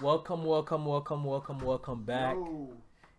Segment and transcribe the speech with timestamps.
[0.00, 2.34] Welcome, welcome, welcome, welcome, welcome back.
[2.34, 2.68] Yo.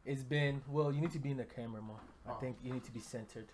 [0.05, 0.91] It's been well.
[0.93, 1.99] You need to be in the camera more.
[2.25, 2.35] I Oh.
[2.35, 3.51] think you need to be centered.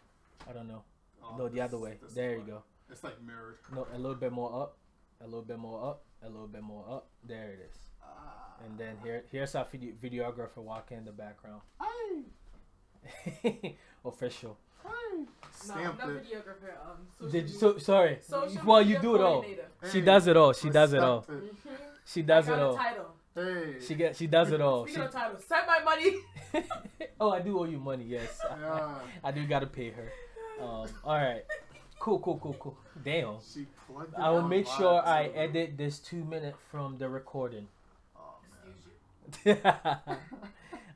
[0.48, 0.84] I don't know.
[1.24, 1.98] Oh, no, the other way.
[2.14, 2.48] There you one.
[2.48, 2.64] go.
[2.90, 3.58] It's like mirrored.
[3.74, 4.78] No, a little bit more up.
[5.22, 6.04] A little bit more up.
[6.22, 7.08] A little bit more up.
[7.24, 7.78] There it is.
[8.04, 8.58] Ah.
[8.64, 11.62] And then here, here's our video, videographer walking in the background.
[11.82, 14.58] Hey, Official.
[14.84, 15.26] hey.
[15.68, 16.26] No, I'm not it.
[16.26, 16.74] videographer.
[16.86, 18.20] Um, social Did you, so sorry.
[18.22, 19.42] social well, you do it all.
[19.42, 19.68] coordinator.
[19.92, 20.54] She does it all.
[20.54, 21.20] She does it all.
[21.22, 21.30] it.
[21.30, 21.56] Mhm.
[22.06, 22.76] She does I it all.
[22.76, 23.15] title.
[23.36, 23.76] Hey.
[23.86, 24.16] She get.
[24.16, 24.86] She does it all.
[24.86, 26.16] Speaking She, of titles, send my money.
[27.20, 28.06] oh, I do owe you money.
[28.08, 28.96] Yes, Yeah.
[29.24, 30.10] I do gotta pay her.
[30.62, 31.44] Um, all right.
[32.00, 32.78] Cool, cool, cool, cool.
[33.04, 33.36] Damn.
[33.42, 37.68] She plugged I will make live, sure I edit this two minute from the recording.
[38.16, 38.36] Oh.
[39.28, 39.72] Excuse you.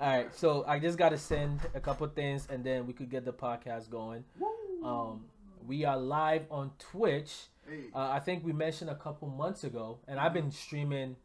[0.01, 3.25] All right, so I just gotta send a couple things, and then we could get
[3.25, 4.23] the podcast going.
[4.39, 4.85] Woo.
[4.87, 5.25] Um,
[5.67, 7.33] we are live on Twitch.
[7.67, 7.85] hey.
[7.93, 11.17] Uh, I think we mentioned a couple months ago, and I've been streaming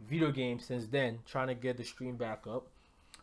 [0.00, 2.66] video game since then, trying to get the stream back up.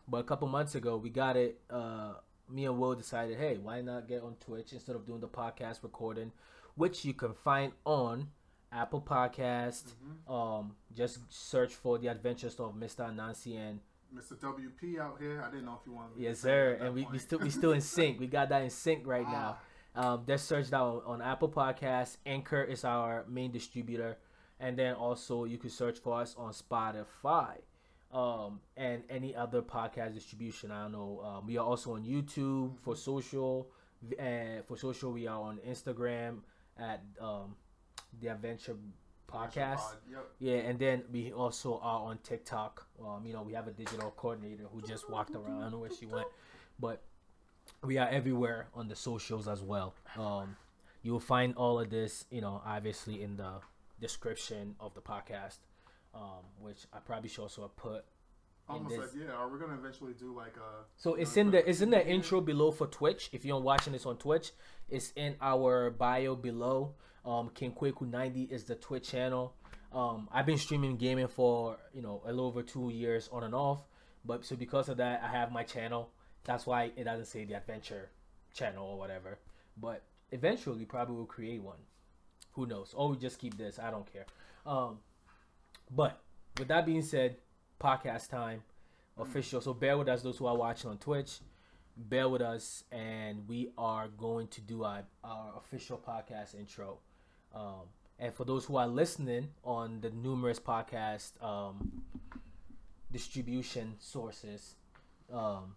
[0.07, 1.59] But a couple months ago, we got it.
[1.69, 2.13] Uh,
[2.49, 5.81] me and Will decided, hey, why not get on Twitch instead of doing the podcast
[5.83, 6.31] recording,
[6.75, 8.27] which you can find on
[8.71, 9.93] Apple Podcast.
[10.27, 10.31] Mhm.
[10.59, 13.07] Um, just search for the Adventures of Mr.
[13.09, 13.79] Anansi and
[14.13, 14.35] Mr.
[14.39, 15.41] WP out here.
[15.41, 16.17] I didn't know if you wanted.
[16.17, 16.77] yes, sir.
[16.81, 18.19] And we, we still we still in sync.
[18.19, 19.57] We got that in sync right now.
[19.95, 22.17] Ah, Um, just search that on, on Apple Podcasts.
[22.25, 24.17] Anchor is our main distributor,
[24.63, 27.57] and then also you can search for us on Spotify,
[28.11, 30.71] um, and any other podcast distribution.
[30.71, 31.21] I don't know.
[31.23, 33.67] Um, we are also on YouTube for social,
[34.17, 36.39] and for social we are on Instagram
[36.79, 37.55] at um,
[38.21, 38.77] the Adventure
[39.27, 39.77] Podcast.
[39.77, 40.25] Pod, Yep.
[40.39, 42.87] Yeah, and then we also are on TikTok.
[43.03, 45.57] Um, you know, we have a digital coordinator who just walked around.
[45.57, 46.27] I don't know where she went,
[46.79, 47.01] but
[47.83, 49.93] we are everywhere on the socials as well.
[50.17, 50.55] Um,
[51.01, 53.59] you will find all of this, you know, obviously in the
[54.03, 55.59] description of the podcast,
[56.13, 58.03] um, which I probably should also put.
[58.69, 59.33] Almost like yeah.
[59.33, 60.85] Are we gonna eventually do like a?
[60.95, 63.29] So it's in the it's in the intro below for Twitch.
[63.33, 64.51] If you're watching this on Twitch,
[64.89, 66.95] it's in our bio below.
[67.25, 69.53] Um, King Kweku 90 is the Twitch channel.
[69.93, 73.53] Um, I've been streaming gaming for you know a little over two years on and
[73.53, 73.83] off,
[74.23, 76.09] but so because of that, I have my channel.
[76.45, 78.09] That's why it doesn't say the adventure
[78.53, 79.39] channel or whatever.
[79.77, 81.79] But eventually, probably will create one.
[82.53, 82.93] Who knows?
[82.95, 83.79] Or we just keep this.
[83.79, 84.25] I don't care.
[84.65, 84.99] Um,
[85.91, 86.21] but
[86.57, 87.37] with that being said,
[87.81, 88.63] podcast time
[89.17, 89.61] official.
[89.61, 91.39] So bear with us, those who are watching on Twitch.
[91.95, 96.97] Bear with us, and we are going to do our, our official podcast intro.
[97.53, 97.83] Um,
[98.17, 102.01] and for those who are listening on the numerous podcast um,
[103.11, 104.75] distribution sources,
[105.31, 105.75] um,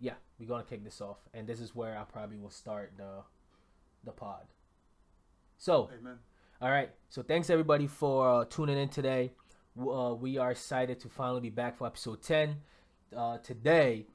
[0.00, 3.22] yeah, we're gonna kick this off, and this is where I probably will start the
[4.04, 4.46] the pod.
[5.58, 6.18] So, Amen.
[6.62, 6.90] all right.
[7.08, 9.32] So thanks everybody for uh, tuning in today.
[9.78, 12.56] Uh, we are excited to finally be back for episode 10.
[13.16, 14.06] Uh, today,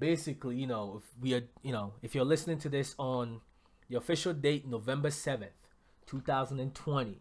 [0.00, 3.40] basically, you know, if we are, you know, if you're listening to this on
[3.88, 5.46] the official date, November 7th,
[6.06, 7.20] 2020,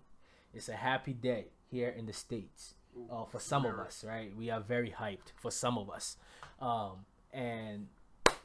[0.51, 2.73] it's a happy day here in the States.
[3.11, 4.35] Uh, for some of us, right?
[4.35, 6.17] We are very hyped for some of us.
[6.61, 7.87] Um, and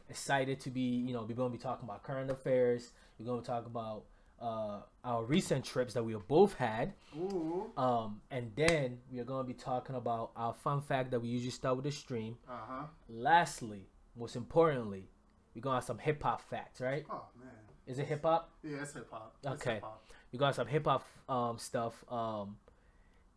[0.08, 2.92] excited to be, you know, we're going to be talking about current affairs.
[3.18, 4.04] We're going to talk about
[4.40, 6.94] uh, our recent trips that we have both had.
[7.16, 7.70] Ooh.
[7.76, 11.28] Um, and then we are going to be talking about our fun fact that we
[11.28, 12.36] usually start with the stream.
[12.48, 12.82] Uh huh.
[13.08, 13.88] Lastly,
[14.18, 15.08] most importantly,
[15.54, 17.04] we're going to have some hip hop facts, right?
[17.10, 17.50] Oh man.
[17.86, 18.50] Is it hip hop?
[18.62, 19.34] Yeah, it's hip hop.
[19.44, 19.74] Okay.
[19.74, 20.12] hip-hop.
[20.30, 22.56] We got some hip hop um, stuff um,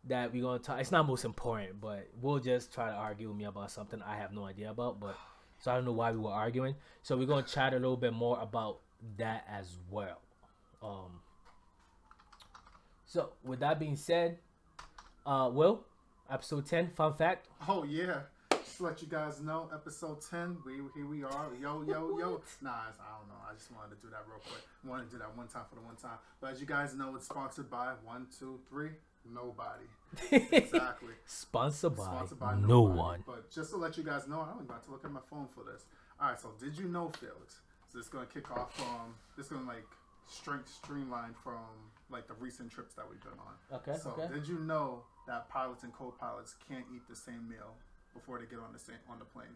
[0.08, 0.80] that we're going to talk.
[0.82, 4.18] It's not most important, but we'll just try to argue with me about something I
[4.18, 5.00] have no idea about.
[5.00, 5.16] But
[5.60, 6.76] so I don't know why we were arguing.
[7.02, 8.80] So we're going to chat a little bit more about
[9.18, 10.20] that as well.
[10.82, 11.20] Um,
[13.06, 14.38] so with that being said,
[15.26, 15.82] uh, Will,
[16.30, 17.48] episode ten, fun fact.
[17.68, 18.22] Oh yeah.
[18.52, 20.58] Just to let you guys know, episode ten.
[20.66, 21.50] We here we are.
[21.62, 22.42] Yo yo yo.
[22.62, 23.36] Nah, it's- I don't know.
[23.50, 24.64] I just wanted to do that real quick.
[24.86, 26.18] wanted to do that one time for the one time.
[26.40, 28.90] But as you guys know, it's sponsored by one, two, three.
[29.32, 29.86] Nobody.
[30.52, 31.14] Exactly.
[31.28, 32.98] Sponsored by, Sponsored by no nobody.
[32.98, 33.24] one.
[33.28, 35.64] But just to let you guys know, I'm about to look at my phone for
[35.64, 35.86] this.
[36.20, 36.40] All right.
[36.40, 37.60] So did you know, Felix?
[37.92, 39.14] So this is gonna kick off from.
[39.38, 39.86] This is gonna like
[40.32, 41.60] strength streamlined from
[42.10, 43.56] like the recent trips that we've been on.
[43.74, 44.28] Okay, So okay.
[44.34, 47.76] did you know that pilots and co-pilots can't eat the same meal
[48.14, 49.56] before they get on the same on the plane?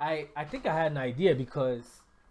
[0.00, 1.84] I I think I had an idea because,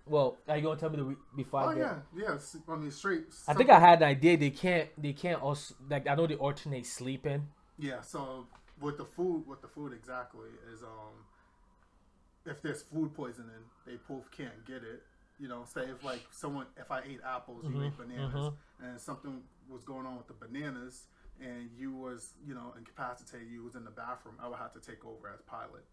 [0.06, 1.80] well, are you gonna tell me the re- before I Oh get?
[1.80, 2.34] yeah, yeah.
[2.36, 3.26] s- I mean, straight.
[3.48, 4.38] I think I had an idea.
[4.38, 4.90] They can't.
[5.02, 6.08] They can't also like.
[6.08, 7.48] I know they alternate sleeping.
[7.78, 8.02] Yeah.
[8.02, 8.48] So
[8.80, 11.26] with the food, with the food exactly is um,
[12.46, 15.04] if there's food poisoning, they both can't get it.
[15.44, 18.54] You know, say if like someone, if I ate apples, you Mhm, ate bananas, mhm.
[18.82, 21.08] and something was going on with the bananas,
[21.42, 24.80] and you was you know incapacitated, you was in the bathroom, I would have to
[24.80, 25.84] take over as pilot.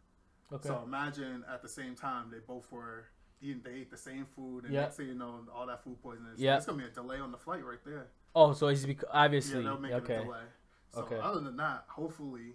[0.53, 0.69] Okay.
[0.69, 3.07] So imagine at the same time they both were
[3.43, 4.83] eating, they ate the same food, and Yeah.
[4.83, 6.31] next thing you know, all that food poisoning.
[6.37, 6.57] Yeah.
[6.59, 8.07] It's gonna be a delay on the flight right there.
[8.37, 10.23] oh, so it's because obviously Yeah, they'll make it a okay.
[10.23, 10.47] delay.
[10.95, 11.19] So Okay.
[11.21, 12.55] other than that, hopefully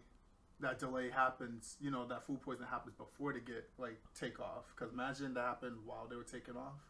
[0.62, 1.78] that delay happens.
[1.80, 4.66] You know that food poisoning happens before they get like take off.
[4.76, 6.82] Because imagine that happened while they were taking off,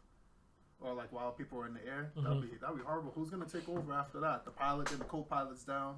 [0.80, 2.12] or like while people were in the air.
[2.16, 2.24] Mm-hmm.
[2.28, 3.12] That'd be that'd be horrible.
[3.14, 4.44] Who's gonna take over after that?
[4.44, 5.96] The pilot and the co-pilot's down.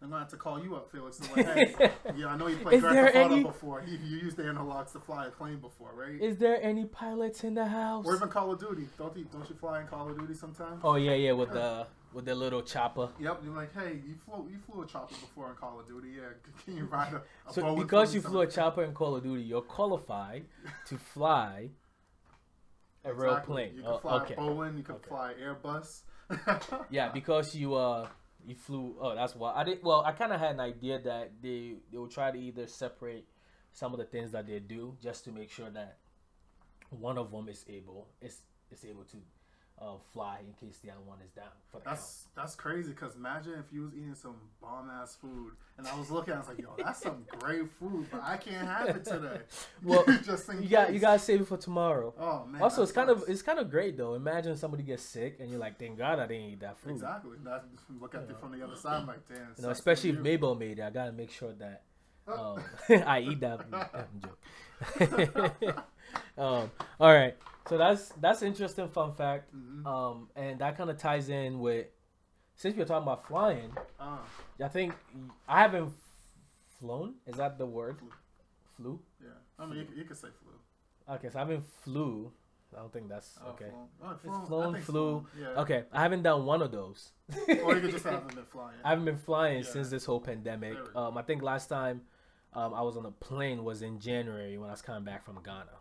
[0.00, 1.18] I'm gonna have to call you up, Felix.
[1.18, 3.82] And like, hey, yeah, I know you played Is Grand Theft Auto any- before.
[3.84, 6.20] You, you used the analogs to fly a plane before, right?
[6.22, 8.06] Is there any pilots in the house?
[8.06, 8.86] or even Call of Duty.
[8.96, 10.82] Don't you don't you fly in Call of Duty sometimes?
[10.84, 13.08] Oh yeah, yeah, with the with the little chopper.
[13.20, 16.08] Yep, you're like, hey, you flew you flew a chopper before in Call of Duty.
[16.16, 16.22] Yeah,
[16.64, 19.42] can you ride a, a So because you flew a chopper in Call of Duty,
[19.42, 20.44] you're qualified
[20.86, 21.70] to fly
[23.04, 23.72] a real plane.
[23.74, 24.34] You can Oh, fly okay.
[24.34, 24.76] Boeing.
[24.76, 25.08] You can Okay.
[25.08, 26.02] fly Airbus.
[26.90, 28.06] Yeah, because you uh
[28.46, 28.96] you flew.
[29.00, 29.82] Oh, that's why I did.
[29.82, 33.26] Well, I kind of had an idea that they they will try to either separate
[33.72, 35.98] some of the things that they do just to make sure that
[36.90, 39.16] one of them is able is is able to
[39.80, 41.96] uh, fly in case the other one is down for the count.
[41.96, 42.92] That's that's crazy.
[42.92, 46.38] Cause imagine if you was eating some bomb ass food, and I was looking, I
[46.38, 49.40] was like, yo, that's some great food, but I can't have it today.
[49.84, 52.12] Well, just You got you gotta save it for tomorrow.
[52.18, 52.60] Oh man.
[52.60, 54.14] Also, it's kind of it's kind of great though.
[54.14, 57.36] Imagine somebody gets sick and you're like, "Thank God I didn't eat that food." exactly.
[57.44, 57.64] That,
[58.00, 59.54] look at You it from the other side, like damn.
[59.56, 60.18] You know, especially if.
[60.18, 61.82] Mabel made it, I gotta make sure that
[62.30, 62.56] Oh.
[62.90, 63.60] um, I eat that.
[63.94, 64.20] I'm
[65.00, 65.72] joking.
[66.36, 66.70] um,
[67.00, 67.36] all right,
[67.68, 69.86] so that's that's interesting fun fact, Mhm.
[69.86, 71.86] um, and that kind of ties in with
[72.56, 73.72] since we're talking about flying.
[74.00, 74.20] Ah,
[74.62, 74.94] I think
[75.48, 75.92] I haven't
[76.78, 77.14] flown.
[77.26, 77.98] Is that the word?
[77.98, 78.10] Flew.
[78.76, 79.00] Flew.
[79.22, 79.30] yeah.
[79.58, 81.14] I mean, you, you could say flu.
[81.16, 82.32] Okay, so I haven't flew.
[82.76, 83.70] I don't think that's Oh, okay.
[83.70, 83.88] flown.
[84.02, 84.42] Oh, It's flown.
[84.42, 84.82] I flown, flew.
[84.82, 85.26] flown.
[85.40, 85.60] Yeah.
[85.62, 87.12] Okay, I haven't done one of those.
[87.64, 88.76] Or you could just haven't been flying.
[88.84, 89.70] I haven't been flying Yeah.
[89.70, 90.74] since this whole pandemic.
[90.74, 90.94] We.
[90.94, 92.02] Um, I think last time
[92.52, 95.42] um, I was on a plane was in January when I was coming back from
[95.42, 95.77] Ghana,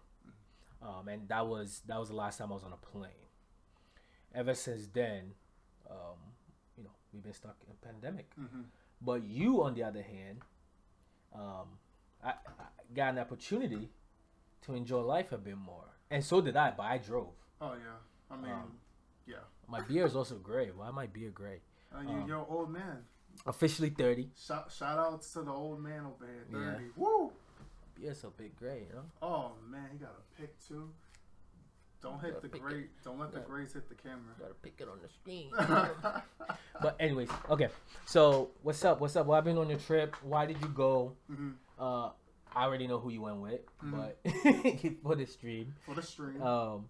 [0.81, 3.11] um, and that was that was the last time I was on a plane.
[4.35, 5.33] Ever since then,
[5.89, 6.17] um,
[6.77, 8.31] you know, we've been stuck in a pandemic.
[8.35, 8.61] hmm
[9.01, 10.41] But you, on the other hand,
[11.33, 11.79] um,
[12.23, 12.33] I, I
[12.95, 13.89] got an opportunity
[14.63, 16.71] to enjoy life a bit more, and so did I.
[16.71, 17.33] But I drove.
[17.61, 17.97] Oh yeah.
[18.29, 18.73] I mean, Um,
[19.25, 19.35] yeah.
[19.67, 20.69] My beer is also gray.
[20.75, 21.61] Why my beer gray?
[21.95, 23.03] Uh, you, um, you're an old man.
[23.45, 24.29] Officially thirty.
[24.35, 26.45] Shout, shout outs to the old man over here.
[26.51, 26.73] Yeah.
[26.73, 26.85] 30.
[26.97, 27.31] Woo!
[27.99, 29.03] Beer's a bit gray, you know.
[29.21, 30.89] Oh man, he got a pick too.
[32.01, 32.85] Don't hit the gray.
[33.03, 34.33] Don't let the Gotta- grays hit the camera.
[34.39, 35.51] Gotta pick it on the screen.
[36.81, 37.69] but anyways, okay.
[38.05, 39.01] So what's up?
[39.01, 39.25] What's up?
[39.25, 40.15] What happened on your trip?
[40.23, 41.13] Why did you go?
[41.27, 42.11] hmm Uh,
[42.55, 43.91] I already know who you went with, Mhm.
[43.91, 46.41] but for the stream, For the stream.
[46.41, 46.87] um,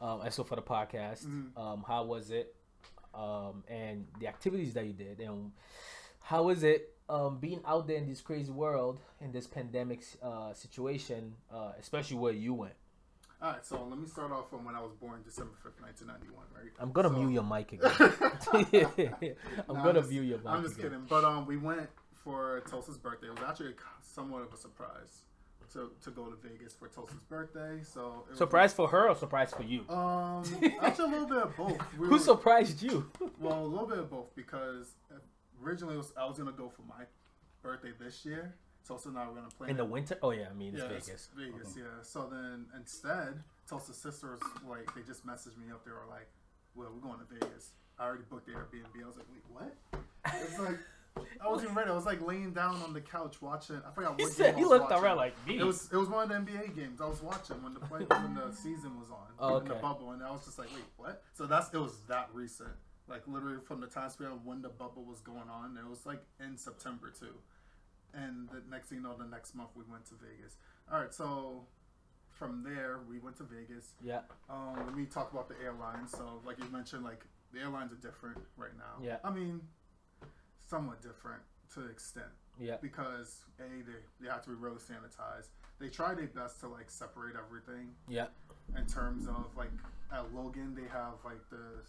[0.00, 1.56] um, and so for the podcast, Mhm.
[1.58, 2.54] um, how was it?
[3.14, 5.52] Um, and the activities that you did, and
[6.20, 10.52] how was it um being out there in this crazy world in this pandemic uh
[10.54, 12.74] situation, uh, especially where you went?
[13.40, 16.06] All right, so let me start off from when I was born, December fifth, nineteen
[16.08, 16.46] ninety one.
[16.54, 16.70] Right.
[16.78, 17.92] I'm gonna So- mute your mic again.
[19.68, 20.90] I'm Nah, gonna just- mute your mic I'm just again.
[20.90, 21.06] kidding.
[21.08, 23.26] But um, we went for Tulsa's birthday.
[23.28, 25.22] It was actually somewhat of a surprise
[25.72, 27.80] to to go to Vegas for Tulsa's birthday.
[27.82, 29.80] So it was- Surprise for her or surprise for you?
[29.88, 30.44] Um,
[30.80, 31.78] actually a little bit of both.
[31.98, 33.10] We Who were- surprised you?
[33.40, 34.94] Well, a little bit of both because
[35.64, 37.04] originally was, I was gonna go for my
[37.62, 38.54] birthday this year.
[38.86, 40.18] Tulsa and I were gonna play In the winter?
[40.22, 41.28] Oh yeah, I mean it's yeah, Vegas.
[41.36, 41.54] Vegas.
[41.54, 42.02] Vegas, yeah.
[42.02, 45.84] So then instead, Tulsa's sisters like they just messaged me up.
[45.84, 46.28] They were like,
[46.74, 47.70] "Well, we're going to Vegas.
[47.98, 50.04] I already booked the Airbnb." I was like, "Wait, what?"
[50.42, 50.78] It's like
[51.40, 51.90] I wasn't even ready.
[51.90, 53.80] I was like laying down on the couch watching.
[53.86, 55.04] I forgot He what said game I he looked watching.
[55.04, 55.58] around like me.
[55.58, 58.00] It was it was one of the NBA games I was watching when the play,
[58.00, 60.84] when the season was on Oh, in the bubble, and I was just like, wait,
[60.96, 61.22] what?
[61.34, 62.70] So that's it was that recent,
[63.08, 65.76] like literally from the time span when the bubble was going on.
[65.76, 67.34] It was like in September too,
[68.14, 70.56] and the next thing you know, the next month we went to Vegas.
[70.92, 71.66] All right, so
[72.30, 73.92] from there we went to Vegas.
[74.02, 76.10] yeah, Um, let me talk about the airlines.
[76.12, 79.04] So like you mentioned, like the airlines are different right now.
[79.04, 79.16] Yeah.
[79.22, 79.60] I mean,
[80.66, 81.42] somewhat different
[81.74, 85.48] to an extent yeah, because a they, they have to be really sanitized.
[85.78, 88.26] They try their best to like separate everything yeah.
[88.76, 89.70] in terms of like
[90.12, 91.82] at Logan they have like the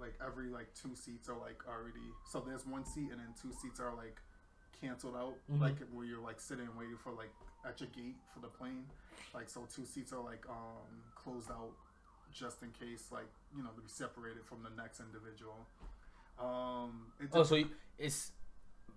[0.00, 3.52] like every like two seats are like already so there's one seat and then two
[3.52, 4.20] seats are like
[4.80, 5.60] canceled out Mhm.
[5.60, 7.30] like where you're like sitting and waiting for like
[7.66, 8.86] at your gate for the plane
[9.34, 11.72] like so two seats are like um closed out
[12.32, 15.66] just in case like you know to be separated from the next individual
[16.38, 18.32] um it Oh, so you- it's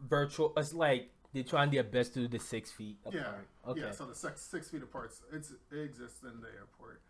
[0.07, 0.53] virtual.
[0.57, 3.33] It's like they're trying their best to do the six feet Yeah.
[3.67, 3.81] Okay.
[3.81, 7.01] Yeah, so the six, six feet apart, it's it exists in the airport.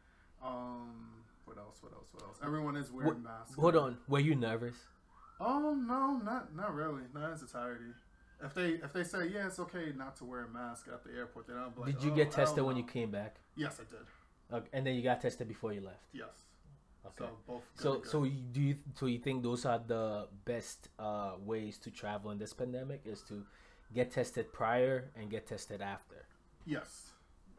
[0.41, 1.77] Um, what else?
[1.81, 2.07] What else?
[2.13, 2.37] What else?
[2.43, 3.55] Everyone is wearing masks.
[3.55, 3.97] Hold on.
[4.07, 4.75] Were you nervous?
[5.39, 7.91] Oh no, not not really, not in its entirety.
[8.43, 11.11] If they if they say yeah, it's okay not to wear a mask at the
[11.11, 13.37] airport, then be like, Did you "Oh, get tested when you came back?
[13.55, 14.05] Yes, I did.
[14.57, 16.03] Okay, and then you got tested before you left.
[16.13, 16.43] Yes.
[17.05, 17.25] Okay.
[17.25, 17.63] So both.
[17.75, 21.91] So, so you, do you so you think those are the best uh, ways to
[21.91, 23.45] travel in this pandemic is to
[23.93, 26.25] get tested prior and get tested after?
[26.65, 27.12] yes.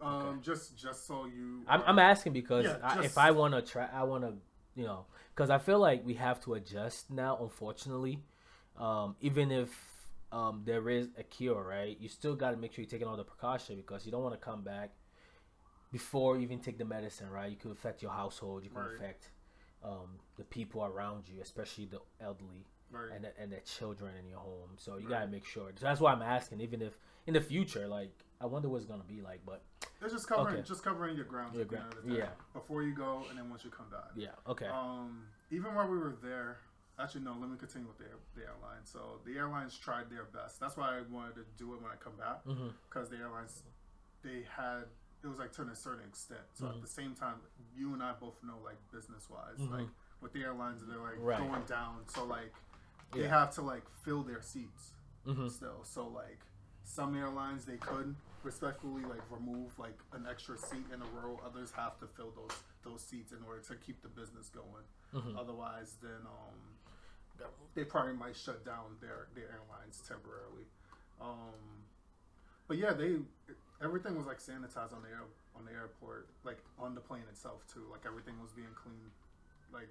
[0.05, 1.63] Um, just just so you.
[1.67, 4.35] I'm, I'm asking because Yeah, I, just- if I want to try, I want to,
[4.75, 7.39] you know, because I feel like we have to adjust now.
[7.41, 8.23] Unfortunately,
[8.79, 9.71] um, even if
[10.33, 11.97] um, there is a cure, right?
[11.99, 14.35] You still got to make sure you're taking all the precaution because you don't want
[14.35, 14.91] to come back
[15.93, 17.51] before you even take the medicine, right?
[17.51, 18.65] You could affect your household.
[18.65, 18.95] You could Right.
[18.97, 19.31] affect
[19.83, 23.11] um, the people around you, especially the elderly Right.
[23.15, 24.71] and the, and the children in your home.
[24.77, 25.21] So you Right.
[25.21, 25.71] gotta make sure.
[25.77, 26.61] So that's why I'm asking.
[26.61, 29.41] Even if in the future, like I wonder what it's gonna be like.
[29.47, 29.63] But
[30.01, 30.63] It's just covering Okay.
[30.67, 32.19] just covering your grounds Your at the ground- end of the day.
[32.19, 32.31] yeah.
[32.53, 34.11] Before you go, and then once you come back.
[34.15, 34.67] yeah, okay.
[34.67, 36.59] Um, even while we were there,
[36.99, 37.35] actually no.
[37.35, 38.85] Let me continue with the, air, the airline.
[38.85, 40.61] So the airlines tried their best.
[40.61, 42.43] That's why I wanted to do it when I come back
[42.89, 43.63] because the airlines
[44.23, 44.85] they had
[45.23, 46.43] it was like to a certain extent.
[46.53, 46.75] So Mhm.
[46.77, 47.41] at the same time,
[47.75, 49.71] you and I both know like business wise, Mhm.
[49.71, 49.89] like
[50.21, 51.39] with the airlines, they're like Right.
[51.39, 52.07] going down.
[52.09, 52.53] So like
[53.13, 53.29] they Yeah.
[53.29, 54.93] have to like fill their seats
[55.25, 55.83] hmm still.
[55.85, 56.41] So like
[56.85, 61.41] some airlines they could respectfully like remove like an extra seat in a row.
[61.45, 64.85] Others have to fill those those seats in order to keep the business going.
[65.13, 70.67] hmm Otherwise, then um, they probably might shut down their their airlines temporarily.
[71.21, 71.85] Um,
[72.69, 73.17] but yeah, they
[73.83, 75.25] everything was like sanitized on the air
[75.57, 77.85] on the airport, like on the plane itself too.
[77.91, 79.13] Like everything was being cleaned,
[79.73, 79.89] like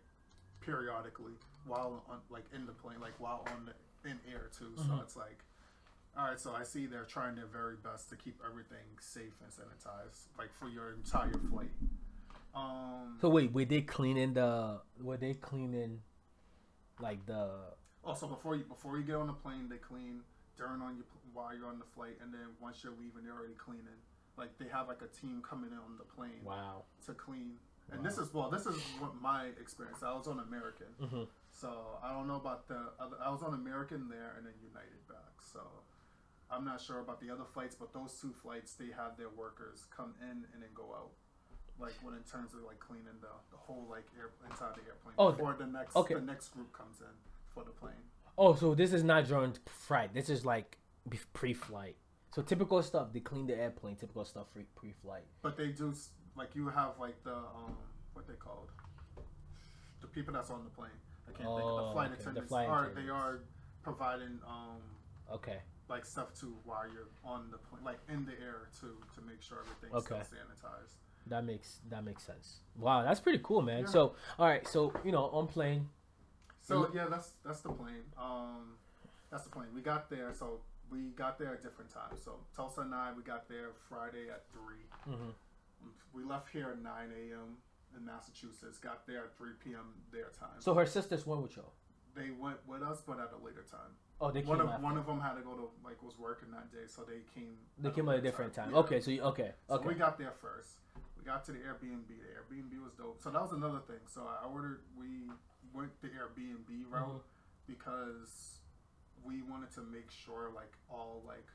[0.61, 1.33] periodically
[1.65, 4.71] while on like in the plane, like while on the in air too.
[4.77, 5.01] So Mhm.
[5.01, 5.43] it's like.
[6.17, 9.51] All right, so I see they're trying their very best to keep everything safe and
[9.51, 11.71] sanitized, like for your entire flight.
[12.53, 14.79] Um, So wait, were they cleaning the?
[15.01, 16.01] Were they cleaning,
[16.99, 17.49] like the?
[18.03, 20.21] Also, before you before you get on the plane, they clean
[20.55, 21.03] during on you
[21.33, 23.97] while you're on the flight, and then once you're leaving, they're already cleaning.
[24.37, 26.83] Like they have like a team coming in on the plane Wow.
[27.07, 27.53] to clean.
[27.91, 30.03] And this is well, this is what my experience.
[30.03, 33.17] I was on American, hmm so I don't know about the other.
[33.23, 35.41] I was on American there, and then United back.
[35.41, 35.59] So
[36.53, 39.85] I'm not sure about the other flights, but those two flights, they have their workers
[39.95, 41.11] come in and then go out.
[41.79, 45.15] Like when in terms of like cleaning the, the whole like air inside the airplane
[45.17, 46.13] Oh, before the next okay.
[46.13, 47.07] the next group comes in
[47.53, 48.03] for the plane.
[48.37, 50.13] Oh, so this is not during flight.
[50.13, 50.77] This is like
[51.33, 51.95] pre-flight.
[52.35, 53.11] So typical stuff.
[53.11, 53.95] They clean the airplane.
[53.95, 55.23] Typical stuff pre- pre-flight.
[55.41, 55.93] But they do
[56.37, 57.75] like you have like the um
[58.13, 58.69] what they called
[60.01, 60.89] the people that's on the plane.
[61.27, 63.39] I can't think of Oh, the flight okay, the attendants flight are they are
[63.81, 64.77] providing um
[65.31, 65.57] Okay.
[65.89, 69.41] Like stuff too while you're on the plane, like in the air to to make
[69.41, 70.21] sure everything's Okay.
[70.23, 70.95] sanitized.
[71.27, 72.59] That makes that makes sense.
[72.77, 73.81] Wow, that's pretty cool, man.
[73.81, 73.87] Yeah.
[73.89, 75.89] So, all right, so you know, on plane.
[76.61, 78.03] So yeah, that's that's the plane.
[78.17, 78.75] Um,
[79.29, 79.67] that's the plane.
[79.73, 82.21] We got there, so we got there at different times.
[82.23, 85.33] So Tulsa and I, we got there Friday at 3 Mhm.
[86.13, 87.57] We left here at nine a.m.
[87.97, 88.77] in Massachusetts.
[88.77, 89.93] Got there at three p.m.
[90.11, 90.59] their time.
[90.59, 91.63] So her sisters went with you.
[92.15, 93.91] They went with us, but at a later time.
[94.21, 94.83] Oh, they came One of after.
[94.83, 97.57] one of them had to go to like was working that day, so they came.
[97.79, 98.71] They came at a different time.
[98.71, 98.77] Yeah.
[98.77, 99.87] Okay, so you, okay, So okay.
[99.89, 100.77] we got there first.
[101.17, 102.07] We got to the Airbnb.
[102.07, 103.21] The Airbnb was dope.
[103.21, 103.99] So that was another thing.
[104.07, 104.81] So I ordered.
[104.97, 105.29] We
[105.73, 107.21] went the Airbnb route Mhm.
[107.67, 108.59] because
[109.23, 111.47] we wanted to make sure like all like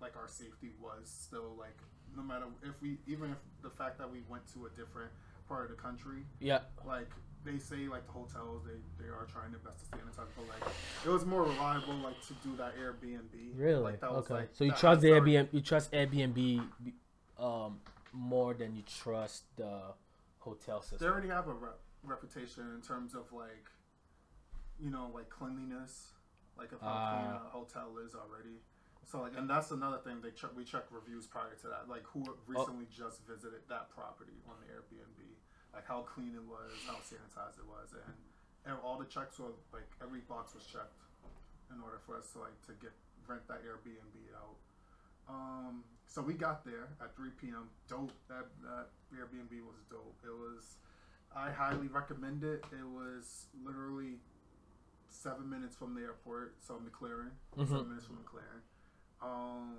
[0.00, 1.78] like our safety was still like
[2.16, 5.10] no matter if we even if the fact that we went to a different
[5.48, 6.60] part of the country yeah.
[6.86, 7.10] like
[7.44, 10.72] they say like the hotels they they are trying their best to sanitize but like
[11.04, 13.82] it was more reliable like to do that Airbnb Really?
[13.82, 14.34] like that was okay.
[14.34, 15.48] like so you trust the Airbnb?
[15.52, 16.66] You trust Airbnb,
[17.38, 17.80] um,
[18.12, 19.80] more than you trust the
[20.38, 20.98] hotel system?
[21.00, 23.66] they already have a rep- reputation in terms of like
[24.80, 26.12] you know like cleanliness
[26.58, 27.46] like of how clean Ah.
[27.46, 28.60] a hotel is already
[29.04, 32.04] so like and that's another thing they check we check reviews prior to that like
[32.04, 32.36] who Oh.
[32.46, 35.33] recently just visited that property on the airbnb
[35.74, 38.14] like how clean it was how sanitized it was and,
[38.66, 41.00] and all the checks were like every box was checked
[41.74, 42.92] in order for us to like to get
[43.26, 44.56] rent that airbnb out
[45.28, 50.32] um so we got there at 3 p.m dope that that airbnb was dope it
[50.32, 50.76] was
[51.36, 52.64] I highly recommend it.
[52.70, 54.18] It was literally
[55.08, 57.30] seven minutes from the airport, so McCarran.
[57.58, 57.66] Mhm.
[57.68, 58.60] Seven minutes from McCarran.
[59.20, 59.74] Um,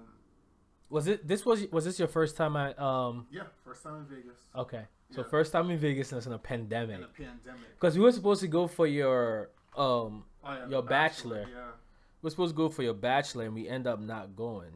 [0.90, 1.26] Was it?
[1.26, 3.28] This was was this your first time at um?
[3.32, 5.28] yeah, first time in Vegas Okay, so Yeah.
[5.30, 6.98] first time in Vegas since in a pandemic.
[6.98, 7.70] in a pandemic.
[7.76, 11.46] Because we were supposed to go for your um, Oh, yeah, Your The bachelor.
[11.50, 11.72] Yeah,
[12.22, 14.72] we are supposed to go for your bachelor, and we end up not going.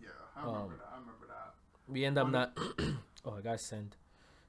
[0.00, 0.88] yeah, I remember Um, that.
[0.92, 1.54] I remember that.
[1.88, 2.58] We end up not.
[3.24, 3.96] oh, I got sent.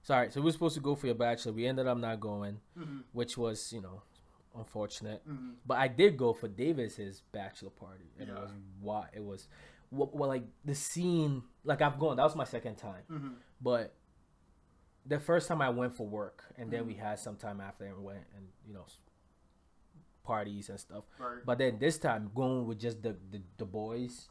[0.02, 0.30] Sorry.
[0.32, 1.54] So we were supposed to go for your bachelor.
[1.54, 4.02] We ended up not going, hmm which was you know
[4.56, 5.22] unfortunate.
[5.30, 5.56] Mhm.
[5.66, 9.48] But I did go for Davis's bachelor party, and it was why it was,
[9.92, 11.44] well, like the scene.
[11.64, 12.18] Like I've gone.
[12.18, 13.36] That was my second time, Mhm.
[13.62, 13.94] but
[15.08, 17.00] the first time I went for work, and then we Mhm.
[17.00, 18.86] had some time after and went and you know
[20.24, 21.04] parties and stuff.
[21.20, 21.46] Right.
[21.46, 24.30] But then this time going with just the the, the boys,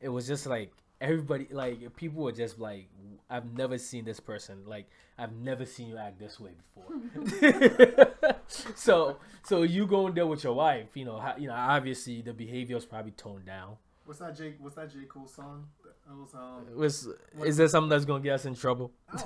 [0.00, 2.88] it was just like everybody like people were just like
[3.30, 4.86] I've never seen this person like
[5.16, 8.04] I've never seen you act this way before.
[8.74, 12.32] so so you going there with your wife, you know, how, you know obviously the
[12.34, 13.76] behavior was probably toned down.
[14.10, 14.56] What's that Jake?
[14.58, 15.68] What's that J Cole song?
[15.86, 16.66] It was um.
[16.74, 17.06] Was
[17.46, 18.90] is there something that's gonna get us in trouble?
[19.14, 19.22] Oh.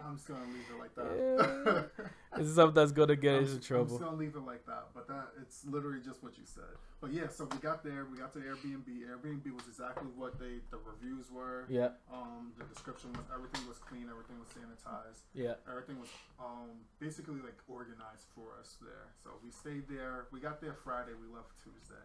[0.00, 1.90] I'm just gonna leave it like that.
[2.32, 2.40] that.
[2.40, 3.82] Is something that's gonna get us in trouble?
[3.82, 4.88] I'm just gonna leave it like that.
[4.94, 6.80] But that it's literally just what you said.
[7.02, 8.06] But yeah, so we got there.
[8.10, 8.88] We got to Airbnb.
[8.88, 11.66] Airbnb was exactly what they the reviews were.
[11.68, 14.08] Yeah, Um, the description was everything was clean.
[14.08, 15.28] Everything was sanitized.
[15.34, 15.60] yeah.
[15.68, 16.08] Everything was
[16.40, 19.12] um basically like organized for us there.
[19.22, 20.24] So we stayed there.
[20.32, 21.12] We got there Friday.
[21.12, 22.00] We left Tuesday.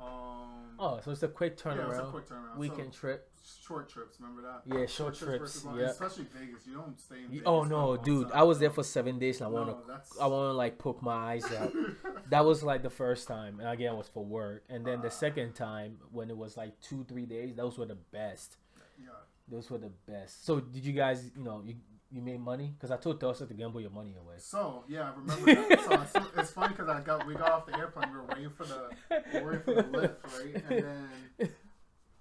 [0.00, 0.76] Um.
[0.78, 2.56] Oh, so it's a quick yeah, it was a turnaround, quick turnaround.
[2.58, 3.30] weekend trip.
[3.66, 4.18] Short trips.
[4.20, 4.62] Remember that?
[4.66, 5.64] Yeah, short trips.
[5.64, 5.86] long- Yeah.
[5.86, 6.66] Especially Vegas.
[6.66, 7.42] You don't stay in Vegas.
[7.46, 8.30] Oh no, dude!
[8.32, 10.78] I was there for seven days, and I want to, No, I want to like
[10.78, 11.72] poke my eyes out.
[12.30, 14.64] that was like the first time, and again it was for work.
[14.68, 15.10] And then the Ah.
[15.10, 18.56] second time, when it was like two, three days, those were the best.
[18.98, 19.08] Yeah.
[19.48, 20.44] Those were the best.
[20.44, 21.76] So did you guys, you know, you
[22.10, 22.72] you made money?
[22.76, 24.36] Because I told Tulsa to gamble your money away.
[24.38, 25.80] So yeah, I remember that.
[25.84, 28.10] So it's, it's funny because I got we got off the airplane.
[28.10, 28.90] We were waiting for the
[29.34, 30.62] waiting for the lift, right?
[30.68, 31.50] And then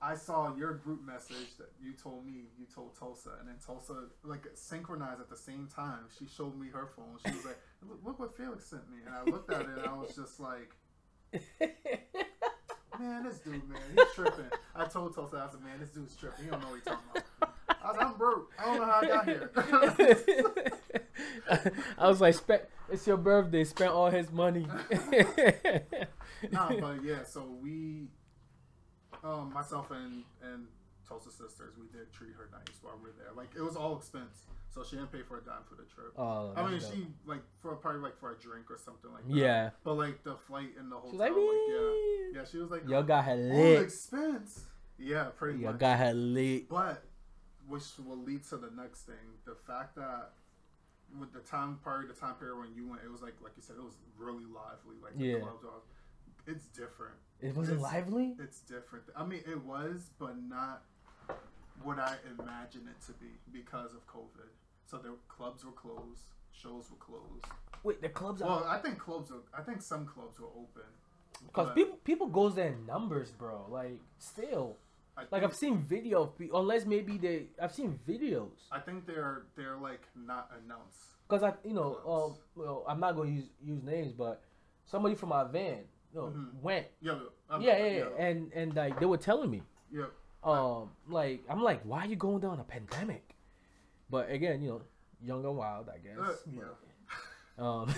[0.01, 4.07] I saw your group message that you told me you told Tulsa, and then Tulsa
[4.23, 6.05] like synchronized at the same time.
[6.17, 7.17] She showed me her phone.
[7.25, 9.85] She was like, "Look, look what Felix sent me," and I looked at it and
[9.85, 10.75] I was just like.
[12.97, 14.45] Man, this dude, man, he's tripping.
[14.73, 16.45] I told Tulsa, I said, man, this dude's tripping.
[16.45, 17.54] He don't know what he's talking about.
[17.85, 18.51] I was, I'm broke.
[18.57, 19.51] I don't know how I got here.
[21.97, 23.63] I was like, "Spent it's your birthday.
[23.63, 24.65] Spent all his money."
[26.51, 28.07] nah, but yeah, so we,
[29.23, 30.65] um, myself and and
[31.07, 33.33] Tulsa sisters, we did treat her nice while we were there.
[33.35, 36.13] Like it was all expense, so she didn't pay for a dime for the trip.
[36.17, 36.91] oh, I mean, dope.
[36.91, 39.35] she like for probably like for a drink or something like that.
[39.35, 39.69] yeah.
[39.83, 43.03] But like the flight and the hotel, like, like, yeah, yeah, she was like, Y'all
[43.03, 44.65] got her all expense.
[44.97, 45.79] Yeah, pretty Y'all much.
[45.81, 46.69] got her lit.
[46.69, 47.03] But
[47.67, 50.31] which will lead to the next thing: the fact that
[51.19, 53.63] with the time prior, the time period when you went, it was like like you
[53.63, 54.95] said, it was really lively.
[55.01, 55.39] Like the Yeah.
[56.47, 57.15] it's different.
[57.41, 58.35] It wasn't lively.
[58.39, 59.05] It's different.
[59.15, 60.83] I mean, it was, but not
[61.83, 64.49] what I imagined it to be because of COVID.
[64.85, 66.21] So the clubs were closed,
[66.53, 67.45] shows were closed.
[67.83, 69.41] Wait, the clubs are Well, I think clubs are.
[69.57, 70.89] I think some clubs were open.
[71.47, 73.65] because people people goes there in numbers, bro.
[73.69, 74.77] Like still,
[75.17, 76.59] I like I've seen video of people.
[76.59, 78.51] Unless maybe they, I've seen videos.
[78.71, 80.99] I think they're they're like not announced.
[81.27, 84.43] Cause I, you know, um, well, I'm not gonna use use names, but
[84.85, 85.79] somebody from our van,
[86.13, 86.61] you know, Mhm.
[86.61, 86.87] went.
[87.01, 87.19] Yeah,
[87.59, 90.05] Yeah, yeah, yeah, and and like they were telling me, yeah.
[90.43, 93.35] um, like I'm like, why are you going down a pandemic?
[94.09, 94.81] But again, you know,
[95.21, 96.19] young and wild, I guess.
[96.19, 96.61] Uh, but, yeah.
[97.57, 97.95] Um,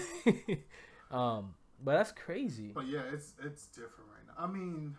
[1.12, 2.72] um, but that's crazy.
[2.74, 4.44] But yeah, it's it's different right now.
[4.44, 4.96] I mean,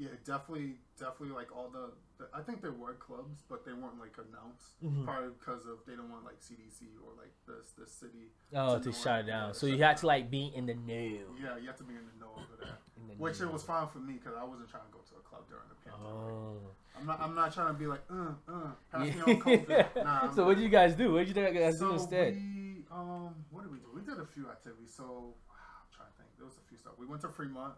[0.00, 4.00] yeah, definitely, definitely like all the, the I think there were clubs, but they weren't
[4.00, 4.80] like announced.
[4.82, 5.04] Mhm.
[5.04, 8.32] Probably because of they don't want like CDC or like this the city.
[8.54, 9.52] Oh, to to shut it down.
[9.52, 11.36] So you had to like be in the know.
[11.36, 12.78] Yeah, you have to be in the know over there.
[13.18, 13.48] Which know.
[13.48, 15.68] it was fine for me because I wasn't trying to go to a club during
[15.68, 16.08] the pandemic.
[16.08, 16.72] Oh.
[16.98, 17.20] I'm not.
[17.20, 19.86] I'm not trying to be like, uh, uh, pass me on COVID.
[20.04, 20.20] Nah.
[20.22, 21.12] I'm so what did you guys do?
[21.12, 22.34] What did you guys do so instead?
[22.34, 23.92] we um what did we do?
[23.94, 24.94] We did a few activities.
[24.96, 25.04] So
[25.52, 26.30] I'm trying to think.
[26.38, 26.94] There was a few stuff.
[26.98, 27.74] We went to Fremont,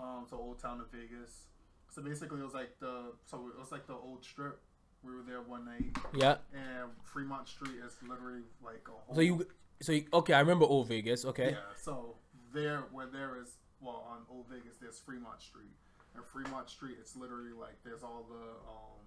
[0.00, 1.46] um, to Old Town of Vegas.
[1.90, 4.60] So basically, it was like the so it was like the old strip.
[5.02, 6.36] We were there one night, Yeah.
[6.52, 9.14] and Fremont Street is literally like a whole.
[9.14, 9.46] So you,
[9.80, 11.24] so you, okay, I remember Old Vegas.
[11.24, 11.50] Okay.
[11.52, 11.58] Yeah.
[11.80, 12.16] So
[12.52, 15.70] there, where there is well on Old Vegas, there's Fremont Street,
[16.16, 18.98] and Fremont Street, it's literally like there's all the um,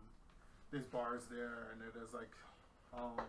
[0.72, 2.32] there's bars there, and there's like
[2.94, 3.20] um,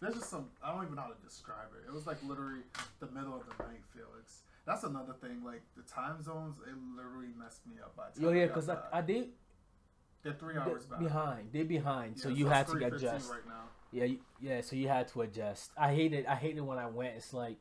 [0.00, 1.86] there's just some I don't even know how to describe it.
[1.86, 2.62] It was like literally
[3.00, 4.40] the middle of the night, Felix.
[4.68, 5.42] That's another thing.
[5.44, 7.96] Like the time zones, it literally messed me up.
[7.96, 9.28] By the time Yo, I yeah, because I, did
[10.22, 10.98] they're three they- hours back.
[11.00, 11.48] behind.
[11.52, 12.18] They're behind.
[12.18, 13.30] so you it's had to adjust.
[13.30, 13.64] right now.
[13.92, 14.60] Yeah, yeah.
[14.60, 15.70] So you had to adjust.
[15.76, 16.26] I hated.
[16.26, 17.14] I hated when I went.
[17.16, 17.56] It's like,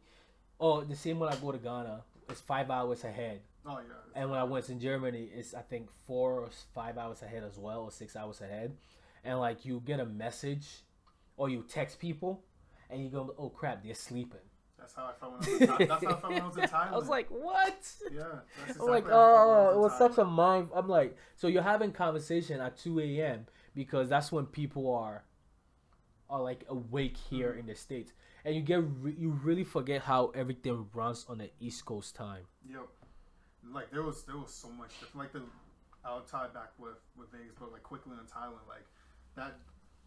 [0.60, 2.02] oh, the same when I go to Ghana.
[2.30, 3.94] It's five hours ahead, Oh yeah.
[4.22, 7.58] and when I went to Germany, it's I think four or five hours ahead as
[7.58, 8.76] well, or six hours ahead.
[9.24, 10.68] And like you get a message,
[11.38, 12.44] or you text people,
[12.90, 14.42] and you go, oh crap, they're sleeping.
[14.88, 15.88] That's how I felt when I was in Thailand.
[15.90, 16.92] That's how I felt when I was in Thailand.
[16.94, 17.92] I was like, what?
[18.12, 18.24] yeah.
[18.24, 20.70] Like, exactly how I felt when I oh, it was such a mind.
[20.74, 23.46] I'm like, so you're having conversation at 2 a.m.
[23.76, 25.24] because that's when people are,
[26.30, 27.60] are like awake here Mm-hmm.
[27.60, 28.14] in the states.
[28.46, 32.44] and you get re- you really forget how everything runs on the East Coast time.
[32.70, 32.88] Yep.
[33.74, 35.16] Like there was there was so much different.
[35.18, 35.42] Like the
[36.06, 38.86] I'll tie back with with Vegas, but like quickly in Thailand, like
[39.36, 39.60] that.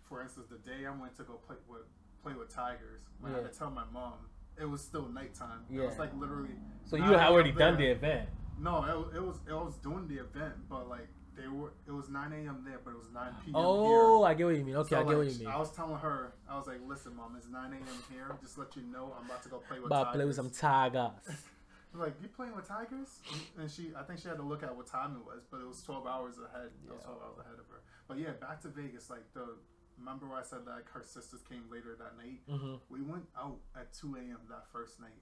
[0.08, 1.82] For instance, the day I went to go play with
[2.22, 3.42] play with Tigers, when I Yeah.
[3.44, 4.14] had to tell my mom,
[4.60, 5.64] it was still nighttime.
[5.70, 5.86] It Yeah.
[5.86, 6.54] was like literally.
[6.84, 8.28] So you had already done the event.
[8.58, 11.72] No, it, it was it was doing the event, but like they were.
[11.86, 12.62] It was 9 a.m.
[12.66, 13.54] there, but it was 9 p.m.
[13.56, 13.84] Oh,
[14.20, 14.28] here.
[14.28, 14.76] I get what you mean.
[14.76, 15.48] Okay, So, I get like, what you mean.
[15.48, 17.86] I was telling her, I was like, "Listen, mom, it's 9 a.m.
[18.12, 18.36] here.
[18.42, 20.36] Just let you know, I'm about to go play with About to Tigers." play with
[20.36, 21.10] some tigers.
[21.92, 23.18] Like you playing with tigers,
[23.58, 25.66] and she, I think she had to look at what time it was, but it
[25.66, 26.70] was twelve hours ahead.
[26.88, 27.04] I was Yeah.
[27.06, 27.82] twelve hours ahead of her.
[28.06, 29.10] But yeah, back to Vegas.
[29.10, 29.58] Like the,
[30.00, 32.40] remember where I said like her sisters came later that night?
[32.48, 34.40] hmm We went out at two a.m.
[34.48, 35.20] that first night.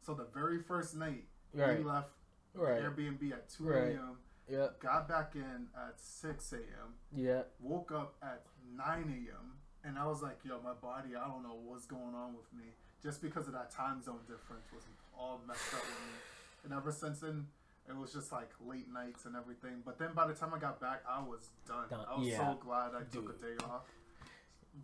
[0.00, 1.78] So the very first night, Right.
[1.78, 2.10] we left
[2.54, 2.80] Right.
[2.82, 3.96] Airbnb at two Right.
[3.96, 4.18] a.m.
[4.48, 4.68] Yeah.
[4.80, 6.94] Got back in at six a.m.
[7.12, 7.42] Yeah.
[7.60, 9.54] Woke up at nine a.m.
[9.84, 12.64] And I was like, yo, my body, I don't know what's going on with me.
[13.02, 14.82] Just because of that time zone difference was
[15.16, 16.18] all messed up with me.
[16.64, 17.46] And ever since then,
[17.88, 19.82] it was just like late nights and everything.
[19.84, 21.88] But then by the time I got back, I was done.
[21.88, 22.04] Done.
[22.10, 22.38] I was Yeah.
[22.38, 23.82] so glad I took a day off.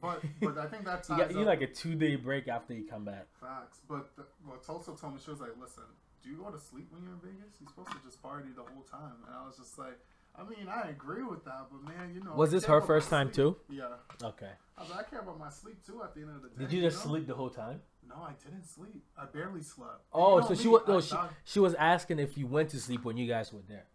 [0.00, 2.48] But but I think that You ties got you up like a two day break
[2.48, 3.26] after you come back.
[3.40, 3.80] facts.
[3.88, 5.84] But the, well, Tulsa told me she was like, listen,
[6.22, 7.54] do you go to sleep when you're in Vegas?
[7.60, 9.16] You're supposed to just party the whole time.
[9.26, 9.98] And I was just like,
[10.36, 12.34] I mean, I agree with that, but man, you know.
[12.34, 13.36] Was this her first time sleep.
[13.36, 13.56] too?
[13.70, 13.84] Yeah.
[14.22, 14.50] Okay.
[14.76, 16.02] I was like, I care about my sleep too.
[16.02, 16.54] At the end of the day.
[16.58, 17.12] Did you just know?
[17.12, 17.80] sleep the whole time?
[18.08, 19.04] No, I didn't sleep.
[19.16, 20.02] I barely slept.
[20.12, 22.70] Oh, You know so she was no, she, thought- she was asking if you went
[22.70, 23.86] to sleep when you guys were there.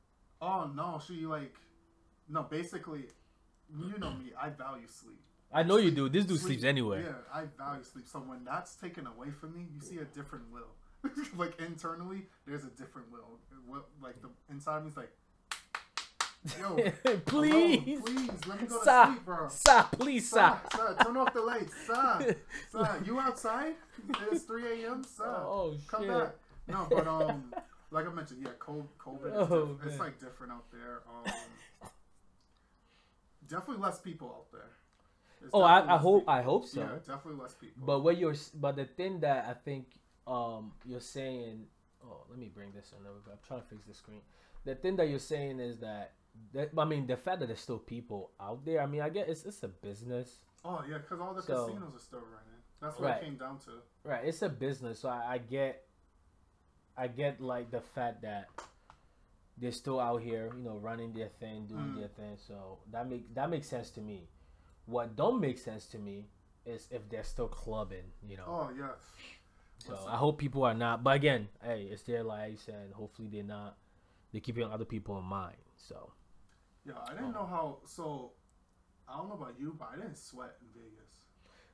[0.42, 1.54] Oh no, she like,
[2.30, 2.44] no.
[2.44, 3.06] Basically,
[3.78, 4.32] you know me.
[4.42, 5.20] I value sleep.
[5.52, 6.10] I know you do.
[6.10, 7.04] This dude Sleep- sleeps anyway.
[7.04, 8.08] Yeah, I value sleep.
[8.08, 10.70] So when that's taken away from me, you see a different will.
[11.38, 13.40] like internally, there's a different will.
[14.02, 15.12] Like the inside of me's like,
[16.60, 16.76] yo,
[17.26, 19.48] please, hello, please, let me go to sleep, bro.
[19.50, 20.58] sir, please, sir.
[20.72, 22.36] Sir, sir, turn off the lights, sir.
[22.72, 23.74] Sir, you outside?
[24.32, 25.26] It's 3 a.m., sir.
[25.26, 26.10] Oh Come shit.
[26.12, 26.36] back.
[26.68, 27.54] No, but um,
[27.92, 31.02] like I mentioned, yeah, COVID, COVID is Oh, diff- it's like different out there.
[31.10, 31.90] Um,
[33.48, 34.70] definitely less people out there.
[35.40, 36.34] There's Oh, I, I hope people.
[36.34, 36.80] I hope so.
[36.82, 37.84] Yeah, definitely less people.
[37.86, 39.86] But what you're but the thing that I think
[40.28, 41.66] um you're saying
[42.04, 44.22] oh let me bring this another I'm trying to fix the screen.
[44.66, 46.14] The thing that you're saying is that
[46.54, 48.82] that I mean the fact that there's still people out there.
[48.82, 50.40] I mean I guess it's it's a business.
[50.66, 52.60] oh yeah, because all the So- casinos are still running.
[52.82, 53.22] That's what Right.
[53.22, 53.72] it came down to.
[54.06, 55.84] Right, it's a business, so I, I get,
[56.96, 58.48] I get like the fact that
[59.58, 61.98] they're still out here, you know, running their thing, doing Mm.
[62.00, 62.38] their thing.
[62.38, 64.30] So that make that makes sense to me.
[64.90, 66.28] What don't make sense to me
[66.66, 68.44] is if they're still clubbing, you know.
[68.48, 68.90] Oh yeah.
[69.78, 70.08] so listen.
[70.10, 71.04] I hope people are not.
[71.04, 73.78] But again, hey, it's their lives, and hopefully they're not.
[74.32, 75.58] They're keeping other people in mind.
[75.78, 76.12] So
[76.86, 77.32] Yeah, I didn't Oh.
[77.32, 77.78] know um, how.
[77.86, 78.32] So
[79.08, 81.14] I don't know about you, but I didn't sweat in Vegas.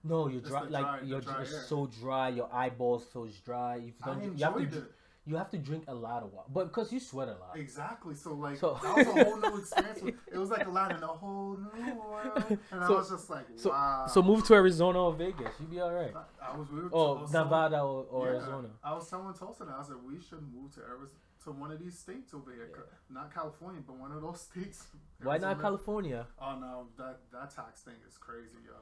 [0.03, 0.61] no, you're It's dry.
[0.63, 1.45] Like dry- you're dry air.
[1.45, 2.29] so dry.
[2.29, 3.77] Your eyeballs feels dry.
[3.77, 4.77] If you I don't, enjoyed you have to.
[4.79, 4.91] it.
[5.27, 7.55] You have to drink a lot of water, but because you sweat a lot.
[7.55, 8.13] Exactly.
[8.13, 10.01] So like So- that was a whole new experience.
[10.31, 13.45] It was like a lot in a whole new world, and I was just like,
[13.55, 14.05] So, wow.
[14.07, 15.51] so move to Arizona or Vegas.
[15.59, 16.13] you'd be all right.
[16.15, 16.69] I, I was.
[16.69, 18.69] We were Oh, Nevada or, or yeah, Arizona.
[18.83, 21.09] I was telling Tulsa that I was like, we should move to Arizona,
[21.45, 22.83] to one of these states over here, Yeah.
[23.09, 24.85] not California, but one of those states.
[25.23, 26.27] Why not California?
[26.39, 28.73] Oh no, that that tax thing is crazy, yo.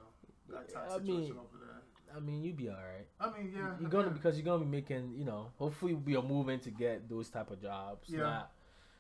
[0.53, 1.82] That tax I situation mean, over there.
[2.15, 3.08] I mean, you'd be all right.
[3.19, 5.52] I mean, yeah, You're gonna because you're gonna be making, you know.
[5.58, 8.08] Hopefully, you're moving to get those type of jobs.
[8.10, 8.19] Yeah.
[8.21, 8.52] Not,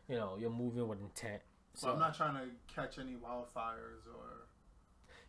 [0.09, 1.41] you know, you're moving with intent.
[1.75, 4.47] So I'm not trying to catch any wildfires or.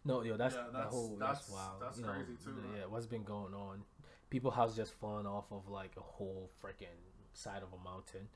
[0.05, 1.17] no, yo, that's Yeah, the that's- whole.
[1.19, 1.83] That's, that's- wild.
[1.83, 2.77] that's you know, crazy, too, the- man.
[2.79, 3.83] Yeah, what's been going on?
[4.31, 6.87] People house just falling off of like a whole freaking
[7.35, 8.29] side of a mountain.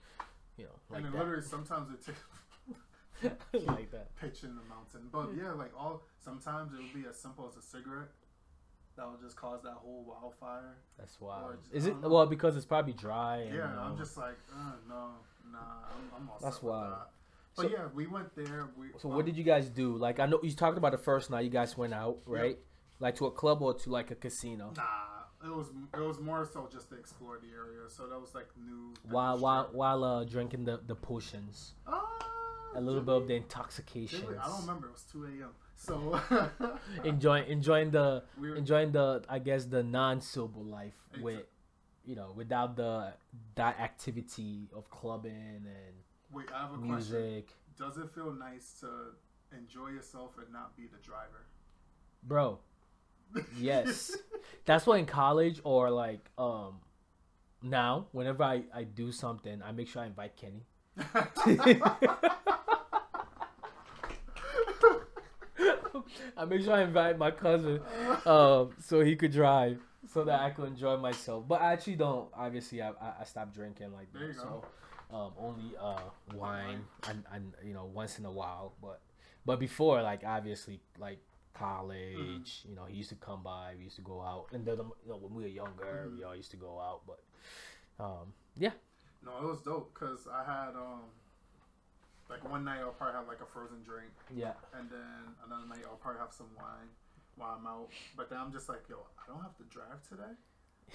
[0.57, 1.19] You know, like and that.
[1.19, 2.21] literally sometimes it takes
[3.67, 4.15] like that.
[4.21, 5.09] pitch in the mountain.
[5.11, 8.09] But yeah, like all sometimes it would be as simple as a cigarette
[8.99, 10.77] that would just cause that whole wildfire.
[10.99, 11.57] That's wild.
[11.63, 13.39] just- Is it well because it's probably dry?
[13.39, 15.11] And, Yeah, I'm just like, uh, no,
[15.51, 16.93] nah, I'm, I'm all That's wild.
[16.93, 17.11] that.
[17.57, 18.69] But So- yeah, we went there.
[18.77, 19.97] We So what did you guys do?
[19.97, 22.59] Like I know you talked about the first night you guys went out, right?
[23.01, 24.73] Like to a club or to like a casino.
[24.77, 24.85] Nah,
[25.49, 27.89] it was it was more so just to explore the area.
[27.89, 28.93] So that was like new.
[29.09, 32.19] While while while uh, drinking the, the potions, Ah,
[32.75, 34.25] a little bit of the intoxication.
[34.41, 34.89] I don't remember.
[34.89, 35.51] It was two a.m.
[35.79, 36.21] So
[37.05, 41.45] Enjoying enjoying the we were, enjoying the I guess the non sober life with
[42.05, 43.15] you know without the
[43.55, 45.95] that activity of clubbing and
[46.33, 46.47] wait.
[46.55, 46.89] I have a question.
[47.23, 49.15] music, Does it feel nice to
[49.57, 51.47] enjoy yourself and not be the driver?
[52.23, 52.59] bro.
[53.59, 54.17] Yes.
[54.65, 56.81] That's why in college or like um
[57.63, 60.65] now whenever I I do something I make sure I invite Kenny.
[66.37, 67.81] I make sure I invite my cousin,
[68.27, 69.79] um, so he could drive.
[70.15, 71.47] So that I could enjoy myself.
[71.47, 72.29] But I actually don't.
[72.35, 74.35] Obviously, I I, I stopped drinking like that.
[74.37, 74.65] So
[75.11, 75.99] um, only uh
[76.35, 78.73] wine and, and you know once in a while.
[78.81, 79.01] But
[79.45, 81.19] but before like obviously like
[81.53, 82.69] college, Mm-hmm.
[82.71, 83.75] you know he used to come by.
[83.77, 86.17] We used to go out, and then you know when we were younger, Mhm.
[86.17, 87.03] we all used to go out.
[87.07, 87.21] But
[88.03, 88.73] um yeah,
[89.25, 91.11] No, it was dope because I had um
[92.31, 94.53] like one night I'll probably have like a frozen drink, yeah.
[94.79, 96.89] and then another night I'll probably have some wine
[97.37, 97.89] while I'm out.
[98.17, 100.33] But then I'm just like, yo, I don't have to drive today.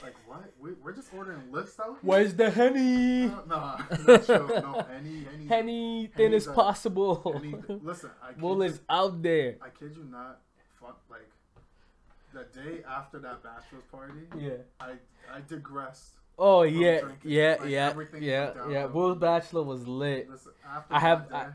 [0.02, 0.52] Like what?
[0.60, 1.86] We, we're just ordering lifts out.
[1.88, 1.98] here?
[2.02, 3.26] Where's the henny?
[3.26, 3.78] Uh, nah.
[4.08, 7.32] No, any any Anything Henny's is a- possible.
[7.36, 7.54] any.
[7.84, 9.58] Listen, I you, is out there.
[9.62, 10.40] I kid you not.
[10.82, 11.30] Fuck, like
[12.34, 14.52] the day after that bachelor's party, Yeah.
[14.80, 14.94] I
[15.32, 16.16] I digressed.
[16.38, 18.86] Oh yeah, yeah, Like, yeah, yeah, yeah.
[18.86, 20.30] Will's Bachelor was lit.
[20.30, 20.52] Listen,
[20.90, 21.48] I have, I,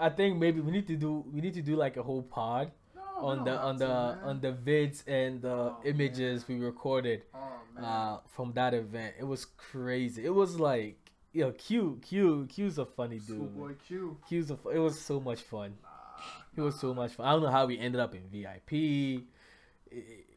[0.00, 2.72] I think maybe we need to do, we need to do like a whole pod
[2.94, 4.18] No, on the on the man.
[4.24, 7.38] on the vids and the Oh, images we recorded Oh
[7.74, 7.84] man.
[7.84, 9.14] uh from that event.
[9.18, 10.24] It was crazy.
[10.24, 10.98] It was like,
[11.32, 13.26] you know, Q, Q, Q's a funny dude.
[13.36, 13.76] Schoolboy man.
[13.86, 14.18] Q.
[14.28, 15.76] Q's a, it was so much fun.
[15.82, 15.88] Nah,
[16.56, 17.26] It was so much fun.
[17.26, 19.22] I don't know how we ended up in VIP.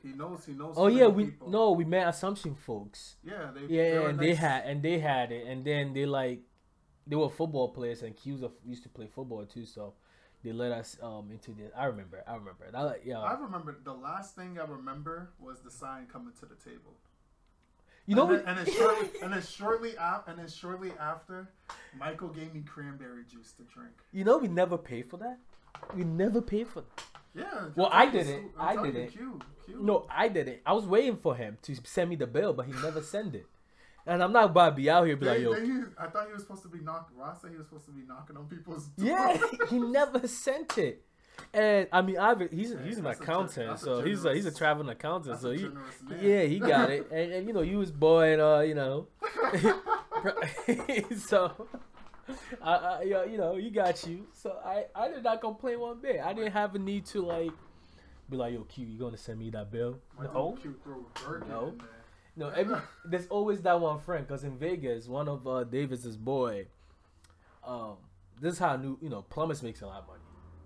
[0.01, 0.45] He knows.
[0.45, 0.75] He knows.
[0.77, 1.49] Oh yeah, we people.
[1.49, 3.15] no, we met Assumption folks.
[3.23, 3.73] Yeah, they.
[3.75, 6.41] Yeah, and they had and they had it, and then they like
[7.05, 9.93] they were football players, and Q's used to play football too, so
[10.43, 11.71] they let us um into this.
[11.75, 12.65] I remember, I remember.
[12.73, 16.45] I like yeah, I remember the last thing I remember was the sign coming to
[16.45, 16.95] the table.
[18.05, 21.49] you know, and then, and then shortly, and then shortly after, and then shortly after,
[21.97, 23.91] Michael gave me cranberry juice to drink.
[24.13, 25.39] you know, we never paid for that.
[25.93, 26.81] We never paid for.
[26.81, 27.03] That.
[27.35, 27.45] Yeah.
[27.75, 28.51] Well, I didn't.
[28.59, 29.09] I didn't.
[29.09, 29.79] Q, Q.
[29.81, 30.59] No, I didn't.
[30.65, 33.45] I was waiting for him to send me the bill, but he never sent it.
[34.07, 36.33] And I'm not about to be out here be like, yo, used- I thought he
[36.33, 37.17] was supposed to be knocking.
[37.17, 38.87] Ross said he was supposed to be knocking on people's.
[38.87, 39.07] Door.
[39.07, 39.37] Yeah,
[39.69, 41.03] he never sent it.
[41.53, 44.25] And I mean, I've, he's Yeah, he's an that's a gen- accountant, a so he's
[44.25, 45.79] a he's a traveling accountant, so he man.
[46.21, 49.07] yeah he got it, and, and you know you was boy and uh you know,
[51.17, 51.53] so
[52.61, 56.19] I, I you know you got you, so I I did not complain one bit.
[56.23, 57.51] I didn't have a need to like
[58.29, 59.99] be like yo Q, you gonna send me that bill?
[60.21, 61.73] No, Q threw a burger No.
[62.35, 62.49] no.
[62.49, 66.67] Every, there's always that one friend, cause in Vegas, one of uh, Davis's boy,
[67.65, 67.97] um,
[68.39, 70.19] this is how new you know plumbers makes a lot of money.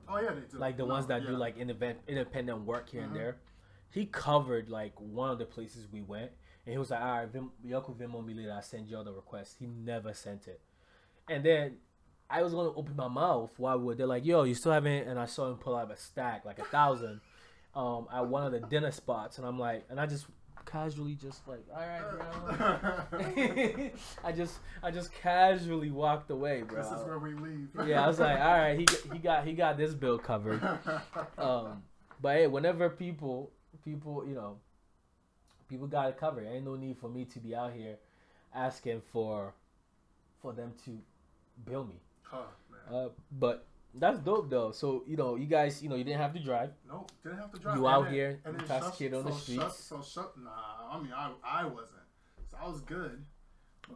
[0.09, 0.57] Oh yeah, they do.
[0.57, 1.37] like the No, ones that do yeah.
[1.37, 3.05] like independent independent work here Mhm.
[3.07, 3.37] and there.
[3.89, 6.31] He covered like one of the places we went,
[6.65, 7.95] and he was like, "All right, Vim, Yoko
[8.25, 8.51] me later.
[8.51, 10.59] I send you all the request." He never sent it,
[11.29, 11.77] and then
[12.29, 15.07] I was gonna open my mouth while we were there, like, "Yo, you still haven't?"
[15.07, 17.21] And I saw him pull out a stack, like a thousand,
[17.75, 20.25] um, at one of the dinner spots, and I'm like, and I just
[20.65, 23.89] casually just like, "All right, bro."
[24.23, 26.81] I just I just casually walked away, bro.
[26.81, 27.69] this is where we leave.
[27.85, 30.61] yeah, I was like, all right, he he got he got this bill covered.
[31.37, 31.83] Um,
[32.21, 33.51] but hey, whenever people
[33.83, 34.57] people you know
[35.69, 37.97] people got it covered, ain't no need for me to be out here
[38.55, 39.53] asking for
[40.41, 40.99] for them to
[41.65, 41.99] bill me.
[42.33, 42.95] oh, man.
[43.05, 44.71] Uh, but that's dope though.
[44.71, 46.71] So you know, you guys, you know, you didn't have to drive.
[46.87, 47.77] Nope, didn't have to drive.
[47.77, 49.59] You And out then- here and shut- kid on the street.
[49.59, 50.37] Shut, so shut.
[50.37, 50.49] Nah,
[50.91, 52.01] I mean I I wasn't.
[52.49, 53.23] So I was good.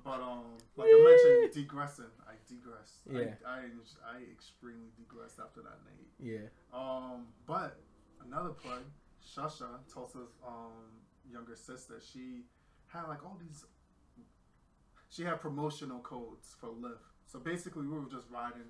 [0.03, 2.11] But um, like I mentioned, degressing.
[2.27, 2.99] I digressed.
[3.09, 3.35] Yeah.
[3.47, 6.07] I, I I extremely digressed after that night.
[6.19, 6.47] Yeah.
[6.73, 7.79] Um, but
[8.25, 8.81] another plug,
[9.25, 10.73] Shasha, Tulsa's um
[11.31, 12.43] younger sister, she
[12.87, 13.65] had like all these.
[15.09, 16.97] She had promotional codes for Lyft.
[17.27, 18.63] So basically, we were just riding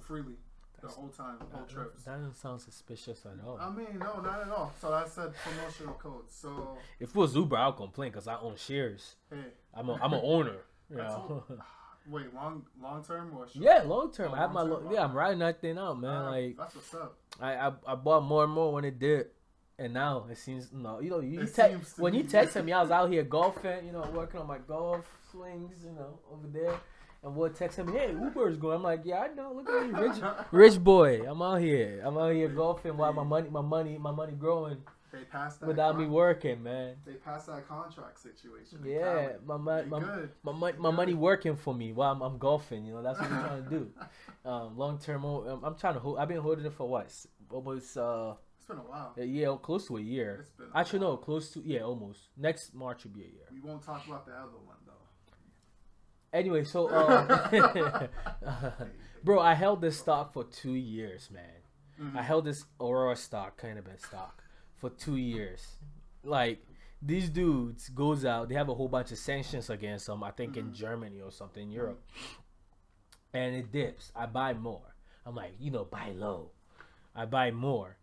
[0.00, 0.34] freely
[0.76, 2.04] the That's- whole time, whole That, trips.
[2.04, 3.58] that doesn't sound suspicious at all.
[3.60, 4.72] I mean, no, not at all.
[4.80, 6.34] So I said promotional codes.
[6.34, 9.16] So if it was Uber, I'll complain because I own shares.
[9.30, 9.36] hey,
[9.74, 10.56] I'm a I'm an owner.
[10.90, 11.44] You know.
[12.08, 13.54] wait, long long term or short?
[13.64, 14.32] Yeah, long term.
[14.32, 15.04] Oh, I have my long-term, yeah.
[15.04, 16.10] I'm riding that thing out, man.
[16.10, 17.16] Alright, Like that's what's up.
[17.40, 19.26] I, I I bought more and more when it did,
[19.78, 20.98] and now it seems no.
[20.98, 23.86] You know, you te- when you texted me, I was out here golfing.
[23.86, 25.84] You know, working on my golf swings.
[25.84, 26.74] You know, over there,
[27.22, 29.52] and we're texting me, "Hey, Uber's going." I'm like, "Yeah, I know.
[29.52, 30.16] Look at me, rich
[30.52, 31.22] rich boy.
[31.28, 32.02] I'm out here.
[32.04, 34.78] I'm out here golfing while my money my money my money growing
[35.12, 35.66] They passed that.
[35.66, 36.96] without me working, man.
[37.04, 38.78] They passed that contract situation.
[38.84, 39.88] Yeah, my my They
[40.44, 42.86] my, my, my money working for me while I'm, I'm golfing.
[42.86, 43.90] You know, that's what we're trying to do.
[44.42, 46.18] Um, long term, um, I'm trying to hold.
[46.18, 47.12] I've been holding it for what?
[47.50, 49.12] Almost uh, It's been a while.
[49.18, 50.38] Yeah, close to a year.
[50.40, 51.10] It's been a Actually, while.
[51.10, 52.20] no, close to yeah, almost.
[52.38, 53.48] Next March will be a year.
[53.52, 54.79] We won't talk about the other one.
[56.32, 57.26] Anyway, so um,
[59.24, 61.44] bro, I held this stock for two years, man.
[62.00, 62.16] Mhm.
[62.16, 64.42] I held this Aurora stock, kind of cannabis stock,
[64.76, 65.76] for two years.
[66.22, 66.64] Like
[67.02, 70.22] these dudes goes out, they have a whole bunch of sanctions against them.
[70.22, 70.74] I think in Mhm.
[70.74, 72.02] Germany or something, in Europe,
[73.32, 74.12] and it dips.
[74.14, 74.94] I buy more.
[75.26, 76.52] I'm like, you know, buy low.
[77.14, 77.96] I buy more,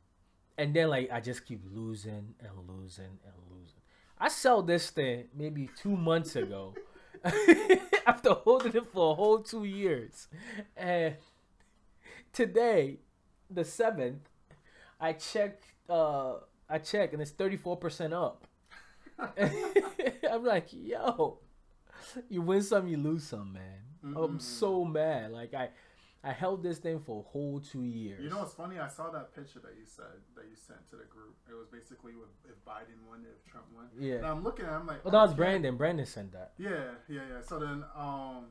[0.58, 3.82] and then like I just keep losing and losing and losing.
[4.20, 6.74] I sell this thing maybe two months ago
[8.08, 10.28] after holding it for a whole two years.
[10.76, 11.16] And
[12.34, 13.00] today,
[13.50, 14.30] the seventh,
[15.00, 16.36] I checked uh
[16.70, 18.46] I checked and it's thirty four percent up.
[19.40, 21.40] I'm like, yo,
[22.30, 24.16] you win some, you lose some, man.
[24.16, 25.32] I'm so mad.
[25.32, 25.70] Like I
[26.28, 28.22] I held this thing for a whole two years.
[28.22, 28.80] You know what's funny?
[28.80, 31.36] I saw that picture that you said that you sent to the group.
[31.50, 33.86] It was basically with if Biden won, if Trump won.
[33.98, 34.16] Yeah.
[34.16, 35.34] And I'm looking at, it, I'm like, Oh, that was.
[35.34, 35.78] Brandon.
[35.78, 36.52] Brandon sent that.
[36.58, 36.70] Yeah,
[37.08, 37.42] yeah, yeah.
[37.48, 38.48] So then, um,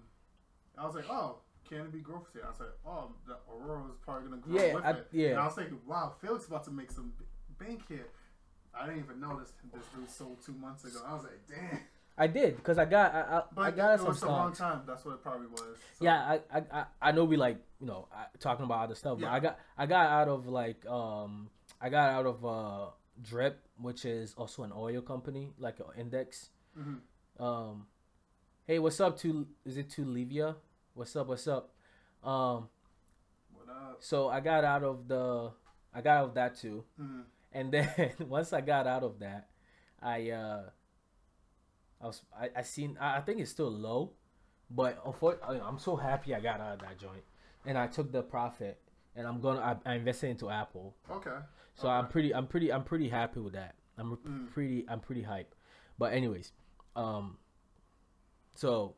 [0.79, 2.43] I was like, oh, can it be growth state?
[2.47, 5.09] I was like, oh, the Aurora is probably gonna grow Yeah, with I- it.
[5.13, 5.29] yeah.
[5.31, 7.13] And I was thinking, wow, Felix about to make some
[7.59, 8.07] bank here.
[8.75, 11.01] I didn't even notice this dude sold two months ago.
[11.07, 11.81] I was like, damn.
[12.19, 14.53] I did because I got I, I, But I got it some was the wrong
[14.55, 14.83] time.
[14.87, 15.77] That's what it probably was.
[15.99, 16.19] So- Yeah,
[16.53, 18.09] I, I I I know we like you know
[18.41, 19.35] talking about other stuff, but Yeah.
[19.35, 21.51] I got I got out of like um
[21.81, 22.87] I got out of uh
[23.23, 26.51] Drip, which is also an oil company, like an index.
[26.79, 27.01] Mhm.
[27.39, 27.87] Um,
[28.67, 29.19] hey, what's up?
[29.21, 30.57] To is it to Livia?
[30.95, 31.27] What's up?
[31.27, 31.75] What's up?
[32.25, 32.69] Um,
[33.53, 33.97] What up?
[34.01, 35.51] so I got out of the
[35.95, 37.25] I got out of that too, Mhm.
[37.53, 39.49] and then once I got out of that,
[40.03, 40.63] I uh
[42.01, 44.13] I was I, I seen I, I think it's still low,
[44.71, 47.23] but unfortunately I'm so happy I got out of that joint,
[47.65, 48.81] and I took the profit,
[49.15, 51.39] and I'm gonna I, I invested into Apple, Okay.
[51.75, 53.75] so I'm pretty I'm pretty I'm pretty happy with that.
[53.99, 54.53] I'm Mm.
[54.53, 55.55] pretty I'm pretty hype,
[55.99, 56.53] but anyways,
[56.95, 57.39] um,
[58.55, 58.95] so.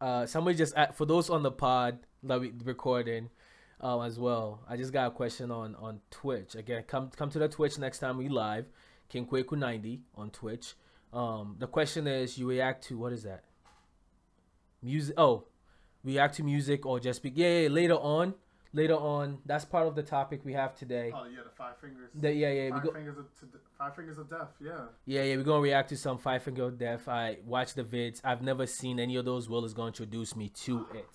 [0.00, 3.30] Uh, somebody just a- for those on the pod that we recording,
[3.80, 4.60] um, as well.
[4.68, 6.54] I just got a question on on Twitch.
[6.54, 8.66] Again, come come to the Twitch next time we live.
[9.08, 10.74] King Kweku ninety on Twitch.
[11.12, 13.44] Um, the question is, you react to what is that?
[14.82, 15.14] Music.
[15.16, 15.44] Oh,
[16.02, 17.68] react to music or just be yeah, yeah.
[17.68, 18.34] Later on,
[18.72, 19.38] later on.
[19.46, 21.12] That's part of the topic we have today.
[21.14, 22.10] Oh yeah, the five fingers.
[22.14, 22.92] The, yeah, yeah, five go.
[22.92, 24.48] fingers of to, five fingers of death.
[24.60, 24.72] Yeah.
[25.06, 27.08] Yeah, yeah, we're gonna react to some Five Finger of Death.
[27.08, 28.20] I watched the vids.
[28.24, 29.48] I've never seen any of those.
[29.48, 31.06] Will is gonna introduce me to it.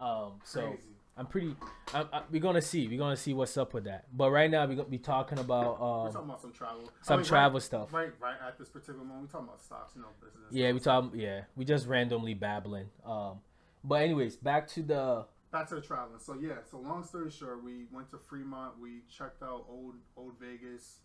[0.00, 0.91] Um, so Crazy.
[1.16, 1.54] I'm pretty.
[1.92, 2.88] I'm, I, we're gonna see.
[2.88, 4.06] We're gonna see what's up with that.
[4.16, 6.90] But right now we're gonna be talking about We're um, talking about some travel.
[7.02, 7.92] some I mean, travel right, stuff.
[7.92, 10.46] Right, right at this particular moment, we're talking about stocks, know, business.
[10.50, 11.12] Yeah, we talk.
[11.14, 12.86] Yeah, we just randomly babbling.
[13.04, 13.40] Um,
[13.84, 15.26] but anyways, back to the.
[15.52, 16.18] Back to the traveling.
[16.18, 18.80] So yeah, so long story short, we went to Fremont.
[18.80, 21.00] We checked out old old Vegas.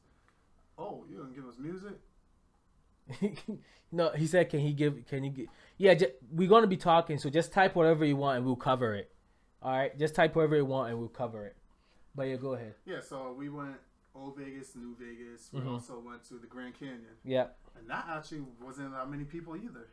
[0.77, 1.99] Oh, you gonna give us music?
[3.91, 5.05] no, he said, "Can he give?
[5.05, 5.47] Can he give?
[5.77, 5.95] Yeah,
[6.31, 7.17] we're gonna be talking.
[7.17, 9.11] So just type whatever you want, and we'll cover it.
[9.61, 11.55] All right, just type whatever you want, and we'll cover it.
[12.15, 12.75] But yeah, go ahead.
[12.85, 13.77] Yeah, so we went
[14.15, 15.51] old Vegas, New Vegas.
[15.53, 15.67] We Mhm.
[15.73, 17.49] also went to the Grand Canyon, Yeah.
[17.75, 19.89] and that actually wasn't that many people either.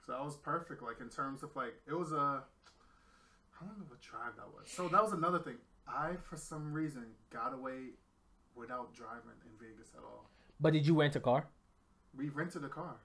[0.00, 0.82] So that was perfect.
[0.82, 2.44] Like in terms of like, it was a.
[3.60, 4.70] I don't know what drive that was.
[4.70, 5.58] So that was another thing.
[5.88, 7.94] I for some reason got away
[8.54, 10.30] without driving in Vegas at all.
[10.60, 11.48] But did you rent a car?
[12.14, 13.00] We rented a car.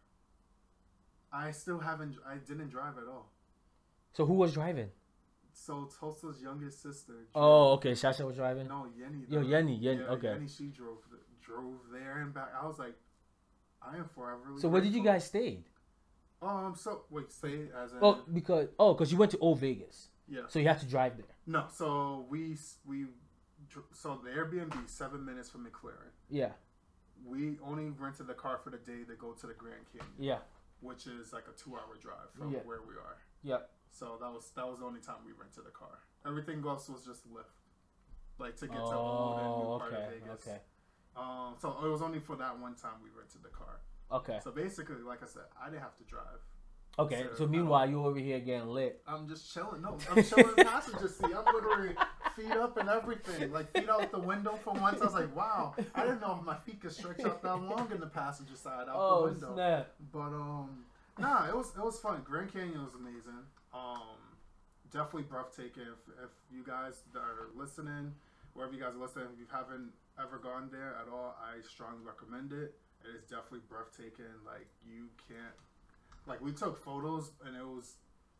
[1.32, 2.18] I still haven't.
[2.26, 3.32] I didn't drive at all.
[4.14, 4.92] So who was driving?
[5.54, 7.14] So Tulsa's youngest sister.
[7.14, 7.92] drove- Oh, okay.
[7.92, 8.68] Shasha was driving.
[8.68, 9.30] no, Yenny.
[9.30, 10.28] Yo, Yenny, Yenny, yeah, okay.
[10.30, 11.00] Yenny, she drove
[11.42, 12.50] drove there and back.
[12.62, 12.96] I was like,
[13.82, 14.42] I am forever.
[14.60, 15.64] So where did you guys stay?
[16.42, 16.74] Um.
[16.76, 18.00] So wait, say as in.
[18.02, 20.42] Oh, because oh, because you went to Old Vegas, yeah.
[20.48, 21.36] so you had to drive there.
[21.46, 21.66] No.
[21.72, 23.06] So we we.
[23.94, 26.10] So the Airbnb seven minutes from McCarran.
[26.30, 26.52] Yeah,
[27.26, 30.40] We only rented the car for the day to go to the Grand Canyon, yeah,
[30.82, 32.60] which is like a two-hour drive from Yeah.
[32.60, 33.18] where we are.
[33.44, 33.58] yeah.
[33.92, 36.00] So that was that was the only time we rented a car.
[36.26, 37.60] Everything else was just Lyft,
[38.40, 40.48] like to get to old and new Oh, part of Vegas.
[40.48, 40.60] okay,
[41.16, 43.80] Um, so it was only for that one time we rented the car.
[44.12, 46.40] okay, So basically, like I said, I didn't have to drive.
[47.00, 47.26] okay.
[47.32, 49.02] So, So meanwhile, you over here getting lit.
[49.08, 49.82] I'm just chilling.
[49.82, 51.34] No, I'm chilling the passenger seat.
[51.36, 51.96] I'm literally
[52.36, 55.02] feet up and everything, like feet out the window for once.
[55.02, 57.92] I was like, wow, I didn't know if my feet could stretch out that long
[57.92, 59.54] in the passenger side out the Oh window.
[59.56, 59.92] snap!
[60.14, 60.86] But um,
[61.20, 62.22] nah, it was it was fun.
[62.24, 63.44] Grand Canyon was amazing.
[63.74, 64.18] Um,
[64.92, 65.84] definitely breathtaking.
[65.84, 68.14] If, if you guys are listening,
[68.54, 72.04] wherever you guys are listening, if you haven't ever gone there at all, I strongly
[72.06, 72.76] recommend it.
[73.04, 74.26] It is definitely breathtaking.
[74.46, 75.56] Like you can't,
[76.28, 77.96] like we took photos and it was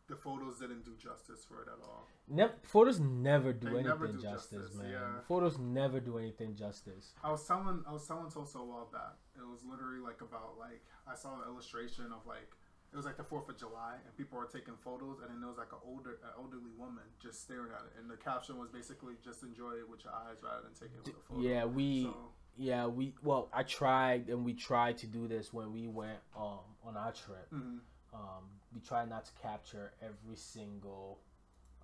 [0.08, 2.06] the photos didn't do justice for it at all.
[2.28, 4.90] Ne- photos never do They anything never do justice, justice, man.
[4.90, 5.20] yeah.
[5.26, 7.12] Photos never do anything justice.
[7.24, 9.14] I was telling I was telling Tosa a while back.
[9.36, 12.50] It was literally like about like I saw an illustration of like
[12.92, 15.48] it was like the Fourth of July and people were taking photos and then there
[15.48, 18.68] was like an older an elderly woman just staring at it and the caption was
[18.68, 21.40] basically just enjoy it with your eyes rather than taking it with a photo.
[21.40, 22.16] Yeah, we So
[22.58, 26.60] yeah we well I tried and we tried to do this when we went um
[26.84, 27.48] on our trip.
[27.52, 27.78] mhm.
[28.14, 31.20] Um, we try not to capture every single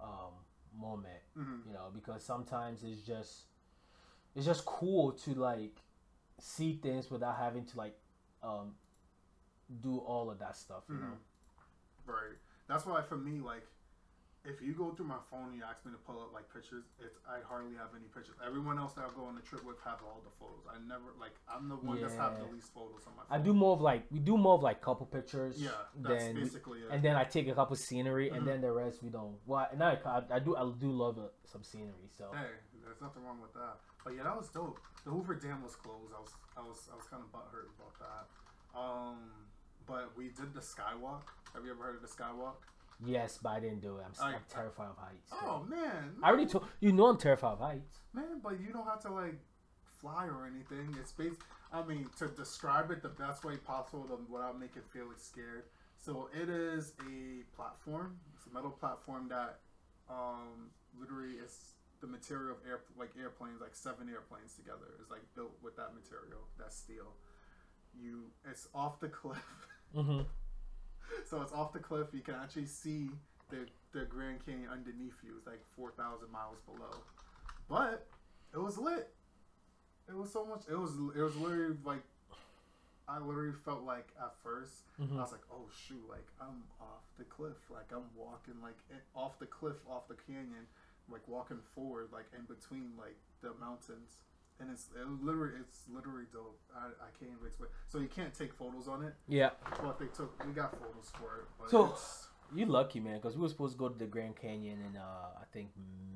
[0.02, 0.34] um
[0.78, 1.66] moment Mhm.
[1.66, 3.46] you know because sometimes it's just
[4.36, 5.80] it's just cool to like
[6.38, 7.96] see things without having to like
[8.42, 8.74] um
[9.82, 10.84] do all of that stuff.
[10.88, 11.16] You know.
[12.06, 12.36] Right.
[12.68, 13.66] That's why for me, like,
[14.44, 16.84] if you go through my phone and you ask me to pull up like pictures,
[17.00, 18.36] it's I hardly have any pictures.
[18.46, 20.64] Everyone else that I go on the trip with have all the photos.
[20.70, 23.40] I never like I'm the one that's have the least photos on my Phone.
[23.40, 25.60] I do more of like we do more of like couple pictures.
[25.60, 26.88] Yeah, that's then we- basically it.
[26.90, 29.36] and then I take a couple scenery, and then the rest we don't.
[29.44, 32.08] Well, and I, I, I do I do love uh, some scenery.
[32.16, 32.48] So Hey,
[32.84, 33.80] there's nothing wrong with that.
[34.04, 34.78] But yeah, that was dope.
[35.04, 36.14] The Hoover Dam was closed.
[36.16, 38.24] I was I was I was kind of butthurt about that.
[38.78, 39.18] Um,
[39.88, 41.22] but we did the skywalk.
[41.54, 42.54] Have you ever heard of the skywalk?
[43.06, 44.04] yes, but I didn't do it.
[44.06, 45.32] I'm, I- I'm terrified of heights.
[45.32, 47.98] Oh man, I already told you know I'm terrified of heights.
[48.12, 49.38] Man, but you don't have to like
[50.00, 50.94] fly or anything.
[51.00, 51.40] It's based.
[51.72, 55.64] I mean, to describe it the best way possible to, without making feel like scared.
[55.98, 58.18] So it is a platform.
[58.34, 59.58] It's a metal platform that,
[60.08, 64.86] um, literally is the material of air like airplanes, like seven airplanes together.
[65.00, 67.12] It's like built with that material, that steel.
[68.00, 69.38] You, it's off the cliff.
[69.96, 70.20] Mm-hmm.
[71.24, 72.08] so it's off the cliff.
[72.12, 73.10] You can actually see
[73.50, 75.32] the the Grand Canyon underneath you.
[75.38, 77.02] It's like four thousand miles below,
[77.68, 78.06] but
[78.52, 79.08] it was lit.
[80.08, 80.62] It was so much.
[80.70, 82.02] It was it was literally like
[83.08, 85.16] I literally felt like at 1st Mhm.
[85.16, 87.56] I was like, oh shoot, like I'm off the cliff.
[87.70, 88.76] Like I'm walking like
[89.14, 90.66] off the cliff, off the canyon,
[91.10, 94.18] like walking forward, like in between like the mountains.
[94.60, 96.58] And it's it literally it's literally dope.
[96.76, 97.70] I, I can't even explain.
[97.86, 99.50] So you can't take photos on it, Yeah,
[99.82, 101.44] but they took we got photos for it.
[101.60, 101.94] But So-
[102.54, 105.02] you lucky man, because we were supposed to go to the Grand Canyon in uh
[105.40, 105.70] I think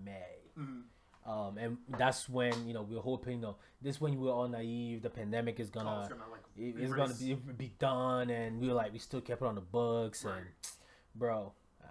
[0.05, 0.40] May.
[0.59, 0.82] mhm.
[1.24, 4.32] Um, and that's when you know we were hoping, you know, this when we were
[4.32, 5.03] all naive.
[5.03, 8.61] The pandemic is Oh, gonna, it's gonna like it- it's gonna be be done, and
[8.61, 10.45] we were like, we still kept it on the books, and
[11.14, 11.53] bro,
[11.84, 11.86] uh,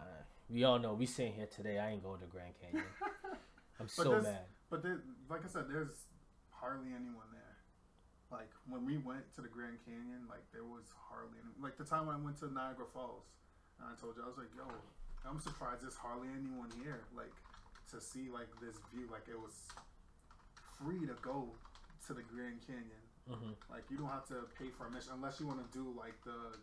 [0.50, 1.80] we all know we sitting here today.
[1.80, 2.84] I ain't going to Grand Canyon.
[3.80, 4.48] I'm so mad.
[4.70, 6.08] But there, like I said, there's
[6.62, 7.58] hardly anyone there.
[8.30, 11.52] Like when we went to the Grand Canyon, like there was hardly any.
[11.60, 13.28] Like the time I went to Niagara Falls,
[13.82, 14.70] and I told you I was like, "Yo,
[15.28, 17.34] I'm surprised there's hardly anyone here." Like
[17.92, 19.68] to see like this view, like it was
[20.80, 21.52] free to go
[22.08, 23.04] to the Grand Canyon.
[23.28, 26.16] hmm Like you don't have to pay for admission unless you want to do like
[26.24, 26.56] the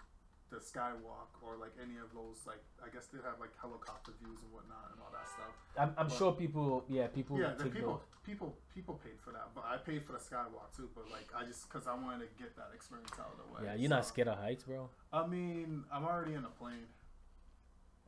[0.51, 2.45] the skywalk or like any of those.
[2.47, 5.53] Like I guess they have like helicopter views and whatnot and all that stuff.
[5.77, 8.25] I'm, I'm But- sure people, yeah, people Yeah, the people, those.
[8.25, 10.89] people, people paid for that, but I paid for the skywalk too.
[10.95, 13.61] But like, I just because I wanted to get that experience out of the way.
[13.69, 14.89] Yeah, you're not scared of heights, bro.
[15.13, 16.89] I mean, I'm already in a plane.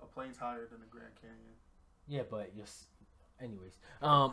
[0.02, 1.54] A plane's higher than the Grand Canyon.
[2.08, 2.66] Yeah, but you're.
[3.42, 3.72] Anyways,
[4.02, 4.32] um,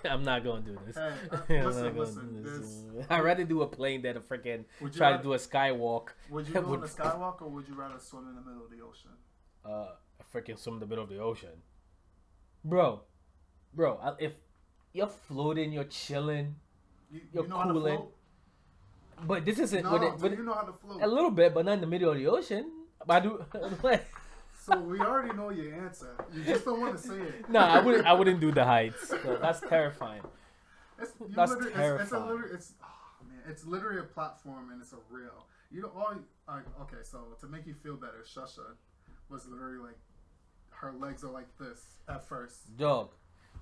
[0.10, 0.96] I'm not gonna do this.
[0.96, 4.16] Hey, uh, I'm listen, not gonna listen, do this- I'd rather do a plane than
[4.16, 6.08] a freaking Would you try to do a skywalk.
[6.30, 8.64] Would you go on would- the skywalk or would you rather swim in the middle
[8.64, 9.10] of the ocean?
[9.64, 11.50] uh, a freaking swim in the middle of the ocean,
[12.64, 13.02] bro,
[13.74, 13.98] bro.
[14.02, 14.32] I- If
[14.92, 16.56] you're floating, you're chilling,
[17.10, 18.02] You, You're you know how to cooling.
[19.24, 21.02] but this isn't No, what it, do what you know how to float?
[21.02, 22.72] a little bit, but not in the middle of the ocean.
[23.06, 23.44] But I do.
[24.66, 26.16] So we already know your answer.
[26.34, 27.48] You just don't want to say it.
[27.48, 28.06] no, I wouldn't.
[28.06, 29.08] I wouldn't do the heights.
[29.08, 30.22] So that's terrifying.
[31.00, 32.26] It's, That's literally, it's, it's a terrifying.
[32.26, 35.46] literally, it's, oh, man, it's literally a platform and it's a real.
[35.70, 36.14] You know, all,
[36.48, 38.64] like, okay, so to make you feel better, Shasha
[39.28, 39.98] was literally like,
[40.70, 42.76] her legs are like this at first.
[42.78, 43.10] Dog,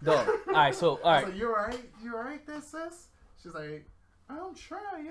[0.02, 0.28] dog.
[0.48, 1.24] All right, so all I right.
[1.26, 2.46] was like, You're right.
[2.46, 3.08] This sis?
[3.42, 3.86] She's like,
[4.28, 5.08] I'm trying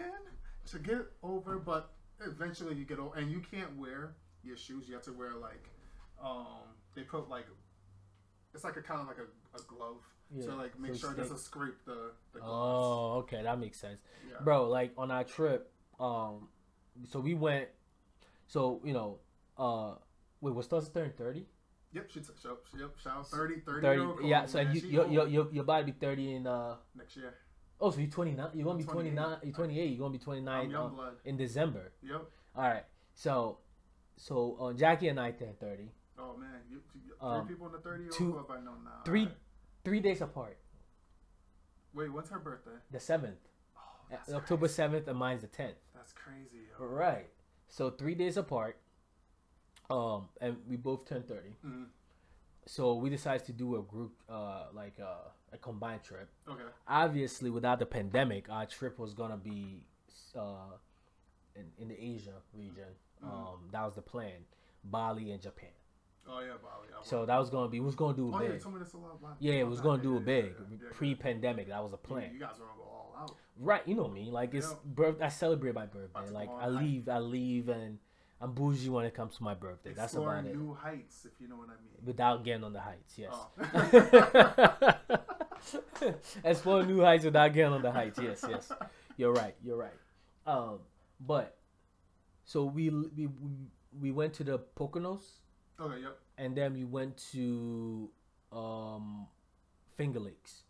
[0.68, 1.92] to get over, but
[2.26, 4.88] eventually you get over, and you can't wear your shoes.
[4.88, 5.70] You have to wear like,
[6.24, 6.46] um,
[6.96, 7.46] they put like,
[8.54, 10.02] it's like a kind of like a, a glove
[10.34, 12.40] Yeah, to like make so sure it doesn't scrape the the.
[12.42, 14.00] Oh, okay, that makes sense.
[14.28, 14.38] yeah.
[14.42, 16.48] bro like on our trip um
[17.10, 17.68] so we went
[18.48, 19.20] so you know
[19.58, 19.96] uh
[20.42, 21.46] wait was Thursday turning 30
[21.94, 24.74] Yep, she took yep, yep, shout out 30, 30, 30 year old yeah so man.
[24.74, 27.34] you She you're, you're, you're, about to be 30 in uh next year.
[27.80, 30.70] oh so you're 29 you're gonna be 29 you're 28 you're gonna be I'm 29
[30.72, 31.14] young uh, blood.
[31.26, 32.22] in december Yep.
[32.56, 33.60] all right so
[34.18, 37.72] so uh, jackie and i turned 30 Oh man, you, you, three Um, people in
[37.74, 39.02] the 30 year old two- club I know now.
[39.06, 39.38] three- Alright.
[39.84, 40.58] three days apart
[41.94, 42.78] Wait, when's her birthday?
[42.92, 43.38] the 7th
[43.78, 43.82] Oh,
[44.32, 46.68] Uh, october 7th and mine's the 10th That's crazy.
[46.80, 46.86] Yo.
[46.86, 47.30] right
[47.68, 48.78] so three days apart
[49.90, 51.88] um and we both turned 30 Mhm.
[52.66, 56.64] so we decided to do a group uh like uh, a combined trip Okay.
[56.88, 59.84] obviously without the pandemic our trip was gonna be
[60.36, 60.78] uh
[61.56, 63.28] in, in the asia region Mhm.
[63.28, 64.46] um that was the plan
[64.84, 65.70] bali and japan
[66.28, 66.88] Oh yeah, Bali.
[66.98, 68.76] I so that was gonna be we was gonna do oh it yeah, big told
[68.76, 69.22] me this a lot.
[69.22, 70.54] lot- yeah it was gonna do a big
[70.94, 73.36] pre-pandemic that was a You- plan You, guys are gonna go all out.
[73.60, 74.76] right you know me like it's Yeah.
[74.86, 78.00] birth i celebrate my birthday like i leave i leave and
[78.40, 81.32] i'm bougie when it comes to my birthday that's about Exploring it new heights, if
[81.42, 82.06] you know what I mean.
[82.06, 84.94] without getting on the heights yes Oh.
[86.44, 88.20] Explore new heights without getting on the heights.
[88.22, 88.72] Yes, yes.
[89.16, 89.56] You're right.
[89.64, 89.94] You're right.
[90.46, 90.80] Um,
[91.20, 91.58] but
[92.44, 93.30] so we we we,
[94.02, 95.24] we went to the Poconos
[95.84, 96.18] Okay, yep.
[96.38, 98.10] and then we went to
[98.52, 99.28] um
[99.96, 100.64] Finger Lakes,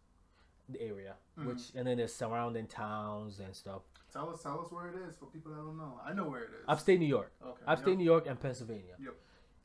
[0.70, 1.46] the area, Mhm.
[1.46, 3.84] which and then there's surrounding towns and stuff.
[4.12, 6.00] Tell us, tell us where it is for people that don't know.
[6.04, 6.66] I know where it is.
[6.68, 7.64] Upstate New York, Okay.
[7.66, 7.98] upstate yep.
[7.98, 8.96] New York and Pennsylvania.
[9.00, 9.16] Yep.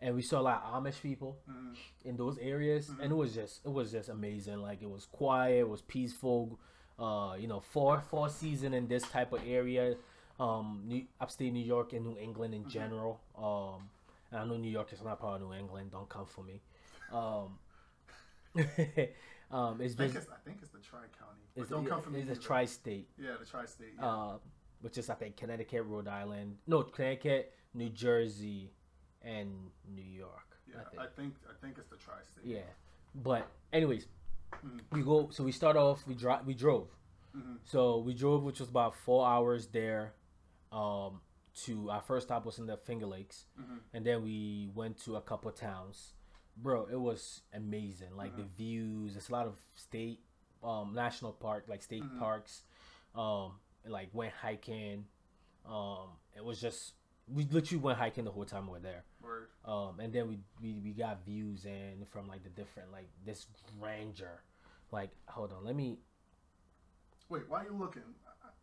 [0.01, 1.77] And we saw a lot of Amish people Mhm.
[2.05, 3.01] in those areas, Mhm.
[3.03, 4.63] and it was just it was just amazing.
[4.63, 6.59] Like it was quiet, it was peaceful.
[6.99, 9.97] Uh, you know, fall fall season in this type of area,
[10.41, 12.69] um, New, upstate New York and New England in Mhm.
[12.69, 13.21] general.
[13.37, 13.91] Um,
[14.33, 15.91] I know New York is not part of New England.
[15.93, 16.61] Don't come for me.
[17.13, 17.59] Um,
[19.51, 21.41] um, it's I think just it's, I think it's the Tri County.
[21.57, 22.21] It's, don't come from me.
[22.21, 22.41] it's a either.
[22.41, 23.09] tri-state.
[23.19, 23.95] Yeah, the Tri-State.
[23.99, 24.07] Yeah.
[24.07, 24.39] uh,
[24.81, 28.71] which is I think Connecticut, Rhode Island, no Connecticut, New Jersey,
[29.23, 29.51] and
[29.93, 30.57] New York.
[30.71, 31.01] yeah, I think.
[31.03, 32.45] I think I think it's the Tri-State.
[32.45, 32.61] Yeah,
[33.15, 34.07] but anyways,
[34.65, 34.81] Mhm.
[34.93, 35.31] we go.
[35.31, 36.07] So we start off.
[36.07, 36.47] We drive.
[36.47, 36.89] We drove.
[37.37, 37.59] Mhm.
[37.65, 40.15] So we drove, which was about four hours there.
[40.73, 41.21] Um,
[41.65, 43.81] to our first stop was in the Finger Lakes, Mhm.
[43.93, 46.15] and then we went to a couple towns.
[46.57, 48.17] Bro, it was amazing.
[48.17, 48.51] Like the Mhm.
[48.57, 49.17] views.
[49.17, 50.21] it's a lot of state,
[50.63, 52.19] um, national park, like state Mhm.
[52.19, 52.65] parks.
[53.15, 55.07] Um, like went hiking.
[55.65, 56.95] Um, it was just
[57.29, 59.05] we literally went hiking the whole time we were there.
[59.21, 59.51] Word.
[59.65, 63.47] Um, and then we, we we got views and from like the different like this
[63.79, 64.43] grandeur.
[64.91, 65.99] Like, hold on, let me.
[67.29, 68.15] Wait, why are you looking?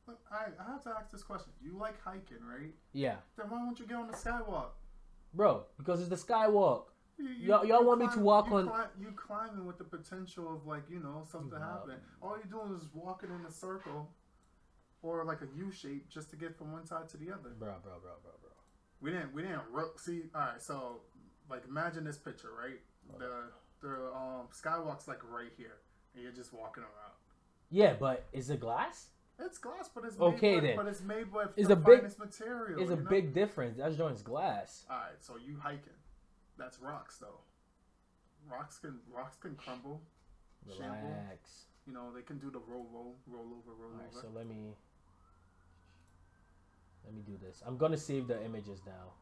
[0.08, 1.52] I, I, I have to ask this question.
[1.62, 2.74] You like hiking, right?
[2.94, 4.70] Yeah, Then why don't you get on the skywalk?
[5.34, 6.84] bro, because it's the skywalk.
[7.18, 9.84] You, you, Y'all- y'all want me to walk you on- Climb, you climbing with the
[9.84, 11.80] potential of like you know something Wow.
[11.80, 11.98] happening.
[12.22, 14.10] All you're doing is walking in a circle,
[15.02, 17.50] or like a U shape, just to get from one side to the other.
[17.58, 18.52] Bro, bro, bro, bro, bro.
[19.02, 19.62] We didn't we didn't
[19.98, 20.24] see.
[20.34, 21.02] All right, so
[21.50, 22.80] like imagine this picture, right?
[23.20, 23.52] The
[23.82, 25.78] the um skywalk's like right here,
[26.14, 27.14] and you're just walking around.
[27.70, 29.08] Yeah, but is it glass?
[29.38, 30.76] It's glass, but it's Okay, made then.
[30.78, 32.82] but it's made with It's the a big- finest material.
[32.82, 33.10] It's a know?
[33.10, 33.78] big difference.
[33.78, 34.86] That joint's glass.
[34.90, 35.94] All right, so you hiking.
[36.58, 37.42] That's rocks though.
[38.50, 40.02] Rocks can rocks can crumble.
[40.70, 41.10] Shamble.
[41.10, 41.66] Relax.
[41.86, 44.22] You know they can do the roll roll roll over roll All right, over.
[44.22, 44.74] so let me
[47.04, 47.62] let me do this.
[47.66, 49.14] I'm gonna save the images now,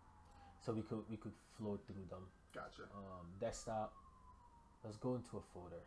[0.61, 2.27] so we could we could flow through them.
[2.53, 2.83] Gotcha.
[2.95, 3.93] um, desktop.
[4.83, 5.81] Let's go into a folder.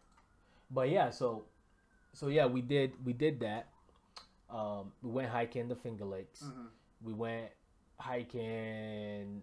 [0.71, 1.45] But yeah, so
[2.13, 3.69] so yeah, we did we did that.
[4.49, 6.41] Um, we went hiking the Finger Lakes.
[6.43, 6.67] hmm
[7.03, 7.51] We went
[7.99, 9.43] hiking.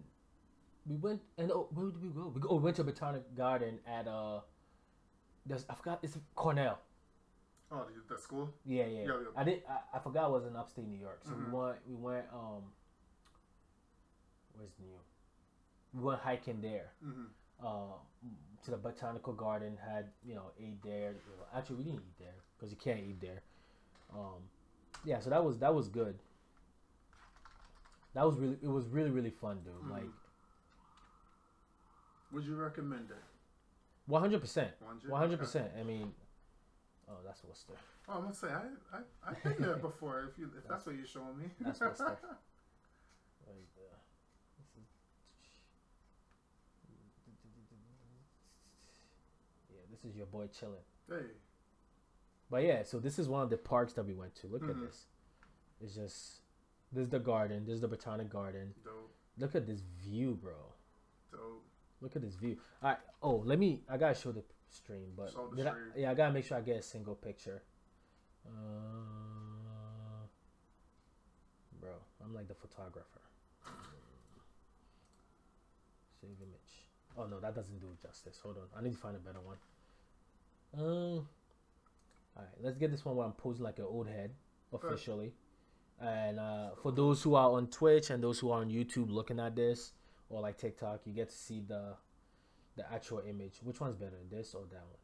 [0.86, 2.28] We went and oh, where did we go?
[2.34, 2.48] We go.
[2.50, 4.40] Oh, we went to Botanic Garden at uh.
[5.46, 6.78] There's I forgot it's Cornell.
[7.70, 8.50] Oh, the, the school.
[8.64, 9.00] Yeah, yeah.
[9.00, 9.14] Yeah, yeah.
[9.36, 9.62] I did.
[9.68, 11.20] I, I forgot it was in upstate New York.
[11.24, 11.50] So Mhm.
[11.50, 11.78] we went.
[11.88, 12.26] We went.
[12.32, 12.62] Um.
[14.56, 14.98] Where's New?
[15.92, 17.26] We went hiking there hmm
[17.64, 17.96] uh,
[18.64, 19.76] to the botanical garden.
[19.76, 21.14] Had you know ate there.
[21.54, 23.42] Actually, we didn't eat there because you can't eat there.
[24.12, 24.42] Um,
[25.04, 26.18] yeah, so that was that was good.
[28.14, 29.74] That was really it was really really fun, dude.
[29.74, 29.90] Mhm.
[29.90, 30.10] Like
[32.32, 33.16] Would you recommend it?
[34.06, 35.10] one hundred percent, 100?
[35.10, 35.70] one hundred percent.
[35.78, 36.12] I mean,
[37.08, 37.74] oh, that's Worcester.
[38.08, 38.62] Oh, I'm gonna say I
[38.96, 40.28] I I've been there before.
[40.30, 41.46] If you if that's what you're showing me.
[41.60, 42.00] That's stuff.
[42.00, 43.98] Right there.
[44.58, 44.90] This is-
[49.70, 50.84] Yeah, this is your boy chilling.
[51.08, 51.26] hey,
[52.50, 54.46] But yeah, so this is one of the parks that we went to.
[54.48, 54.86] Look at Mhm.
[54.86, 55.06] this.
[55.80, 56.40] It's just
[56.92, 57.64] this is the garden.
[57.64, 58.74] This is the botanic garden.
[58.84, 60.72] dope, Look at this view, bro.
[61.32, 61.64] dope.
[62.00, 62.60] Look at this view.
[62.82, 63.00] All right.
[63.22, 63.82] Oh, let me.
[63.88, 66.60] I gotta show the stream, but the did I- yeah, I gotta make sure I
[66.60, 67.62] get a single picture.
[68.46, 68.50] Uh,
[71.80, 73.20] bro, I'm like the photographer.
[76.20, 76.84] Save image.
[77.16, 78.38] Oh no, that doesn't do justice.
[78.40, 79.58] Hold on, I need to find a better one.
[80.76, 81.28] Um.
[82.36, 84.30] All right, let's get this one where I'm posing like an old head
[84.72, 85.32] officially.
[86.00, 89.38] And uh, for those who are on Twitch and those who are on YouTube looking
[89.38, 89.92] at this,
[90.28, 91.94] or like TikTok, you get to see the
[92.76, 93.60] the actual image.
[93.62, 94.98] Which one's better, this or that one?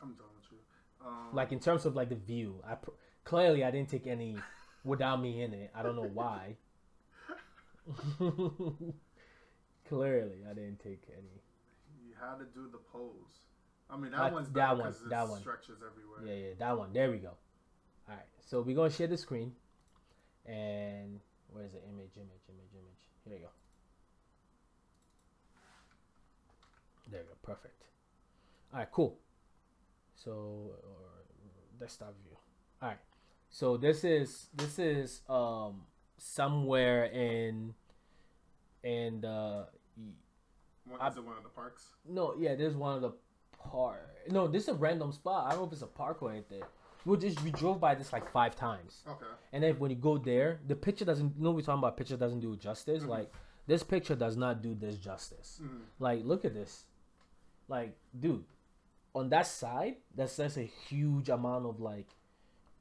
[0.00, 0.58] I'm done with you.
[1.04, 2.90] Um, Like in terms of like the view, I pr-
[3.24, 4.36] clearly I didn't take any
[4.84, 5.70] without me in it.
[5.74, 6.56] I don't know why.
[9.88, 11.42] clearly, I didn't take any.
[12.06, 13.45] you had to do the pose.
[13.88, 15.40] I mean that Uh, one's that one, that one.
[15.40, 16.24] stretches everywhere.
[16.24, 16.92] Yeah, yeah, that one.
[16.92, 17.36] There we go.
[18.08, 19.54] All right, so we're gonna share the screen,
[20.44, 21.20] and
[21.52, 22.16] where's the image?
[22.16, 23.00] Image, image, image.
[23.24, 23.48] Here you go.
[27.10, 27.34] There you go.
[27.42, 27.84] Perfect.
[28.72, 29.18] All right, cool.
[30.16, 30.30] So,
[30.82, 31.24] or
[31.78, 32.36] desktop view.
[32.82, 32.98] All right.
[33.50, 35.82] So this is this is um
[36.18, 37.74] somewhere in
[38.82, 39.68] in the
[40.84, 41.94] One, I- is it one of the parks?
[42.08, 43.12] no yeah there's one of the
[43.70, 44.08] park.
[44.30, 45.46] No, this is a random spot.
[45.46, 46.62] I don't know if it's a park or anything.
[47.04, 49.26] We just we drove by this like five times, Okay.
[49.52, 51.36] and then when you go there, the picture doesn't.
[51.36, 53.04] You know, we talking about picture doesn't do justice.
[53.04, 53.08] Mhm.
[53.08, 53.32] Like
[53.68, 55.60] this picture does not do this justice.
[55.62, 55.82] Mhm.
[56.00, 56.84] Like, look at this.
[57.68, 58.44] Like, dude,
[59.14, 62.08] on that side, that's that's a huge amount of like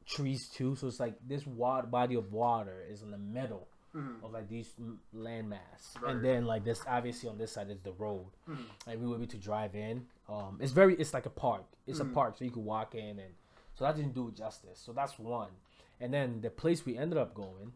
[0.06, 0.76] trees too.
[0.76, 4.24] So it's like this water body of water is in the middle Mhm.
[4.24, 4.74] of like these
[5.16, 6.12] landmass, Right.
[6.16, 8.66] and then like this obviously on this side is the road, Mhm.
[8.88, 10.08] and we were able to drive in.
[10.28, 11.66] Um, it's very, it's like a park.
[11.88, 12.12] It's Mhm.
[12.12, 13.36] a park, so you could walk in, and
[13.74, 14.80] so that didn't do justice.
[14.80, 15.52] So that's one,
[16.00, 17.74] and then the place we ended up going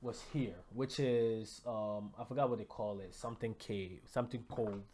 [0.00, 4.84] was here, which is um, I forgot what they call it, something cave, something cove.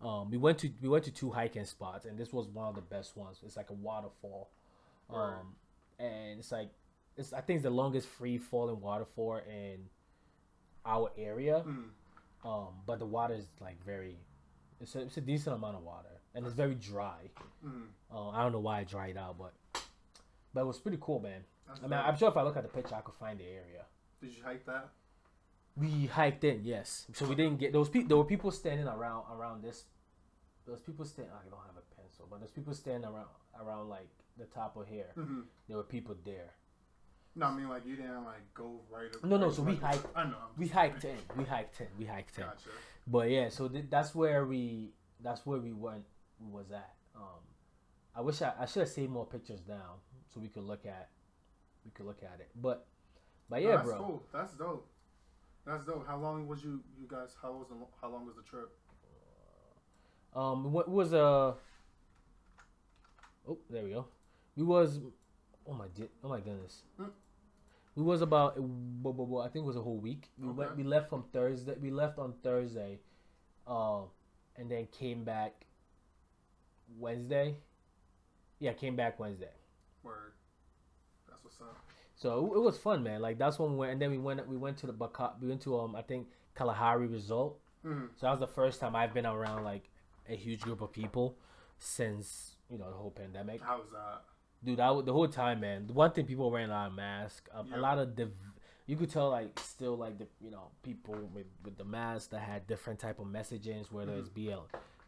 [0.00, 2.74] Um, we went to we went to two hiking spots, and this was one of
[2.76, 3.40] the best ones.
[3.44, 4.48] It's like a waterfall,
[5.10, 5.42] um, Right.
[5.98, 6.70] And it's like
[7.16, 9.78] it's I think it's the longest free falling waterfall in
[10.84, 11.62] our area.
[11.66, 11.88] Mhm.
[12.44, 14.18] Um, but the water is like very,
[14.80, 17.30] it's a, it's a decent amount of water, and it's very dry.
[17.64, 17.86] Mhm.
[18.12, 19.52] Uh, I don't know why it dried out, but
[20.54, 21.44] but it was pretty cool, man.
[21.66, 21.92] That's I mean.
[21.94, 23.84] I'm sure if I look at the picture, I could find the area.
[24.20, 24.90] Did you hike that?
[25.76, 27.06] We hiked in, yes.
[27.12, 28.08] So we didn't get those people.
[28.08, 29.84] There were people standing around around this.
[30.66, 31.28] Those people stand.
[31.32, 33.26] I don't have a pencil, but there's people standing around
[33.60, 34.08] around like
[34.38, 35.06] the top of here.
[35.16, 35.40] Mm-hmm.
[35.68, 36.52] There were people there.
[37.34, 39.10] No, I mean like you didn't like go right.
[39.22, 40.36] No, no, so we hiked- I know.
[40.56, 41.16] We hiked in.
[41.36, 41.86] We hiked in.
[41.98, 42.44] We hiked in.
[42.44, 42.68] Gotcha.
[43.06, 44.90] But yeah, so th- that's where we
[45.22, 46.04] that's where we went
[46.40, 46.94] we was at.
[47.14, 47.40] Um,
[48.14, 50.00] I wish I, I should have saved more pictures down
[50.32, 51.08] so we could look at
[51.84, 52.48] we could look at it.
[52.56, 52.86] But
[53.50, 53.98] but No, yeah, that's bro.
[53.98, 54.22] cool.
[54.32, 54.88] That's dope.
[55.66, 56.06] That's dope.
[56.06, 56.82] How long was you?
[56.98, 57.36] You guys?
[57.42, 57.74] How was the?
[58.00, 58.70] How long was the trip?
[60.34, 61.54] Um, what was a?
[63.48, 64.06] Oh, there we go.
[64.56, 65.00] We was,
[65.66, 65.86] oh my,
[66.24, 66.82] oh my goodness.
[66.96, 67.08] Hmm.
[67.94, 70.30] We was about, I think it was a whole week.
[70.38, 71.74] We went, we left from Thursday.
[71.80, 72.98] We left on Thursday,
[73.66, 74.04] um,
[74.56, 75.64] and then came back
[76.98, 77.56] Wednesday.
[78.58, 79.54] Yeah, came back Wednesday.
[80.02, 80.32] Word.
[81.28, 81.78] That's what's up.
[82.16, 83.20] So it, it was fun, man.
[83.20, 85.48] Like that's when we went, and then we went, we went to the Baca, we
[85.48, 87.54] went to um, I think Kalahari Resort.
[87.84, 88.06] Mm-hmm.
[88.16, 89.90] So that was the first time I've been around like
[90.28, 91.36] a huge group of people
[91.78, 93.62] since you know the whole pandemic.
[93.62, 94.22] How was that?
[94.64, 95.86] Dude, I, the whole time, man.
[95.86, 97.48] The one thing people wearing a lot of masks.
[97.54, 97.76] Um, Yeah.
[97.76, 98.30] A lot of the,
[98.86, 102.40] you could tell like still like the you know people with, with the mask that
[102.40, 104.64] had different type of messages, whether it's BL,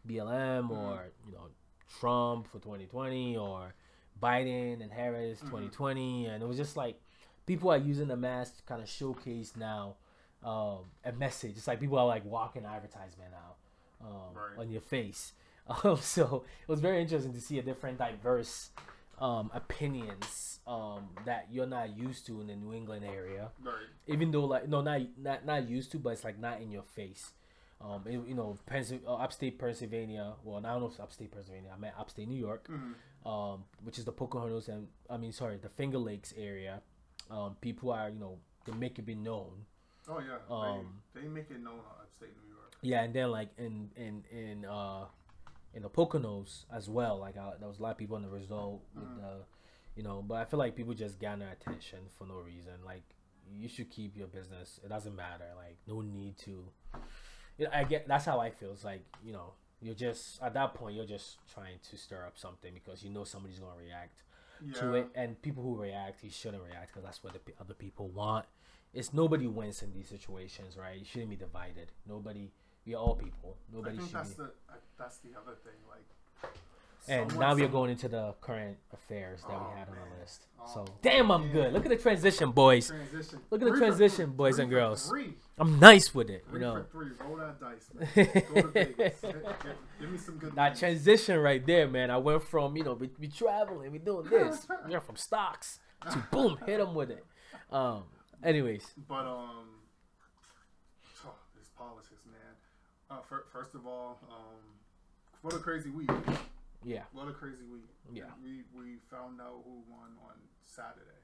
[0.07, 1.47] BLM or you know
[1.99, 3.73] Trump for 2020 or
[4.21, 6.99] Biden and Harris 2020, and it was just like
[7.45, 9.95] people are using the mask to kind of showcase now
[10.43, 11.57] um, a message.
[11.57, 14.59] It's like people are like walking advertisement now um, Right.
[14.59, 15.33] on your face.
[15.83, 18.71] Um, so it was very interesting to see a different, diverse
[19.19, 23.49] um, opinions um, that you're not used to in the New England area.
[23.63, 23.73] Right.
[24.07, 26.83] Even though, like, no, not not not used to, but it's like not in your
[26.83, 27.33] face.
[27.81, 30.33] Um, it- you know, uh, upstate Pennsylvania.
[30.43, 31.71] Well, I don't know if it's upstate Pennsylvania.
[31.75, 33.27] I meant upstate New York Mm-hmm.
[33.27, 36.81] um, which is the Pocahontas and I mean sorry the Finger Lakes area.
[37.31, 39.65] Um, people are you know they make it be known.
[40.07, 40.37] Oh yeah.
[40.49, 42.73] Um, they, they make it known upstate New York.
[42.81, 45.05] Yeah, and then like in in in uh
[45.73, 47.17] in the Poconos as well.
[47.19, 49.17] Like uh, there was a lot of people in the result with Mhm.
[49.17, 49.45] the
[49.95, 52.73] you know, but I feel like people just garner attention for no reason.
[52.85, 53.03] Like
[53.51, 54.79] you should keep your business.
[54.83, 55.45] It doesn't matter.
[55.55, 56.65] Like no need to.
[57.57, 58.71] You know, I get that's how I feel.
[58.71, 62.37] It's like you know you're just at that point you're just trying to stir up
[62.37, 64.23] something because you know somebody's gonna react.
[64.61, 64.73] Yeah.
[64.81, 67.73] to it and people who react you shouldn't react because that's what the p- other
[67.73, 68.45] people want
[68.93, 72.51] it's nobody wins in these situations right you shouldn't be divided nobody
[72.89, 75.55] we are all people I nobody think should that's be the I, that's the other
[75.63, 75.79] thing.
[75.93, 76.51] Like.
[77.07, 79.95] and someone- now we are going into the current affairs that Oh, we had on
[79.95, 80.03] man.
[80.15, 81.51] the list Oh, so damn i'm man.
[81.53, 83.39] good look at the transition boys Transition.
[83.51, 84.35] Look at the Three for transition, three.
[84.41, 85.07] boys Three and for girls.
[85.09, 85.33] Three.
[85.59, 87.11] i'm nice with it you Three know for three.
[87.27, 88.07] Roll that dice, man.
[88.53, 89.21] Go to Vegas.
[89.21, 90.55] Get- get- give me some good.
[90.55, 90.79] that news.
[90.79, 94.67] transition right there man i went from you know we, we traveling we doing this
[94.85, 95.79] we went from stocks
[96.11, 97.23] to boom hit them with it
[97.71, 98.03] um
[98.43, 99.67] anyways But um,
[101.25, 102.55] oh, this politics, man.
[103.09, 104.61] Uh, fir- first of all, um,
[105.41, 106.09] what a crazy week.
[106.85, 107.89] yeah What a crazy week.
[108.13, 108.29] Yeah.
[108.43, 111.17] We we found out who won on Saturday.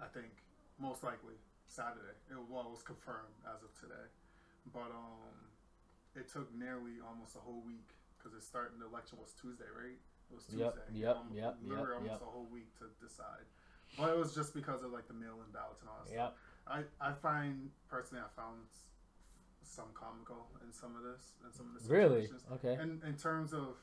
[0.00, 0.32] I think
[0.80, 1.34] most likely
[1.68, 2.16] Saturday.
[2.30, 4.08] It well, it was confirmed as of today.
[4.72, 5.36] But um,
[6.16, 8.80] it took nearly almost a whole week because it started.
[8.80, 9.98] The election was Tuesday, right?
[10.30, 10.64] It was Tuesday.
[10.92, 12.28] Yep, yep, Um, yep, Literally yep, almost yep.
[12.28, 13.44] a whole week to decide.
[13.96, 16.32] But it was just because of like the mail-in ballots and all that stuff.
[16.36, 16.36] yep
[16.68, 18.60] I, I find personally I found
[19.68, 22.28] some comical in some of this and some of the really?
[22.56, 22.74] okay.
[22.80, 23.76] And in terms of,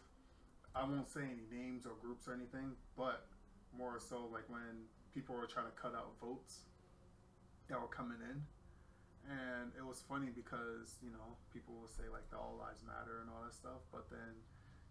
[0.74, 3.30] I won't say any names or groups or anything, but
[3.70, 6.66] more so like when people were trying to cut out votes
[7.70, 8.42] that were coming in,
[9.30, 13.22] and it was funny because you know people will say like the all lives matter
[13.22, 14.34] and all that stuff, but then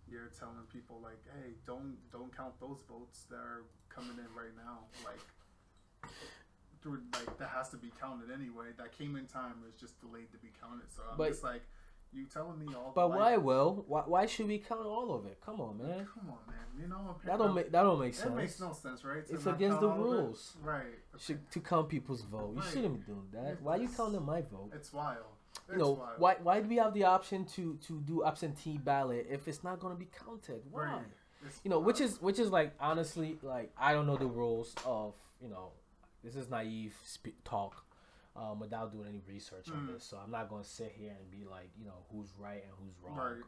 [0.06, 4.54] you're telling people like, hey, don't don't count those votes that are coming in right
[4.54, 5.22] now, like.
[6.84, 8.66] Through, like that has to be counted anyway.
[8.78, 9.54] That came in time.
[9.68, 10.88] It's just delayed to be counted.
[10.94, 11.62] So I'm But- just like,
[12.12, 12.92] you telling me all?
[12.94, 13.84] But why, Will?
[13.88, 15.40] Why, why should we count all of it?
[15.44, 16.06] Come on, man.
[16.14, 16.58] Come on, man.
[16.80, 18.26] You know That don't make that don't make sense.
[18.26, 18.36] It sense.
[18.36, 19.26] makes no sense, right?
[19.26, 20.02] To It's against the all of it?
[20.22, 20.56] rules.
[20.62, 20.98] right?
[21.18, 22.52] Should, to count people's vote.
[22.54, 23.52] You shouldn't be doing that.
[23.54, 24.70] It's Why you counting my vote?
[24.74, 25.24] It's wild.
[25.66, 26.18] It's You know wild.
[26.20, 26.36] why?
[26.42, 29.94] Why do we have the option to to do absentee ballot if it's not going
[29.94, 30.62] to be counted?
[30.70, 30.82] Why?
[30.84, 31.02] Right.
[31.64, 35.14] You know, which is which is like honestly like I don't know the rules of
[35.40, 35.72] you know
[36.24, 37.84] this is naive spe- talk
[38.36, 39.92] um, without doing any research on Mm.
[39.94, 40.04] this.
[40.04, 42.72] So I'm not going to sit here and be like you know who's right and
[42.80, 43.16] who's wrong.
[43.18, 43.42] Right.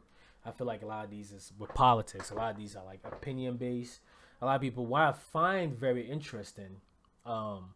[0.45, 2.29] I feel like a lot of these is with politics.
[2.31, 3.99] A lot of these are like opinion based.
[4.41, 6.77] A lot of people, what I find very interesting,
[7.25, 7.73] um,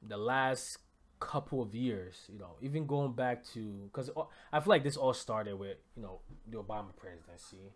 [0.00, 0.78] the last
[1.18, 4.08] couple of years, you know, even going back to, because
[4.52, 7.72] I feel like this all started with, you know, the Obama presidency.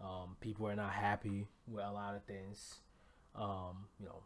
[0.00, 2.80] Um, people are not happy with a lot of things.
[3.34, 4.22] Um, you know,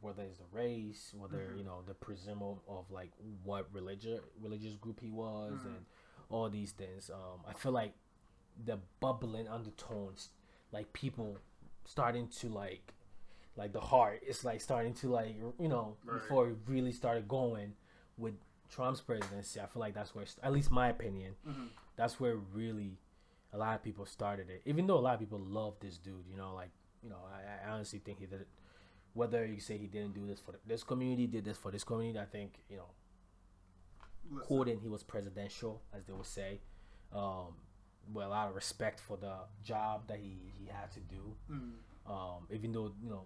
[0.00, 3.10] whether it's the race, whether you know the presumption of like
[3.44, 5.84] what religion religious group he was, and
[6.30, 7.10] all these things.
[7.10, 7.94] Um, I feel like
[8.64, 10.30] the bubbling undertones,
[10.72, 11.38] like people
[11.84, 12.92] starting to like,
[13.56, 16.20] like the heart is like starting to like you know Right.
[16.20, 17.74] before it really started going
[18.16, 18.34] with
[18.70, 19.60] Trump's presidency.
[19.60, 21.68] I feel like that's where, at least my opinion, Mhm.
[21.96, 22.98] that's where really
[23.52, 24.60] a lot of people started it.
[24.66, 26.70] Even though a lot of people love this dude, you know, like
[27.02, 28.48] you know, I, I honestly think he did it.
[29.14, 32.18] Whether you say he didn't do this for this community, did this for this community,
[32.20, 32.90] I think you know
[34.30, 36.60] Listen, quoting he was presidential, as they would say,
[37.12, 37.54] um,
[38.12, 39.34] with a lot of respect for the
[39.64, 41.34] job that he, he had to do.
[41.50, 41.72] mm,
[42.06, 43.24] Um, even though you know,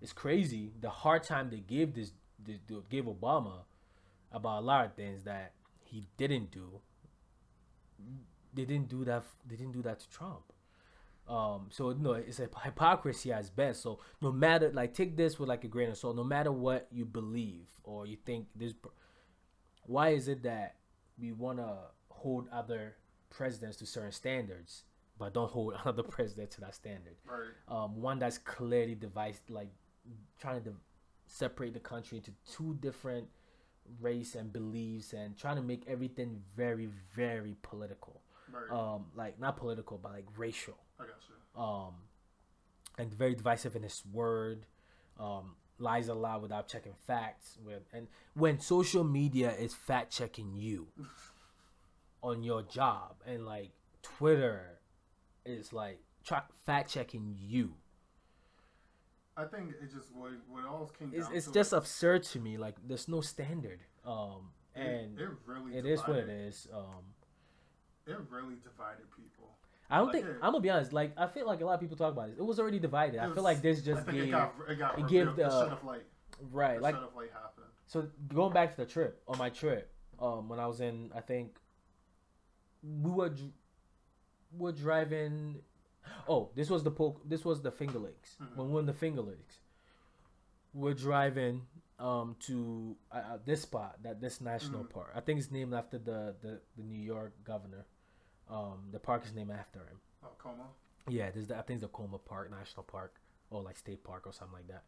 [0.00, 2.12] it's crazy the hard time they gave this,
[2.44, 3.64] this dude gave Obama
[4.32, 5.52] about a lot of things that
[5.84, 6.80] he didn't do.
[8.54, 9.24] They didn't do that.
[9.46, 10.52] They didn't do that to Trump.
[11.28, 13.82] Um, so no, it's a hypocrisy at best.
[13.82, 16.16] So no matter like take this with like a grain of salt.
[16.16, 18.74] No matter what you believe or you think this,
[19.82, 20.76] why is it that
[21.18, 21.76] we want to
[22.08, 22.96] hold other
[23.30, 24.84] presidents to certain standards,
[25.18, 27.16] but don't hold another president to that standard?
[27.26, 27.50] right.
[27.68, 29.70] um, one that's clearly devised, like
[30.40, 30.72] trying to
[31.26, 33.26] separate the country into two different
[34.00, 38.20] race and beliefs, and trying to make everything very, very political.
[38.52, 38.78] Right.
[38.78, 40.76] Um, like not political, but like racial.
[40.98, 41.60] I got you.
[41.62, 41.94] Um,
[42.98, 44.66] and very divisive in his word.
[45.18, 47.58] Um, lies a lot without checking facts.
[47.64, 50.88] With and when social media is fact checking you
[52.22, 53.70] on your job, and like
[54.02, 54.78] Twitter
[55.44, 57.74] is like tra- fact checking you.
[59.36, 62.40] I think it just what what it all came it's, it's just is absurd to
[62.40, 67.04] me like there's no standard um and it, really it is what it is um
[68.06, 69.35] It really divided people.
[69.90, 71.80] I don't Like think i'm gonna be honest like i feel like a lot of
[71.80, 72.36] people talk about it.
[72.38, 73.16] It was already divided.
[73.16, 75.36] It i feel like this I just think gave it got it got it gave
[75.36, 76.04] the- have like
[76.52, 77.66] right like have happened.
[77.86, 81.20] so going back to the trip on my trip um when i was in i
[81.20, 81.58] think
[82.82, 83.50] we were dr-
[84.56, 85.56] were driving
[86.28, 88.36] oh this was the poke this was the finger lakes.
[88.40, 88.56] Mhm.
[88.56, 89.60] when we were in the finger lakes
[90.74, 91.62] we're driving
[91.98, 94.90] um to uh, uh, this spot that this national Mhm.
[94.90, 95.12] park.
[95.14, 97.86] I think it's named after the, the the new york governor
[98.50, 100.64] um the park is named after him Oh, coma.
[101.08, 103.14] yeah, there's the, I think it's the Cuomo Park National Park
[103.50, 104.82] or like State Park or something like that.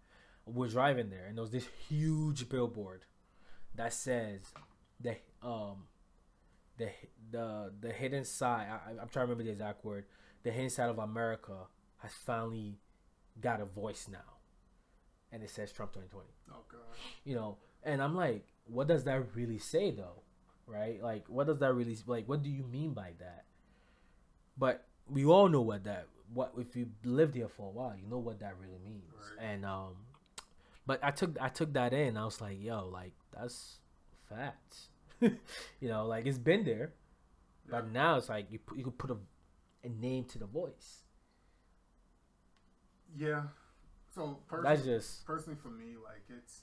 [0.46, 3.04] We're driving there, and there was this huge billboard
[3.74, 4.40] that says
[5.00, 5.84] the um
[6.78, 6.88] the
[7.30, 8.66] the the hidden side.
[8.70, 10.06] I, I'm trying to remember the exact word.
[10.42, 11.66] The hidden side of America
[11.98, 12.78] has finally
[13.40, 14.38] got a voice now,
[15.30, 16.80] and it says Trump 2020 Oh god.
[17.24, 20.22] you know and i'm like what does that really say though
[20.66, 23.44] right like what does that really like what do you mean by that
[24.58, 28.06] but we all know what that what if you lived here for a while you
[28.08, 29.46] know what that really means Right.
[29.50, 29.94] and um
[30.86, 33.78] but i took i took that in i was like yo like that's
[34.28, 34.88] facts
[35.20, 36.92] you know like it's been there
[37.70, 39.16] but now it's like you put, you could put a,
[39.84, 41.02] a name to the voice
[43.16, 43.42] Yeah.
[44.14, 46.62] So that's personally, just personally for me, like it's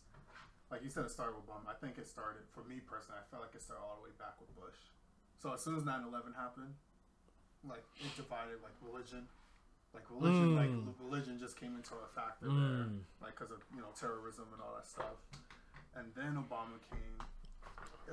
[0.71, 1.69] like you said, it started with Obama.
[1.71, 3.19] I think it started for me personally.
[3.21, 4.77] I felt like it started all the way back with Bush.
[5.37, 6.73] So as soon as 9-11 happened,
[7.69, 9.27] like it divided like religion,
[9.93, 10.93] like religion, like Mm.
[10.99, 14.61] religion just came into a factor there, mm, like because of you know terrorism and
[14.61, 15.17] all that stuff.
[15.95, 17.17] And then Obama came.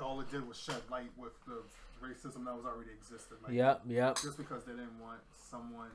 [0.01, 1.63] All it did was shed light with the
[2.01, 3.37] racism that was already existed.
[3.43, 5.93] Like, yep yep just because they didn't want someone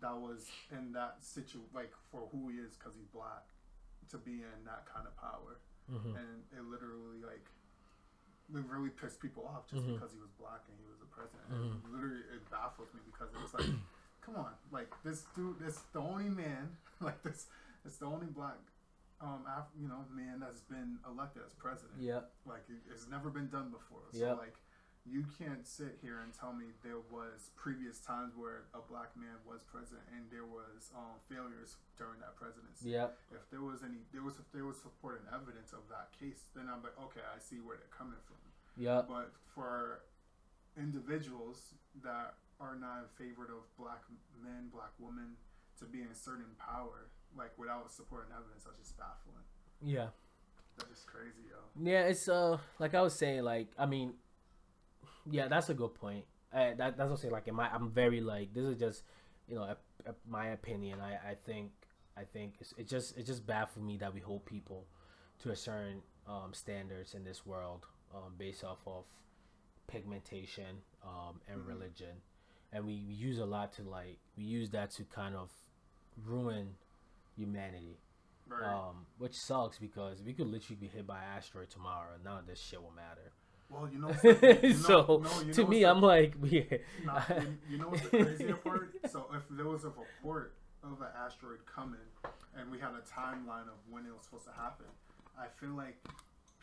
[0.00, 3.44] that was in that situ like for who he is because he's black
[4.10, 5.58] to be in that kind of power
[5.90, 6.14] mhm.
[6.16, 7.44] and it literally like
[8.54, 9.94] it really pissed people off just Mhm.
[9.94, 11.48] because he was black and he was the president.
[11.50, 11.84] Mhm.
[11.84, 13.66] It literally, it baffles me because it's like,
[14.22, 17.46] come on, like this dude, this the only man, like this,
[17.84, 18.56] it's the only black,
[19.20, 22.00] um, Af- you know, man that's been elected as president.
[22.00, 22.20] Yeah.
[22.46, 24.02] Like it, it's never been done before.
[24.12, 24.38] So Yep.
[24.38, 24.56] like,
[25.08, 29.40] you can't sit here and tell me there was previous times where a black man
[29.48, 33.14] was president and there was um, failures during that presidency Yeah.
[33.32, 36.50] if there was any there was if there was support and evidence of that case
[36.52, 38.36] then i'm like okay i see where they're coming from
[38.76, 39.00] Yeah.
[39.06, 40.04] but for
[40.76, 44.02] individuals that are not in favor of black
[44.42, 45.34] men black women
[45.78, 47.06] to be inserted certain power
[47.36, 49.46] like without support and evidence that's just baffling
[49.82, 50.08] Yeah.
[50.76, 54.14] that's just crazy yo Yeah, it's uh like I was saying, like I mean,
[55.30, 56.24] yeah, that's a good point.
[56.52, 57.32] Uh, that that's what I'm saying.
[57.32, 57.68] Like, I?
[57.68, 59.02] I'm very like this is just,
[59.48, 59.76] you know, a,
[60.06, 61.00] a, my opinion.
[61.00, 61.70] I I think
[62.16, 64.86] I think it's it just it just baffles me that we hold people
[65.42, 69.04] to a certain um, standards in this world um, based off of
[69.86, 71.68] pigmentation um, and Mhm.
[71.68, 72.22] religion,
[72.72, 75.50] and we, we use a lot to like we use that to kind of
[76.24, 76.76] ruin
[77.36, 77.98] humanity
[78.48, 82.24] very um, which sucks because we could literally be hit by an asteroid tomorrow and
[82.24, 83.30] none of this shit will matter.
[83.70, 86.62] Well you know, you know so no, you to know me, I'm like, yeah,
[87.04, 88.94] nah, you, you know what's the crazier part?
[89.10, 92.00] So if there was a report of an asteroid coming
[92.58, 94.86] and we had a timeline of when it was supposed to happen
[95.38, 95.96] i feel like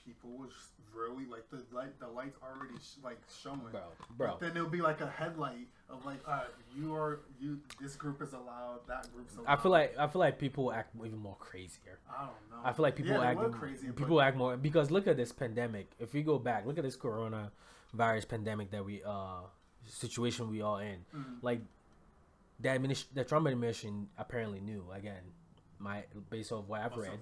[0.05, 0.51] people was
[0.93, 3.81] really like the light the lights already sh- like showing bro,
[4.17, 4.27] bro.
[4.31, 7.59] But then it'll be like a headlight of like, right, you are you.
[7.81, 8.79] This group is allowed.
[8.87, 9.47] That group's allowed.
[9.47, 11.99] I feel like I feel like people act even more crazier.
[12.09, 12.57] I don't know.
[12.63, 13.87] I feel like people yeah, act crazy.
[13.91, 15.91] people act more because look at this pandemic.
[15.99, 17.51] If we go back, look at this corona
[17.93, 19.41] virus pandemic that we uh
[19.87, 21.05] situation we all in.
[21.15, 21.37] Mhm.
[21.41, 21.61] Like
[22.59, 25.21] the administ- the Trump administration apparently knew again.
[25.79, 27.19] My based off what I've read,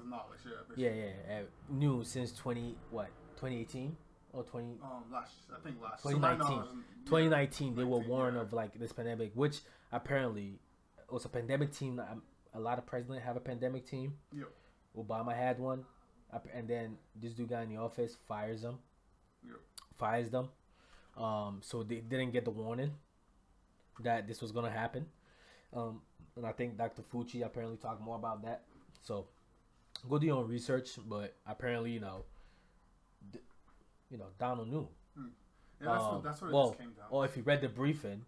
[0.77, 0.89] yeah.
[0.89, 3.97] yeah, yeah, uh, knew since twenty what twenty eighteen
[4.31, 6.11] or twenty Um, last I think last 2019.
[6.11, 7.05] So my knowledge, yeah.
[7.05, 8.41] 2019 they were warned yeah.
[8.41, 10.59] of like this pandemic which apparently
[11.09, 12.21] was a pandemic team um,
[12.53, 14.49] a lot of presidents have a pandemic team Yep.
[14.97, 15.85] obama had one
[16.53, 18.79] and then this dude guy in the office fires them
[19.45, 19.55] Yep.
[19.95, 20.49] fires them
[21.17, 22.91] um, so they didn't get the warning
[23.99, 25.05] that this was gonna happen
[25.73, 26.01] um,
[26.35, 28.63] and i think dr Fauci apparently talked more about that
[29.01, 29.25] so
[30.09, 32.23] go do your own research but apparently you know
[33.31, 33.39] d-
[34.09, 35.23] you know donald knew Yeah,
[35.91, 37.05] that's um, what that's what well, just came down.
[37.09, 38.25] or if you read the briefing,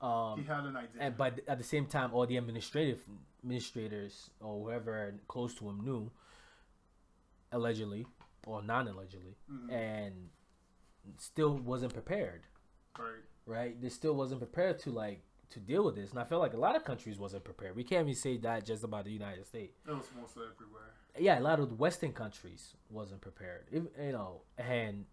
[0.00, 1.00] um, he had an idea.
[1.00, 3.00] and but at the same time, all the administrative
[3.42, 6.10] administrators or whoever close to him knew,
[7.52, 8.06] allegedly
[8.46, 9.70] or non-allegedly, Mhm.
[9.72, 10.30] and
[11.18, 12.42] still wasn't prepared.
[12.98, 13.24] right.
[13.46, 13.80] Right?
[13.80, 16.58] They still wasn't prepared to like to deal with this, and I feel like a
[16.58, 17.74] lot of countries wasn't prepared.
[17.76, 19.78] We can't even say that just about the United States.
[19.86, 20.90] It was mostly everywhere.
[21.18, 23.66] Yeah, a lot of the Western countries wasn't prepared.
[23.72, 25.06] If, you know, and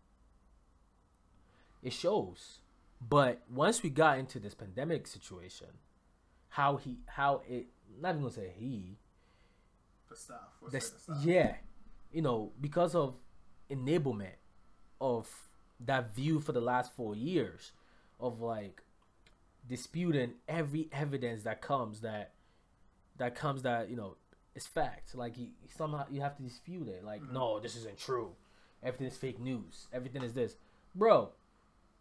[1.82, 2.60] it shows.
[3.02, 5.68] But once we got into this pandemic situation,
[6.50, 7.68] how he, how it,
[8.00, 8.98] not even gonna say he,
[10.10, 10.38] The staff.
[10.64, 11.18] The, the staff.
[11.24, 11.56] yeah,
[12.12, 13.16] you know, because of
[13.70, 14.38] enablement
[15.02, 15.30] of
[15.80, 17.72] that view for the last four years
[18.20, 18.82] of like
[19.68, 22.32] disputing every evidence that comes that
[23.18, 24.16] that comes that you know
[24.56, 25.14] it's fact.
[25.16, 27.04] Like you, somehow you have to dispute it.
[27.04, 27.32] Like Mhm.
[27.34, 28.36] no, this isn't true.
[28.84, 29.88] Everything is fake news.
[29.92, 30.56] Everything is this,
[30.96, 31.32] bro.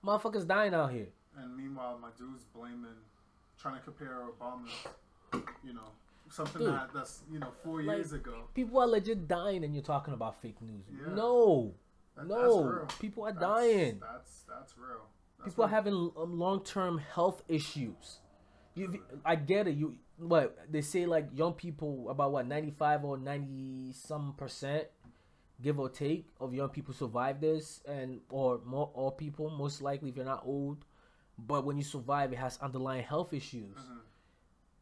[0.05, 1.09] Motherfuckers dying out here.
[1.37, 2.97] And meanwhile, my dude's blaming,
[3.59, 4.87] trying to compare Obama's,
[5.65, 5.89] you know,
[6.31, 6.73] something Dude.
[6.73, 8.45] that that's you know four Like, years ago.
[8.55, 10.85] People are legit dying, and you're talking about fake news.
[10.91, 11.15] Yeah.
[11.15, 11.75] No,
[12.15, 13.99] That- no, people are That's- dying.
[14.01, 15.07] That's that's real.
[15.47, 18.21] People are having um, long-term health issues.
[18.75, 19.77] You, I get it.
[19.77, 24.89] You, what they say, like young people, about what ninety-five or ninety some percent,
[25.63, 30.11] give or take, of young people survive this, and or more, all people, most likely,
[30.11, 30.85] if you're not old,
[31.39, 33.77] but when you survive, it has underlying health issues.
[33.77, 34.03] Mhm.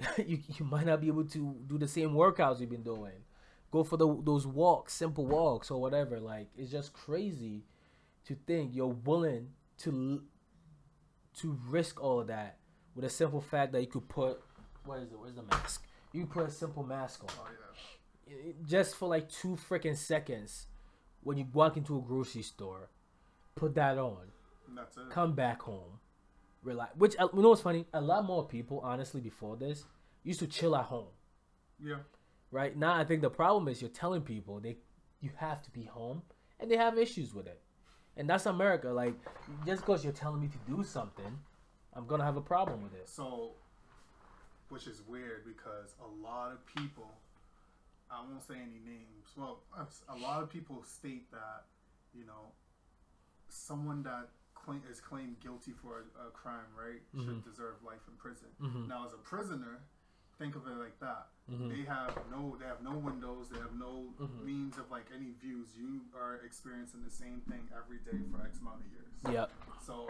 [0.29, 3.13] you you might not be able to do the same workouts you've been doing.
[3.71, 6.21] Go for the those walks, simple walks or whatever.
[6.21, 7.65] Like it's just crazy
[8.27, 9.49] to think you're willing
[9.79, 10.23] to
[11.41, 12.59] to risk all of that
[12.95, 14.41] with a simple fact that you could put
[14.85, 15.19] what is it?
[15.19, 15.85] Where's the mask?
[16.13, 17.49] You put a simple mask on Oh
[18.29, 18.53] yeah.
[18.67, 20.67] just for like two freaking seconds
[21.23, 22.91] when you walk into a grocery store.
[23.55, 24.19] Put that on
[24.69, 25.11] And that's it.
[25.11, 25.99] come back home,
[26.63, 26.95] relax.
[26.97, 27.87] Which uh, you know what's funny?
[27.95, 29.85] A lot more people, honestly, before this,
[30.23, 31.09] used to chill at home.
[31.83, 31.99] Yeah.
[32.51, 34.77] Right now, I think the problem is you're telling people they
[35.21, 36.23] you have to be home,
[36.61, 37.61] and they have issues with it,
[38.17, 38.89] and that's America.
[38.89, 39.15] Like
[39.67, 41.39] just because you're telling me to do something,
[41.95, 43.09] I'm gonna have a problem with it.
[43.09, 43.53] So,
[44.69, 47.11] which is weird because a lot of people,
[48.11, 49.29] I won't say any names.
[49.37, 49.61] Well,
[50.09, 51.65] a lot of people state that,
[52.15, 52.53] you know,
[53.49, 58.15] someone that claim, is claimed guilty for a, a crime, right, should deserve life in
[58.17, 58.49] prison.
[58.61, 58.89] Mhm.
[58.89, 59.79] Now, as a prisoner,
[60.39, 61.29] think of it like that.
[61.51, 61.69] Mhm.
[61.69, 63.49] They have no, they have no windows.
[63.51, 64.45] They have no Mhm.
[64.45, 65.77] means of like any views.
[65.77, 69.13] You are experiencing the same thing every day for X amount of years.
[69.31, 69.51] Yep.
[69.83, 70.09] So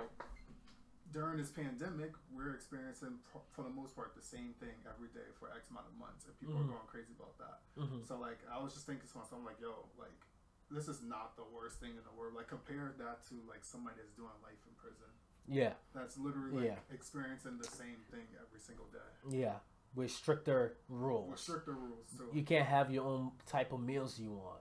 [1.12, 3.18] during this pandemic, we're experiencing
[3.52, 6.36] for the most part the same thing every day for X amount of months, and
[6.38, 6.64] people Mhm.
[6.64, 7.60] are going crazy about that.
[7.76, 8.04] Mhm.
[8.06, 10.26] So like, I was just thinking to myself, I'm like, yo, like,
[10.70, 12.34] this is not the worst thing in the world.
[12.34, 15.10] Like, compare that to like somebody that's doing life in prison.
[15.46, 15.74] Yeah.
[15.92, 16.80] That's literally like Yeah.
[16.94, 19.60] experiencing the same thing every single day Yeah.
[19.94, 21.40] With stricter with rules.
[21.40, 22.06] stricter rules.
[22.16, 24.60] So You can't have your own type of meals you want.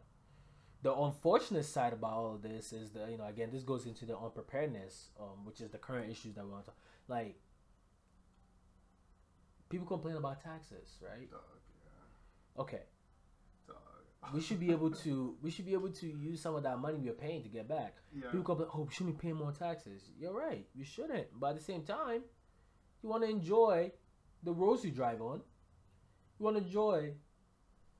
[0.83, 4.05] The unfortunate side about all of this is that you know again this goes into
[4.05, 6.73] the unpreparedness, um, which is the current issues that we want to
[7.07, 7.35] like.
[9.69, 11.29] People complain about taxes, right?
[11.31, 11.39] dog,
[11.83, 12.81] yeah, Okay,
[13.67, 14.33] dog.
[14.33, 16.99] we should be able to we should be able to use some of that money
[16.99, 17.95] we're paying to get back.
[18.13, 18.25] yeah.
[18.29, 20.03] People complain, oh, we shouldn't be paying more taxes.
[20.19, 21.27] You're right, you shouldn't.
[21.39, 22.21] But at the same time,
[23.01, 23.91] you want to enjoy
[24.43, 25.41] the roads you drive on.
[26.39, 27.13] You want to enjoy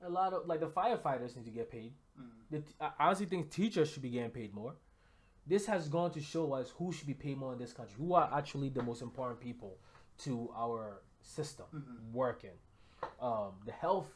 [0.02, 1.92] a lot of like the firefighters need to get paid.
[2.52, 2.64] Mm.
[2.66, 4.74] T- I honestly think teachers should be getting paid more.
[5.46, 7.94] This has gone to show us who should be paid more in this country.
[7.98, 9.78] Who are actually the most important people
[10.18, 12.12] to our system Mhm.
[12.12, 12.56] working.
[13.20, 14.08] Um, the health,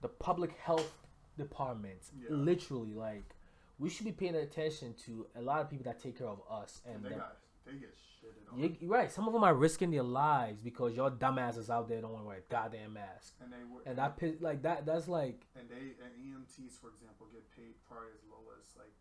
[0.00, 0.92] the public health
[1.36, 2.28] departments, Yeah.
[2.30, 3.34] literally like
[3.78, 6.80] we should be paying attention to a lot of people that take care of us
[6.86, 8.58] and And they the- got they get shitted on.
[8.58, 9.10] you, you're right.
[9.10, 12.28] Some of them are risking their lives because your dumbasses out there don't want to
[12.28, 13.34] wear a goddamn mask.
[13.42, 17.26] and they were And that like that that's like and they and EMTs for example
[17.32, 18.92] get paid probably as low as like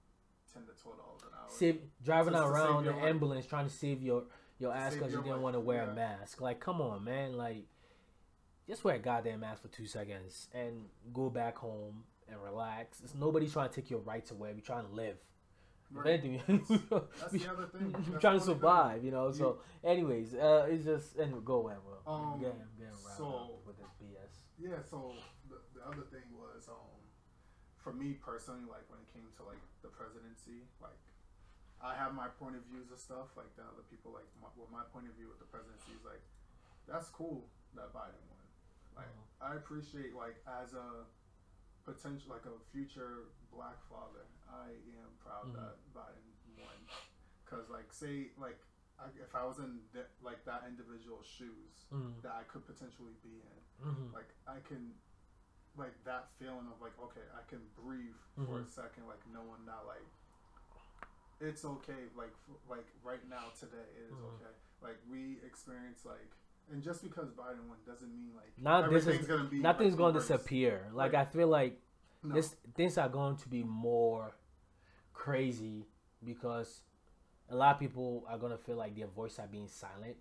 [0.54, 1.50] ten to twelve dollars an hour.
[1.50, 2.96] save, driving Just around life.
[3.04, 4.24] ambulance trying to save your
[4.58, 5.92] your ass because you didn't life, want to wear yeah.
[5.92, 6.40] a mask.
[6.42, 7.34] Like, come on, man.
[7.38, 7.66] Like,
[8.68, 13.02] just wear a goddamn mask for two seconds and go back home and relax.
[13.04, 14.54] It's nobody's trying to take your rights away.
[14.54, 15.18] We're trying to live.
[15.92, 16.08] If Right.
[16.20, 16.42] anything,
[17.20, 17.94] That's we- the other thing.
[17.94, 18.56] we're That's trying the to only thing.
[18.56, 19.32] survive, you know.
[19.32, 21.40] So, anyways, uh, it's just anyway.
[21.46, 22.02] Go ahead, bro.
[22.12, 24.34] Um, I'm getting, I'm getting so- up with this BS.
[24.58, 25.14] Yeah, so
[25.50, 27.00] the, the other thing was, um,
[27.78, 30.98] for me personally, like when it came to like the presidency, like
[31.84, 33.36] I have my point of views of stuff.
[33.38, 36.02] Like the other people, like my, well, my point of view with the presidency is
[36.08, 36.24] like
[36.90, 37.46] that's cool
[37.78, 38.42] that Biden won.
[38.98, 39.54] Like Uh-huh.
[39.54, 41.06] I appreciate like as a
[41.86, 44.70] potential like a future black father, I
[45.02, 45.54] am proud Mhm.
[45.56, 46.26] that Biden
[46.58, 46.78] won.
[47.46, 48.60] Cause like say like
[49.00, 53.14] I, if I was in that like that individual's shoes Mm, that I could potentially
[53.22, 54.94] be in mhm, like I can
[55.78, 58.70] like that feeling of like okay I can breathe for a Mhm.
[58.70, 60.08] second like knowing that like
[61.42, 64.36] it's okay like f- like right now today it is Mhm.
[64.36, 66.32] okay like we experience like
[66.72, 69.98] and just because Biden won doesn't mean like Not this is- gonna be Nothing's like,
[70.00, 70.90] going to disappear.
[70.94, 71.28] Like Right.
[71.28, 71.80] I feel like
[72.28, 72.36] no.
[72.36, 74.36] this things are going to be more
[75.14, 75.86] crazy
[76.24, 76.82] because
[77.50, 80.16] a lot of people are gonna feel like their voice are being silent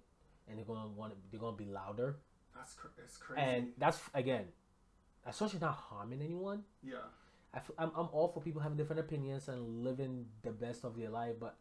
[0.48, 2.16] and they're gonna want they're gonna be louder.
[2.55, 3.42] That's cr- it's crazy.
[3.42, 4.46] and that's again
[5.26, 6.62] as long as you're not harming anyone.
[6.82, 6.96] Yeah.
[7.52, 10.96] I f- I'm, I'm all for people having different opinions and living the best of
[10.96, 11.57] their life but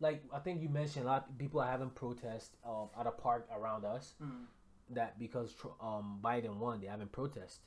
[0.00, 3.10] like I think you mentioned a lot of people are having protests um, at a
[3.10, 4.44] park around us mm.
[4.90, 7.60] that because um, Biden won they're having protests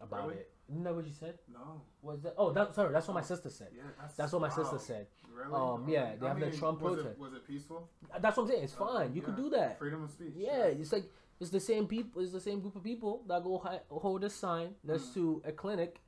[0.00, 0.40] about Really?
[0.40, 3.20] it isn't that what you said no was that oh that sorry that's what my
[3.20, 3.24] Oh.
[3.24, 4.54] sister said yeah that's that's what my wow.
[4.54, 7.16] sister said really Um, yeah, they I have the Trump was protest.
[7.16, 7.88] it, was it peaceful
[8.20, 8.64] That's what I'm saying.
[8.64, 9.14] It's Oh, fine.
[9.14, 9.44] You could yeah.
[9.44, 9.78] do that.
[9.78, 11.06] freedom of speech Yeah, it's like
[11.40, 12.20] it's the same people.
[12.22, 15.14] It's the same group of people that go hi- hold a sign next Mm.
[15.14, 16.00] to a clinic,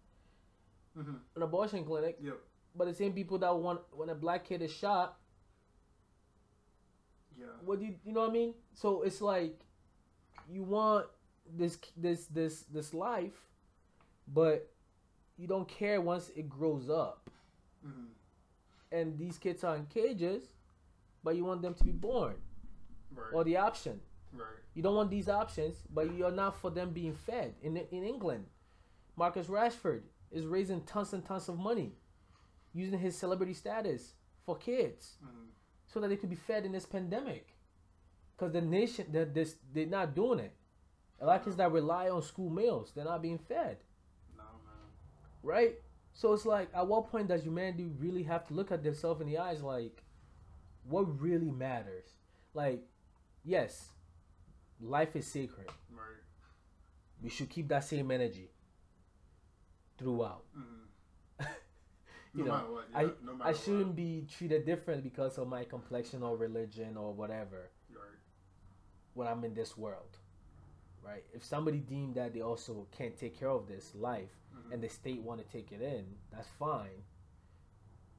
[0.99, 1.16] mm-hmm.
[1.36, 2.18] an abortion clinic.
[2.20, 2.38] yep
[2.76, 5.16] But the same people that want when a black kid is shot.
[7.38, 8.55] yeah What do you you know what I mean?
[8.74, 9.59] So it's like
[10.49, 11.07] you want
[11.57, 13.38] this this this this life,
[14.29, 14.70] but
[15.37, 17.31] you don't care once it grows up.
[17.87, 18.07] mm-hmm.
[18.91, 20.45] And these kids are in cages,
[21.25, 22.35] but you want them to be born
[23.14, 24.01] right or the option.
[24.35, 27.55] right You don't want these options, but you're not for them being fed.
[27.62, 28.45] In in England,
[29.16, 31.93] Marcus Rashford is raising tons and tons of money,
[32.73, 34.14] using his celebrity status
[34.45, 35.47] for kids, mm-hmm.
[35.87, 37.49] so that they could be fed in this pandemic.
[38.37, 40.53] Because the nation, they're, this, they're not doing it.
[41.20, 43.77] A lot of kids that rely on school meals, they're not being fed,
[45.43, 45.74] right?
[46.14, 49.26] So it's like, at what point does humanity really have to look at themselves in
[49.28, 50.03] the eyes, like,
[50.84, 52.09] what really matters?
[52.55, 52.82] Like,
[53.45, 53.90] yes,
[54.80, 55.68] life is sacred.
[55.90, 56.22] right
[57.22, 58.51] we should keep that same energy
[59.99, 60.45] throughout.
[60.57, 61.45] mm-hmm.
[62.34, 65.38] You no know, matter what yeah, I no matter I shouldn't be treated different because
[65.38, 68.18] of my complexion or religion or whatever right
[69.14, 70.18] when I'm in this world.
[71.03, 71.24] Right?
[71.34, 74.30] If somebody deemed that they also can't take care of this life.
[74.70, 77.02] And the state want to take it in, that's fine.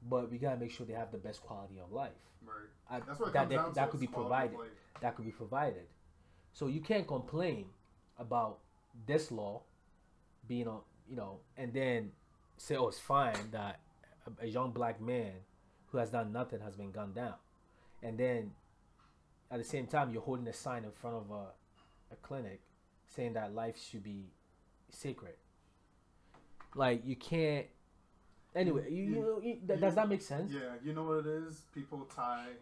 [0.08, 2.12] but we gotta make sure they have the best quality of life.
[2.44, 2.68] Right.
[2.90, 3.74] I, That's what that comes that, down to.
[3.74, 4.56] that could be provided.
[5.00, 5.86] That could be provided.
[6.52, 7.66] So you can't complain
[8.18, 8.58] about
[9.06, 9.62] this law
[10.46, 12.12] being on, you know, and then
[12.58, 13.80] say, oh, it's fine that
[14.26, 15.32] a, a young black man
[15.86, 17.34] who has done nothing has been gunned down,
[18.02, 18.52] and then
[19.50, 21.46] at the same time you're holding a sign in front of a,
[22.12, 22.60] a clinic
[23.06, 24.26] saying that life should be
[24.90, 25.34] sacred.
[26.74, 27.66] Like you can't.
[28.54, 30.52] Anyway, you, you, You- does that make sense?
[30.52, 31.62] Yeah, you know what it is?
[31.74, 32.54] People tie,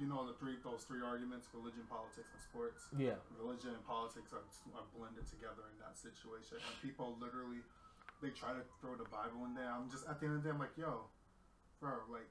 [0.00, 2.86] you know, the three those three arguments: religion, politics, and sports.
[2.96, 3.18] Yeah.
[3.38, 4.42] Religion and politics are,
[4.74, 7.62] are blended together in that situation, and people literally
[8.22, 9.70] they try to throw the Bible in there.
[9.70, 11.06] I'm just at the end of the day, I'm like, yo,
[11.80, 12.26] bro, like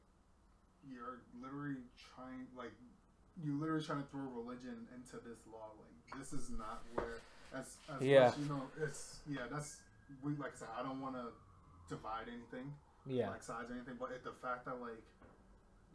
[0.89, 2.71] you're literally trying, like
[3.43, 5.71] you're literally trying to throw religion into this law.
[5.79, 7.19] Like this is not where,
[7.55, 8.27] as as Yeah.
[8.27, 9.77] much, you know, it's yeah, that's
[10.23, 11.31] we like I said, I don't want to
[11.89, 12.73] divide anything
[13.05, 13.29] Yeah.
[13.29, 15.01] like sides or anything, but it, the fact that like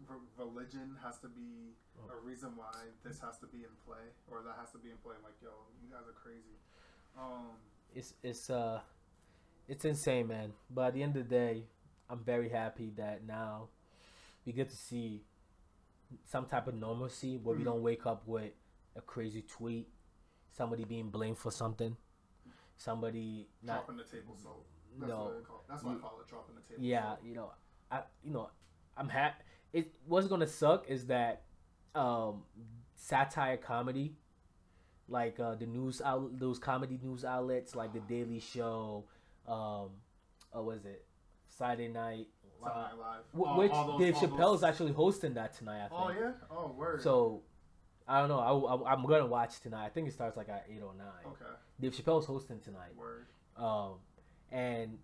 [0.08, 1.74] re- religion has to be
[2.10, 2.72] a reason why
[3.04, 5.14] this has to be in play or that has to be in play.
[5.16, 5.50] I'm like, yo,
[5.82, 6.56] you guys are crazy.
[7.18, 7.56] Um,
[7.94, 8.80] it's it's uh
[9.68, 11.64] it's insane man but at the end of the day
[12.08, 13.66] i'm very happy that now
[14.46, 15.22] we get to see
[16.24, 17.66] some type of normalcy where we Mhm.
[17.66, 18.52] don't wake up with
[18.94, 19.88] a crazy tweet
[20.52, 21.96] somebody being blamed for something
[22.84, 24.64] somebody not dropping the table salt.
[24.98, 25.64] That's no what call.
[25.68, 26.28] That's You- I call it.
[26.28, 26.82] Dropping the table.
[26.82, 27.18] yeah salt.
[27.24, 27.50] you know
[27.90, 28.48] i you know
[28.96, 31.42] i'm happy it what's gonna suck is that
[31.94, 32.42] um
[32.94, 34.14] satire comedy
[35.08, 39.04] like uh the news out those comedy news outlets like the daily show
[39.48, 39.90] um
[40.56, 41.04] uh, was it
[41.48, 42.28] saturday night
[42.62, 43.46] Saturday Live.
[43.48, 46.10] All- which all those- dave chappelle is those- actually hosting that tonight i think Oh
[46.10, 46.32] yeah.
[46.50, 47.02] Oh word.
[47.02, 47.42] so
[48.10, 48.52] i don't know I,
[48.90, 51.52] I, i'm gonna watch tonight i think it starts like at 809 okay.
[51.80, 53.26] dave chappelle's hosting tonight Word.
[53.56, 53.94] um,
[54.52, 54.98] and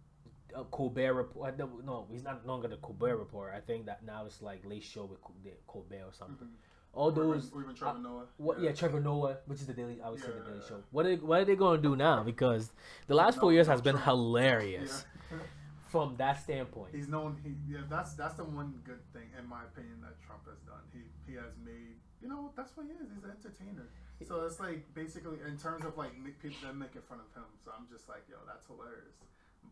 [0.55, 1.59] uh, Colbert report.
[1.59, 3.53] No, no, he's not longer the Colbert report.
[3.55, 5.19] I think that now it's like Late Show with
[5.67, 6.47] Colbert or something.
[6.47, 6.95] Mhm.
[6.95, 7.53] All Or even- those.
[7.53, 8.27] or even Trevor Noah.
[8.39, 8.61] What?
[8.61, 10.01] Yeah, Trevor Noah, which is the daily.
[10.01, 10.83] I would say the Daily Show.
[10.93, 12.23] What are what are they going to do now?
[12.23, 12.73] Because
[13.07, 14.07] the last four years no, has been Trump.
[14.07, 15.39] hilarious Yeah.
[15.89, 16.95] from that standpoint.
[16.95, 17.37] He's known.
[17.45, 17.81] He yeah.
[17.91, 20.83] That's that's the one good thing in my opinion that Trump has done.
[20.93, 21.01] He
[21.31, 21.97] he has made.
[22.23, 23.11] You know that's what he is.
[23.15, 23.89] He's an entertainer.
[24.27, 27.49] So it's like basically in terms of like make people them making fun of him.
[27.65, 29.17] So I'm just like yo, that's hilarious.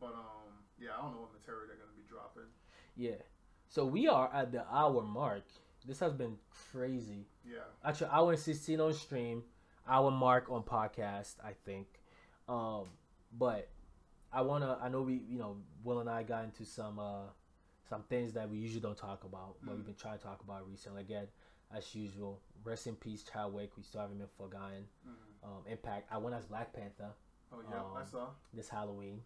[0.01, 2.51] But um yeah, I don't know what material they're gonna be dropping.
[2.97, 3.22] Yeah.
[3.68, 5.45] So we are at the hour mark.
[5.86, 6.36] This has been
[6.72, 7.26] crazy.
[7.45, 7.59] Yeah.
[7.84, 9.42] Actually, hour and sixteen on stream,
[9.88, 11.36] hour mark on podcast.
[11.42, 11.86] I think.
[12.49, 12.84] Um,
[13.36, 13.68] but
[14.32, 14.78] I wanna.
[14.82, 15.14] I know we.
[15.28, 17.28] You know, Will and I got into some uh
[17.88, 19.76] some things that we usually don't talk about, but Mm.
[19.76, 21.03] we've been trying to talk about recently.
[21.03, 21.26] Again,
[21.75, 22.41] as usual.
[22.64, 23.77] Rest in peace, Child Chadwick.
[23.77, 24.89] We still haven't been forgotten.
[25.07, 25.47] Mhm.
[25.47, 26.11] Um, Impact.
[26.11, 27.12] I went as Black Panther
[27.53, 28.31] Oh yeah, I Um, saw.
[28.53, 29.22] this Halloween.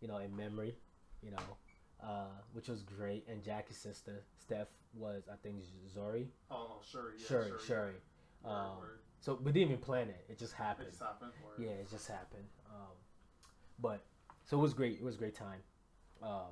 [0.00, 0.78] You know, in memory.
[1.22, 1.56] You know,
[2.00, 3.26] uh, which was great.
[3.28, 6.30] And Jackie's sister Steph was, I think, Zori.
[6.50, 7.14] Oh sure.
[7.16, 7.58] Yeah, Shuri, sure.
[7.60, 7.94] Shuri.
[8.42, 8.98] Word, Um.
[9.20, 10.24] So we didn't even plan it.
[10.28, 10.88] It just It happened.
[10.90, 11.32] just happened.
[11.44, 11.58] Word.
[11.58, 12.48] Yeah, it just happened.
[12.66, 12.96] Um,
[13.78, 14.04] but
[14.44, 14.98] so it was great.
[14.98, 15.62] It was a great time.
[16.20, 16.48] Uh,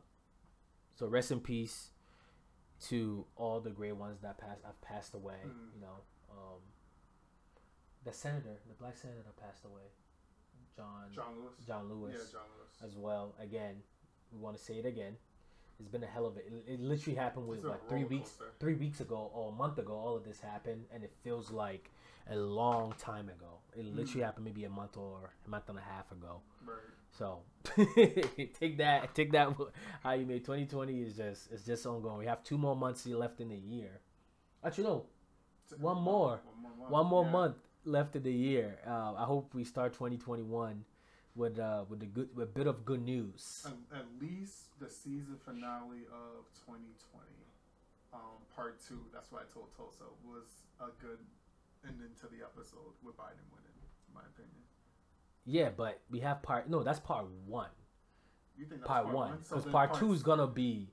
[0.94, 1.90] so rest in peace
[2.88, 5.40] to all the great ones that passed have passed away.
[5.44, 5.74] Mhm.
[5.74, 5.96] You know,
[6.30, 6.60] um,
[8.04, 9.90] the senator, the black senator passed away,
[10.76, 11.54] John John Lewis.
[11.66, 12.82] John Lewis, Yeah, John Lewis.
[12.82, 13.34] as well.
[13.38, 13.82] Again,
[14.32, 15.16] we want to say it again.
[15.78, 16.46] It's been a hell of it.
[16.46, 18.52] It, it literally happened with like three weeks, coaster.
[18.60, 19.94] three weeks ago or a month ago.
[19.94, 21.90] All of this happened, and it feels like
[22.28, 23.60] a long time ago.
[23.74, 23.96] It Mm.
[23.96, 26.42] literally happened maybe a month or a month and a half ago.
[26.64, 26.76] Right.
[27.18, 27.40] So
[27.74, 29.54] take that, take that.
[30.02, 32.18] How you made 2020 is just it's just ongoing.
[32.18, 34.00] We have two more months left in the year.
[34.64, 35.06] Actually, no,
[35.78, 36.40] One more.
[36.44, 36.90] One more month.
[36.90, 37.30] one more yeah.
[37.30, 38.78] month left in the year.
[38.86, 40.84] Uh, I hope we start 2021
[41.36, 43.66] with uh with a good with a bit of good news.
[43.66, 47.26] At, at least the season finale of 2020,
[48.12, 49.00] um, part two.
[49.12, 50.46] That's what I told Tulsa was
[50.80, 51.18] a good
[51.86, 53.78] ending to the episode with Biden winning,
[54.08, 54.62] in my opinion.
[55.44, 57.68] Yeah, but we have part no, that's part one.
[58.56, 60.88] You think that's Part, one, because then part part two is gonna be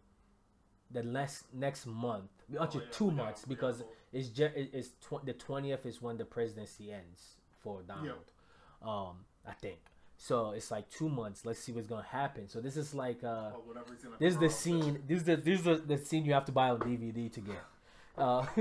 [0.91, 2.29] the next next month.
[2.57, 3.83] Oh, Actually, yeah, two months we got because
[4.13, 8.31] it's just it's tw- the twentieth is when the presidency ends for Donald.
[8.81, 9.79] Um, I think
[10.17, 10.51] so.
[10.51, 11.45] It's like two months.
[11.45, 12.47] Let's see what's gonna happen.
[12.47, 15.03] So this is like uh, Oh, whatever he's gonna this is the scene.
[15.05, 17.41] This is the this is the, the scene you have to buy on DVD to
[17.41, 17.63] get.
[18.17, 18.45] Uh,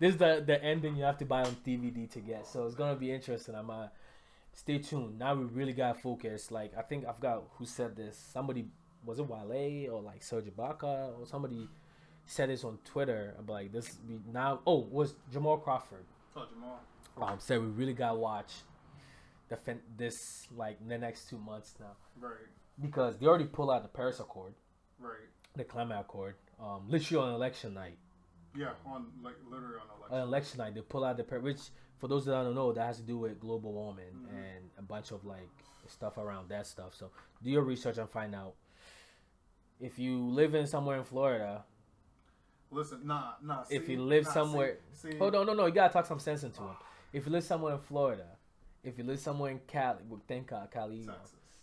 [0.00, 2.46] this is the the ending you have to buy on DVD to get.
[2.46, 3.54] So it's gonna be interesting.
[3.54, 3.86] I'm uh,
[4.52, 5.18] stay tuned.
[5.18, 6.50] Now we really gotta focus.
[6.50, 8.16] Like I think I've got who said this.
[8.32, 8.66] Somebody
[9.04, 11.68] was it Wale or like Serge Ibaka or somebody
[12.26, 13.34] said this on Twitter.
[13.38, 14.60] about like this we now.
[14.66, 16.04] Oh, was Jamal Crawford
[16.36, 16.80] Oh, Jamal.
[17.32, 18.52] um, said we really gotta watch
[19.48, 22.32] the fin- this like the next two months now Right.
[22.80, 24.54] because they already pulled out the Paris Accord
[24.98, 25.28] Right.
[25.56, 26.36] the climate accord.
[26.60, 27.98] um, literally on election night.
[28.56, 30.16] Yeah, on like literally on election.
[30.16, 31.70] On election night, they pull out the per- which
[32.02, 34.28] for those that don't know, that has to do with global warming Mhm.
[34.34, 35.48] and a bunch of like
[35.86, 36.96] stuff around that stuff.
[36.96, 38.56] So do your research and find out.
[39.78, 41.64] If you live in somewhere in Florida,
[42.72, 43.64] Listen, nah, nah.
[43.70, 46.42] if you live nah, somewhere, see, hold on, no, no, you gotta talk some sense
[46.42, 46.76] into him.
[47.12, 48.36] If you live somewhere in Florida,
[48.82, 51.14] if you live somewhere in Cali, well, thank God, Cali, you know,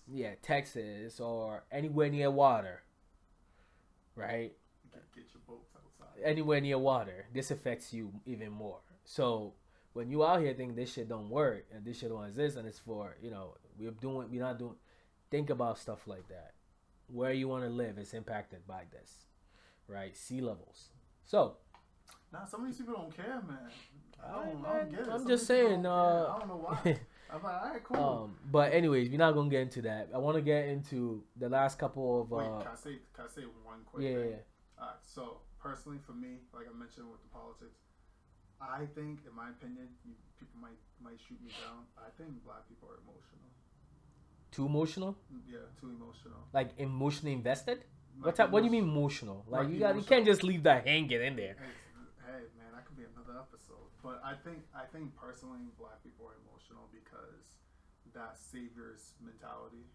[0.08, 2.84] yeah, Texas or anywhere near water,
[4.16, 4.56] right?
[4.90, 6.24] Get, get your boats outside.
[6.24, 8.80] Anywhere near water, this affects you even more.
[9.04, 9.56] So
[9.94, 12.68] when you out here thinking this shit don't work and this shit don't exist and
[12.68, 14.76] it's for you know we're doing we're not doing,
[15.32, 16.54] think about stuff like that.
[17.08, 19.26] Where you want to live is impacted by this,
[19.88, 20.16] right?
[20.16, 20.90] Sea levels.
[21.26, 21.58] So
[22.32, 23.58] Nah, some of these people don't care, man.
[24.24, 25.08] I don't, I don't get it.
[25.10, 26.34] I'm Some just of these people saying, uh.
[26.36, 27.00] I don't know why.
[27.32, 28.24] I'm like, all right, cool.
[28.24, 30.10] Um, but anyways, we're not gonna get into that.
[30.14, 33.26] I want to get into the last couple of Wait, uh, can I say can
[33.26, 34.20] I say one quick yeah, thing?
[34.20, 34.82] yeah, yeah.
[34.82, 37.78] Alright, so personally for me, like I mentioned with the politics,
[38.62, 41.88] I think, in my opinion, you, people might might shoot me down.
[41.98, 43.48] I think black people are emotional.
[44.52, 46.40] too emotional, mm, Yeah, too emotional.
[46.54, 47.78] like emotionally invested.
[48.18, 48.50] Like, What type?
[48.52, 49.46] What do you mean emotional?
[49.48, 51.56] Like Like you got, you can't just leave that hanging in there.
[52.26, 53.88] Hey, man, that could be another episode.
[54.04, 57.62] But I think I think personally, black people are emotional because
[58.14, 59.86] that savior's mentality.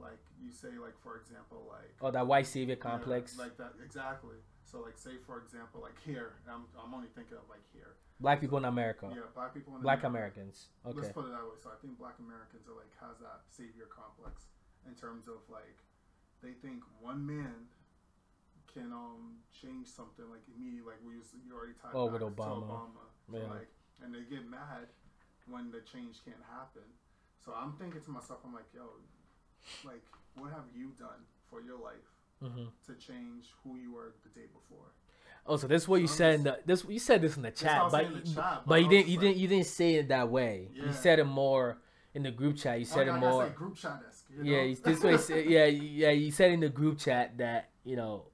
[0.00, 3.36] Like you say, like for example, like Oh, that white savior Yeah, complex.
[3.38, 4.40] like that exactly.
[4.70, 7.98] So like say for example, like here, I'm, I'm only thinking of like here.
[8.22, 9.10] Black people in America.
[9.10, 9.74] Yeah, black people.
[9.74, 10.38] In Black America.
[10.38, 10.70] Americans.
[10.86, 10.94] Okay.
[11.02, 11.58] Let's put it that way.
[11.58, 14.46] So I think black Americans are like has that savior complex
[14.86, 15.82] in terms of like
[16.44, 17.66] they think one man
[18.70, 22.22] can um change something like immediately like we used you already tied Oh, back with
[22.22, 22.70] to Obama.
[22.70, 23.04] Obama.
[23.26, 23.72] So like
[24.04, 24.86] and they get mad
[25.50, 26.86] when the change can't happen.
[27.42, 28.86] So I'm thinking to myself, I'm like, yo,
[29.82, 30.04] like
[30.38, 32.06] what have you done for your life
[32.42, 34.86] hmm to change who you were the day before?
[35.46, 36.34] Oh, so this is what you I'm said.
[36.36, 38.78] In the, this you said this in the That's chat, but the chat, but I
[38.78, 40.68] you didn't you like- didn't you didn't say it that way.
[40.72, 41.78] You said it more
[42.14, 42.78] in the group chat.
[42.78, 43.48] You said Oh, it more.
[43.50, 44.26] group chat esque.
[44.30, 44.64] You Yeah, know?
[44.64, 45.16] you- this way.
[45.16, 46.10] say- Yeah, yeah.
[46.10, 48.26] You said in the group chat that you know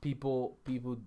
[0.00, 0.98] people people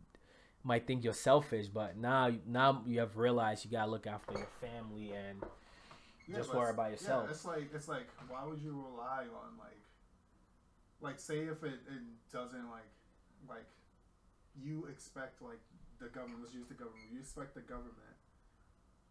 [0.63, 4.47] might think you're selfish, but now now you have realized you gotta look after your
[4.61, 5.43] family and
[6.27, 7.23] Yeah, Just but worry about yourself.
[7.25, 9.79] Yeah, it's like it's like why would you rely on like
[11.01, 12.89] like say if it, it doesn't like
[13.47, 13.67] like
[14.59, 15.61] you expect like
[15.99, 18.15] the government let's use the government you expect the government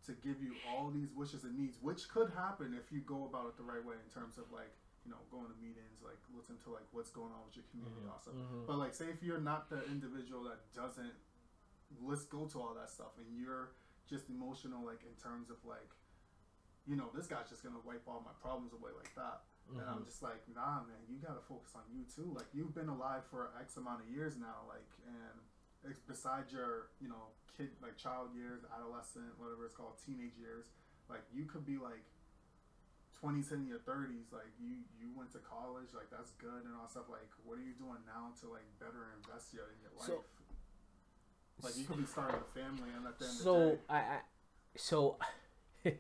[0.07, 3.47] to give you all these wishes and needs which could happen if you go about
[3.51, 4.71] it the right way in terms of like
[5.05, 8.03] you know going to meetings like listen to like what's going on with your community
[8.11, 8.35] all stuff.
[8.35, 8.67] Mhm.
[8.67, 11.15] but like say if you're not the individual that doesn't
[12.03, 13.71] let's go to all that stuff and you're
[14.11, 15.91] just emotional like in terms of like
[16.87, 19.43] you know this guy's just gonna wipe all my problems away like that
[19.75, 19.91] and Mm-hmm.
[19.99, 22.31] i'm just like nah man you gotta focus on you too.
[22.35, 25.39] Like you've been alive for x amount of years now like and
[25.91, 30.67] it's besides your you know kid like child years adolescent whatever it's called teenage years
[31.11, 32.07] like you could be like
[33.23, 36.87] 20s in your 30s like you you went to college like that's good and all
[36.89, 37.09] stuff.
[37.09, 40.07] Like what are you doing now to like better invest your in your life?
[40.07, 40.25] So-
[41.63, 43.79] like you could be starting a family and at the end of the so day
[43.89, 44.19] I, I
[44.77, 45.17] so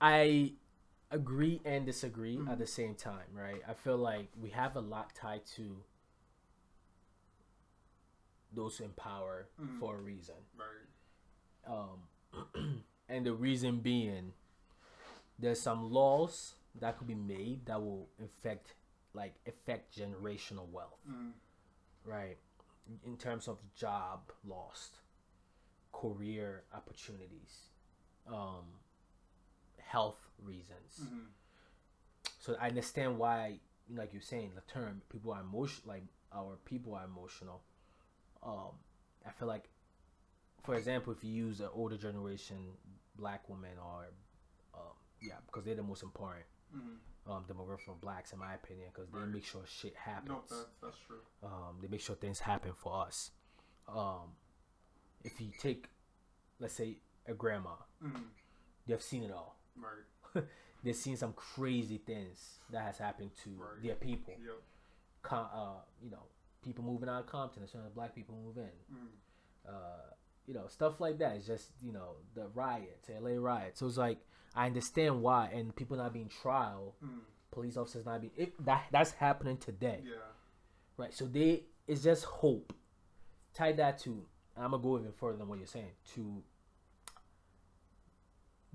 [0.00, 0.52] I
[1.12, 2.48] agree and disagree Mhm.
[2.50, 3.62] at the same time, right?
[3.68, 5.84] I feel like we have a lot tied to
[8.52, 9.78] those in power Mhm.
[9.78, 10.34] for a reason.
[10.56, 10.88] right
[11.64, 12.08] Um,
[13.08, 14.34] and the reason being,
[15.38, 18.74] there's some laws that could be made that will affect,
[19.14, 21.32] like, affect generational wealth, mm,
[22.04, 22.38] right?
[23.04, 24.98] In terms of job lost,
[25.92, 27.70] career opportunities,
[28.26, 28.81] um,
[29.86, 31.00] health reasons.
[31.00, 31.26] mhm.
[32.38, 33.60] So I understand why,
[33.92, 37.62] like you're saying, the term people are emotional, like our people are emotional.
[38.42, 38.72] Um,
[39.26, 39.68] I feel like,
[40.64, 42.76] for example, if you use an older generation
[43.16, 44.06] black woman or,
[44.74, 46.98] um, yeah, because they're the most important Mhm.
[47.28, 49.28] um, demographic of blacks, in my opinion, because they Right.
[49.28, 50.28] make sure shit happens.
[50.30, 51.20] Nope, that's that's true.
[51.44, 53.30] um, they make sure things happen for us.
[53.86, 54.34] Um,
[55.22, 55.88] if you take,
[56.58, 58.30] let's say, a grandma, Mm,
[58.86, 59.56] they've seen it all.
[59.76, 60.44] Right.
[60.84, 63.82] They've seen some crazy things that has happened to Right.
[63.82, 64.34] their people.
[64.44, 64.54] Yep.
[65.22, 66.24] Com- uh, you know,
[66.64, 68.96] people moving out of Compton as soon as black people move in.
[68.96, 69.08] Mm,
[69.68, 70.10] Uh,
[70.46, 71.36] you know, stuff like that.
[71.36, 73.78] It's just you know the riots, LA riots.
[73.78, 74.18] So it's like
[74.56, 77.20] I understand why, and people not being trial, mm,
[77.52, 78.32] police officers not being.
[78.36, 80.00] It, that that's happening today.
[80.04, 80.14] yeah.
[80.96, 81.14] Right.
[81.14, 82.72] So they it's just hope.
[83.54, 84.24] Tie that to
[84.56, 86.42] I'm gonna go even further than what you're saying to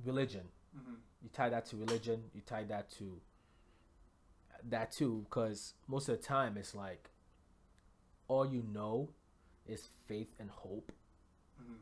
[0.06, 0.48] religion.
[0.78, 0.94] Mm-hmm.
[1.24, 2.24] You tie that to religion.
[2.34, 3.20] You tie that to
[4.70, 7.10] that too, because most of the time it's like
[8.28, 9.10] all you know
[9.66, 10.92] is faith and hope
[11.62, 11.78] Mhm.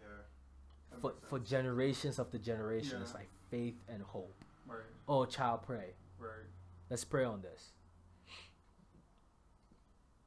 [0.00, 0.98] Yeah.
[1.00, 3.00] For for generations of the generation.
[3.02, 4.34] It's like faith and hope.
[4.66, 5.94] right, Oh, child, pray.
[6.18, 6.46] right.
[6.90, 7.72] Let's pray on this.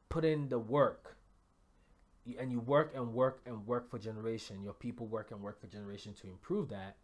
[0.09, 1.17] Put in the work.
[2.39, 4.63] And you work and work and work for generation.
[4.63, 6.95] Your people work and work for generation to improve that.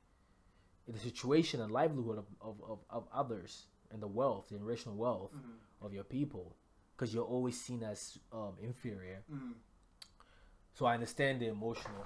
[0.88, 5.32] The situation and livelihood of, of, of, of others and the wealth, the generational wealth
[5.34, 5.86] Mhm.
[5.86, 6.56] of your people.
[6.96, 9.24] Because you're always seen as um, inferior.
[9.32, 9.54] Mhm.
[10.74, 12.06] So I understand the emotional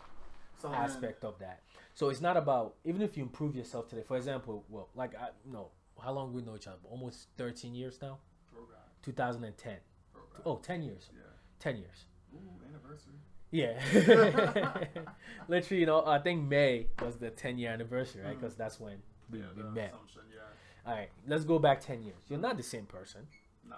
[0.58, 1.64] So then- aspect of that.
[1.94, 4.04] So it's not about even if you improve yourself today.
[4.04, 5.72] For example, well, like I you know
[6.02, 6.80] how long we know each other?
[6.90, 8.20] Almost 13 years now.
[8.52, 9.80] Throwback, 2010.
[10.12, 10.42] throwback.
[10.46, 11.10] Oh, 10 years.
[11.14, 11.22] Yeah.
[11.60, 12.06] 10 years.
[12.34, 13.20] Ooh, anniversary.
[13.52, 13.80] Yeah.
[15.48, 18.40] Literally, you know, I think May was the 10 year anniversary, right?
[18.40, 18.98] Because that's when
[19.32, 19.94] we, yeah, we met.
[20.34, 20.92] Yeah.
[20.92, 22.18] All right, let's go back 10 years.
[22.28, 23.22] You're not the same person.
[23.68, 23.76] Nah.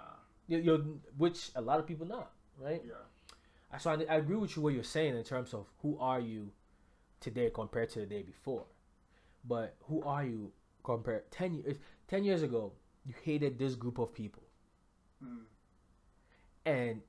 [0.48, 0.80] You're, you're
[1.18, 2.82] which a lot of people not, right?
[2.86, 3.78] Yeah.
[3.78, 6.52] So I, I agree with you what you're saying in terms of who are you
[7.20, 8.66] today compared to the day before,
[9.48, 10.52] but who are you
[10.84, 11.78] compared ten years?
[12.08, 12.72] Ten years ago,
[13.06, 14.44] you hated this group of people,
[15.24, 15.40] Mm.
[16.66, 17.02] and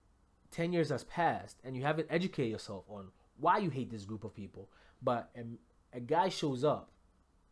[0.51, 3.09] ten years has passed, and you haven't educated yourself on
[3.39, 4.69] why you hate this group of people.
[5.03, 6.91] But a, a guy shows up,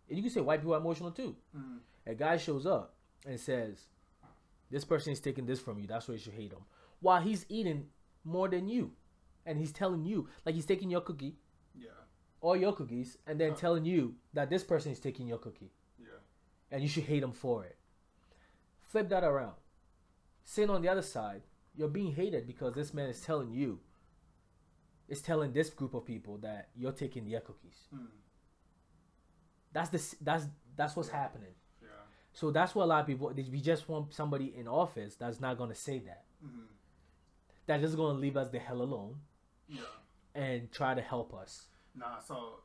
[0.09, 1.37] and you can say white people are emotional too.
[1.57, 1.79] Mm.
[2.07, 2.95] A guy shows up
[3.27, 3.87] and says,
[4.71, 5.87] "This person is taking this from you.
[5.87, 6.65] That's why you should hate him."
[7.01, 7.89] While he's eating
[8.25, 8.93] more than you,
[9.45, 11.37] and he's telling you like he's taking your cookie,
[11.75, 11.91] Yeah.
[12.41, 13.57] all your cookies, and then Huh.
[13.57, 16.19] telling you that this person is taking your cookie, Yeah.
[16.71, 17.77] and you should hate him for it.
[18.81, 19.57] Flip that around.
[20.45, 21.43] Sitting on the other side,
[21.77, 23.79] you're being hated because this man is telling you,
[25.09, 27.87] is telling this group of people that you're taking their cookies.
[27.95, 28.07] Mm.
[29.73, 30.47] That's the that's
[30.77, 31.55] that's what's happening.
[31.83, 31.89] Yeah.
[32.33, 33.33] So that's what a lot of people.
[33.35, 36.25] We just want somebody in office that's not gonna say that.
[36.45, 36.67] Mhm.
[37.67, 39.21] That's just gonna leave us the hell alone
[39.69, 39.83] Yeah.
[40.35, 41.69] and try to help us.
[41.95, 42.19] Nah.
[42.21, 42.61] So.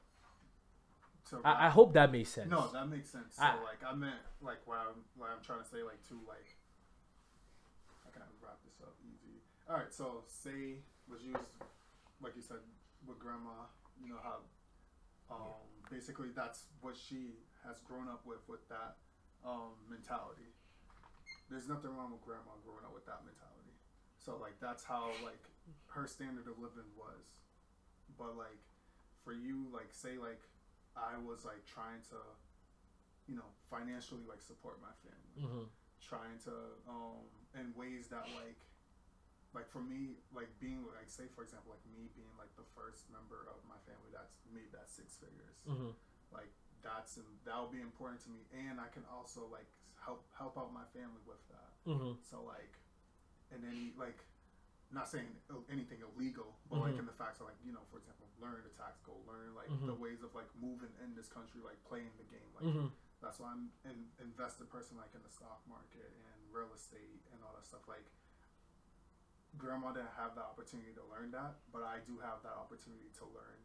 [1.46, 2.50] I, I hope that makes sense.
[2.50, 3.36] No, that makes sense.
[3.38, 6.16] So I- like I meant like what I'm what I'm trying to say like to
[6.28, 6.58] like
[8.04, 8.96] how can I wrap this up
[9.72, 9.74] easy?
[9.74, 10.80] Alright, so say
[11.10, 11.56] was used
[12.22, 12.58] like you said
[13.08, 13.68] with grandma,
[14.02, 14.38] you know how
[15.30, 18.98] um basically that's what she has grown up with with that
[19.46, 20.54] um mentality.
[21.50, 23.76] There's nothing wrong with grandma growing up with that mentality.
[24.20, 25.44] So like that's how like
[25.88, 27.42] her standard of living was.
[28.18, 28.62] But like
[29.24, 30.42] for you like say like
[30.96, 32.20] I was like trying to,
[33.28, 35.68] you know, financially like support my family, hmm
[36.02, 36.52] trying to
[36.90, 37.24] um
[37.56, 38.58] in ways that like,
[39.54, 43.10] like for me like being like say for example like me being like the first
[43.12, 45.92] member of my family that's made that six figures, hmm
[46.32, 46.52] like
[46.82, 49.68] that's and that will be important to me, and I can also like
[50.00, 51.72] help help out my family with that.
[51.86, 52.80] hmm So like,
[53.54, 54.24] and any like,
[54.90, 55.30] not saying
[55.70, 57.04] anything illegal, but like Mhm.
[57.04, 59.70] in the facts of like you know, for example, learn the tax code, learn like
[59.70, 59.86] Mhm.
[59.86, 62.50] the ways of like moving in this country, like playing the game.
[62.56, 62.88] Like hmm
[63.22, 67.44] that's why I'm an invested person like in the stock market and real estate and
[67.44, 67.86] all that stuff.
[67.88, 68.10] Like
[69.58, 73.26] grandma didn't have the opportunity to learn that, but I do have that opportunity to
[73.36, 73.60] learn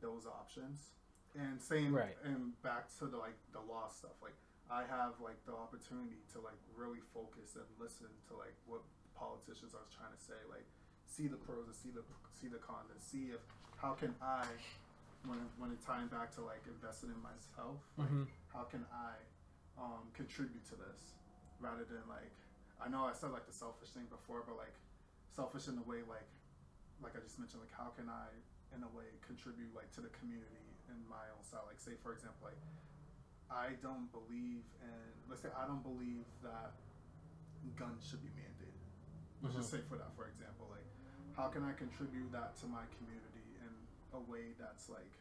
[0.00, 0.92] those options.
[1.34, 2.16] And same Right.
[2.24, 4.20] and back to the like the law stuff.
[4.20, 4.36] Like
[4.70, 8.82] I have like the opportunity to like really focus and listen to like what
[9.16, 10.36] politicians are trying to say.
[10.50, 10.68] Like
[11.08, 12.04] see the pros and see the
[12.36, 13.40] see the cons and see if
[13.80, 14.44] how can I
[15.24, 18.28] when when tying back to like investing in myself, like Mhm.
[18.52, 19.16] how can I
[19.80, 21.16] um, contribute to this
[21.60, 22.36] rather than like
[22.76, 24.76] I know I said like the selfish thing before, but like
[25.32, 26.28] selfish in the way like
[27.00, 28.30] like I just mentioned like how can I
[28.76, 31.64] in a way contribute like to the community in my own style.
[31.68, 32.60] Like say for example like
[33.48, 36.76] I don't believe in let's say I don't believe that
[37.76, 38.80] guns should be mandated.
[39.40, 39.84] Let's just mm-hmm.
[39.84, 40.88] say for that for example like
[41.36, 43.72] how can I contribute that to my community in
[44.12, 45.16] a way that's like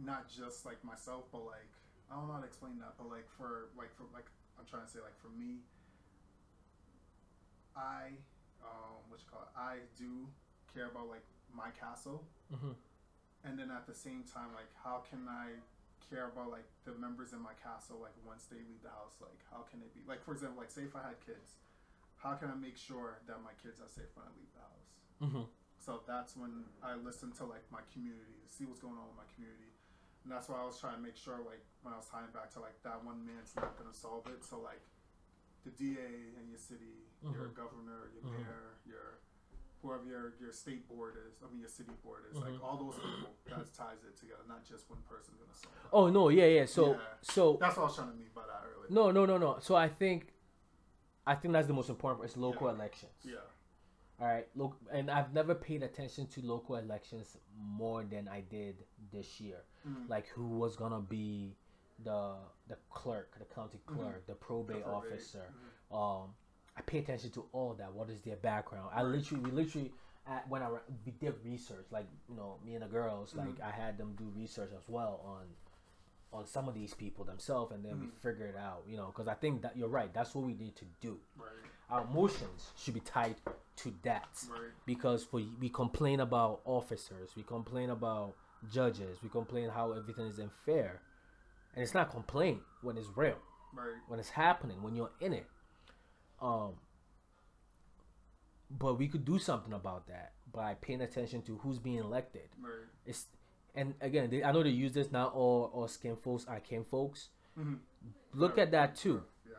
[0.00, 1.72] not just like myself but like
[2.08, 4.84] I don't know how to explain that but like for like for like I'm trying
[4.84, 5.64] to say like for me
[7.76, 8.20] I
[8.64, 10.28] um what you call it I do
[10.72, 11.24] care about like
[11.54, 12.24] my castle.
[12.52, 12.76] Hmm
[13.44, 15.56] and then at the same time like how can i
[16.04, 19.14] care about like the members in my castle like once they leave the house?
[19.22, 21.62] Like how can it be like for example like say if i had kids
[22.20, 24.88] how can i make sure that my kids are safe when i leave the house?
[25.22, 25.46] Hmm
[25.80, 29.16] so that's when i listen to like my community to see what's going on with
[29.16, 29.72] my community.
[30.24, 32.52] And that's why i was trying to make sure like when i was tying back
[32.52, 34.44] to like that one man's not going to solve it.
[34.44, 34.84] So like
[35.64, 36.00] the da
[36.40, 37.54] in your city your Mhm.
[37.54, 38.38] governor your Mhm.
[38.44, 39.18] mayor your
[39.82, 42.62] whoever your, your state board is, I mean your city board is, like Mhm.
[42.62, 45.90] all those people that ties it together, not just one person gonna solve it.
[45.92, 46.66] Oh no, yeah, yeah.
[46.66, 47.00] So Yeah.
[47.22, 48.90] so That's what I was trying to mean by that earlier.
[48.90, 49.58] no, no, no, no.
[49.60, 50.34] So I think,
[51.26, 52.20] I think that's the most important.
[52.20, 52.74] part, Is local Yeah.
[52.74, 53.12] elections.
[53.24, 53.36] Yeah.
[54.20, 58.84] All right, look, and I've never paid attention to local elections more than I did
[59.10, 59.64] this year.
[59.88, 60.10] Mhm.
[60.10, 61.56] Like who was gonna be
[62.04, 62.34] the
[62.68, 65.12] the clerk, the county clerk, the probate The probate.
[65.12, 65.52] officer.
[65.92, 65.96] Mhm.
[66.24, 66.34] Um,
[66.76, 67.92] I pay attention to all that.
[67.92, 68.90] What is their background?
[68.94, 69.92] I literally, we literally,
[70.26, 70.70] at, when I
[71.04, 73.60] we did research, like you know, me and the girls, like Mhm.
[73.62, 75.46] I had them do research as well on
[76.32, 78.12] on some of these people themselves, and then we Mhm.
[78.18, 78.84] figure it out.
[78.86, 80.12] You know, because I think that you're right.
[80.14, 81.20] That's what we need to do.
[81.36, 81.48] Right.
[81.90, 83.40] Our emotions should be tied
[83.76, 84.70] to that Right.
[84.86, 88.36] because for we complain about officers, we complain about
[88.70, 91.00] judges, we complain how everything is unfair,
[91.74, 93.36] and it's not complaint when it's real,
[93.74, 93.94] Right.
[94.08, 95.46] when it's happening, when you're in it.
[96.40, 96.74] Um,
[98.70, 102.48] but we could do something about that by paying attention to who's being elected.
[102.60, 102.86] Right.
[103.06, 103.26] It's
[103.74, 105.10] and again, they, I know they use this.
[105.12, 107.28] Not all all skin folks are kin folks.
[107.58, 107.78] Mhm.
[108.34, 109.22] Look at that too.
[109.46, 109.54] Yeah.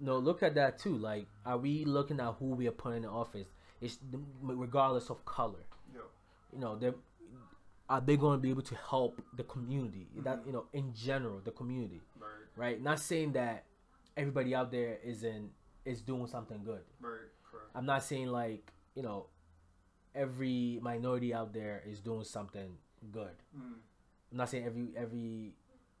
[0.00, 0.96] No, look at that too.
[0.96, 3.48] Like, are we looking at who we are putting in office?
[3.80, 3.98] It's
[4.42, 5.64] regardless of color.
[5.92, 6.02] Yo.
[6.52, 6.76] You know,
[7.88, 10.08] are they going to be able to help the community?
[10.22, 12.28] That you know, in general, the community, Right.
[12.56, 12.82] right?
[12.82, 13.64] Not saying that
[14.16, 15.50] everybody out there isn't
[15.84, 16.82] is doing something good.
[17.00, 17.20] Right.
[17.74, 19.26] I'm not saying like you know,
[20.14, 22.76] every minority out there is doing something
[23.10, 23.34] good.
[23.56, 23.74] Mm.
[24.30, 25.54] I'm not saying every every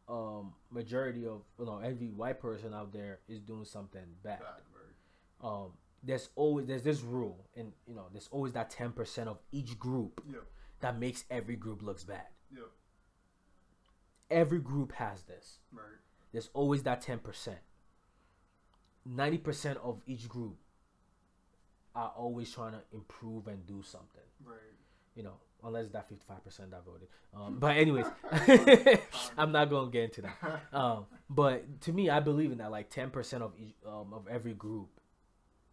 [0.08, 4.40] um majority of you know every white person out there is doing something bad.
[4.40, 4.62] Bad.
[4.74, 5.50] Right.
[5.64, 9.78] um there's always there's this rule and you know there's always that 10% of each
[9.78, 10.20] group.
[10.80, 12.64] That makes every group looks bad Yo.
[14.30, 15.84] every group has this Right.
[16.32, 17.20] there's always that 10%
[19.08, 20.56] 90% of each group
[21.94, 24.56] are always trying to improve and do something Right.
[25.14, 28.06] you know unless that 55% that voted um, but anyways
[29.38, 30.36] i'm not gonna get into that
[30.72, 34.52] um, but to me i believe in that like 10% of each um, of every
[34.54, 34.88] group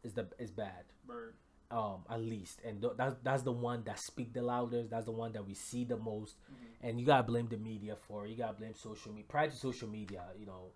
[0.03, 1.33] is the is bad Right.
[1.72, 2.60] Um at least.
[2.65, 4.89] And th- that's that's the one that speak the loudest.
[4.89, 6.35] That's the one that we see the most.
[6.52, 6.68] Mhm.
[6.84, 8.30] and you gotta blame the media for it.
[8.31, 10.72] you gotta blame social media prior to social media you know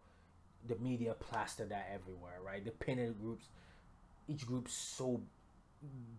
[0.68, 2.64] the media plastered that everywhere right?
[2.64, 3.50] The pinning groups
[4.28, 5.22] each group so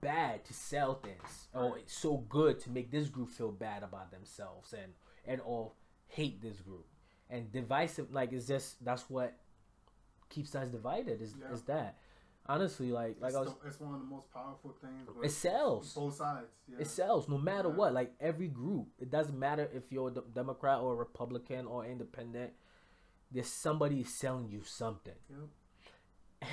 [0.00, 1.48] bad to sell things.
[1.54, 4.92] Or it's so good to make this group feel bad about themselves and
[5.26, 5.74] and all
[6.08, 6.86] hate this group.
[7.30, 9.34] And divisive like it's just that's what
[10.28, 11.52] keeps us divided is, Yeah.
[11.52, 11.98] is that
[12.48, 15.08] honestly like like it's, i was the, it's one of the most powerful things.
[15.22, 16.46] it sells Both sides.
[16.68, 16.78] Yeah.
[16.80, 17.74] it sells no matter Yeah.
[17.74, 17.92] what.
[17.92, 22.52] Like every group, it doesn't matter if you're a D- Democrat or Republican or Independent.
[23.32, 25.48] There's somebody selling you something, Yep.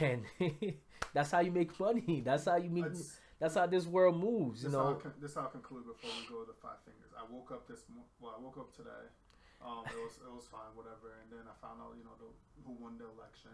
[0.02, 0.74] and
[1.14, 2.22] that's how you make money.
[2.26, 2.86] That's how you make.
[2.86, 4.64] That's- That's how this world moves.
[4.64, 4.95] You This, know.
[5.03, 7.11] con- this I'll conclude before we go to the five fingers.
[7.11, 8.34] I woke up this mo- well.
[8.38, 9.03] I woke up today.
[9.60, 11.11] Um, it was it was fine, whatever.
[11.20, 12.30] And then I found out, you know, the,
[12.64, 13.52] who won the election.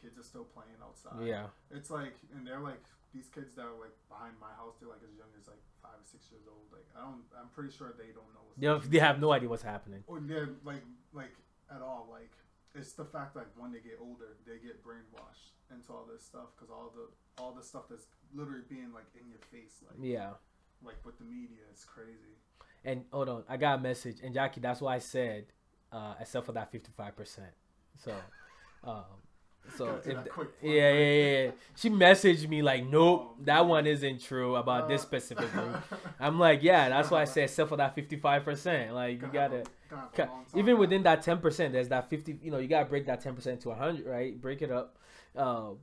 [0.00, 1.26] Kids are still playing outside.
[1.26, 1.50] Yeah.
[1.70, 4.74] It's like, and they're like these kids that are like behind my house.
[4.78, 6.70] They're like as young as like five or six years old.
[6.70, 7.24] Like I don't.
[7.38, 8.44] I'm pretty sure they don't know.
[8.46, 10.04] What's They, they have no idea what's happening.
[10.06, 11.34] Or they're like like
[11.74, 12.06] at all.
[12.10, 12.30] Like
[12.74, 16.54] it's the fact like when they get older, they get brainwashed into all this stuff
[16.56, 17.08] because all the
[17.42, 20.32] all the stuff that's literally being like in your face, like Yeah.
[20.84, 22.36] like with the media, it's crazy.
[22.84, 25.46] And hold on, I got a message, and Jackie, that's why I said,
[25.92, 27.50] uh, except for that fifty-five percent.
[27.98, 28.14] So,
[28.84, 29.04] um,
[29.76, 30.16] so if
[30.62, 31.50] yeah, yeah, yeah.
[31.76, 35.76] She messaged me like, nope, that one isn't true about this Uh, specific group.
[36.20, 38.94] I'm like, yeah, that's why I said except for that fifty-five percent.
[38.94, 39.60] Like you gotta.
[39.60, 40.80] a- gonna have a Ca- long time even now.
[40.80, 44.04] within that 10% there's that 50 you know you gotta break that 10% to 100
[44.06, 44.98] right break it up
[45.34, 45.78] um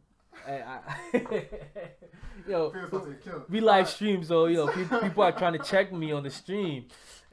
[0.48, 0.80] I,
[1.14, 1.42] you
[2.48, 3.44] know Feels about to get killed.
[3.50, 6.30] we live stream so you know people, people are trying to check me on the
[6.30, 6.86] stream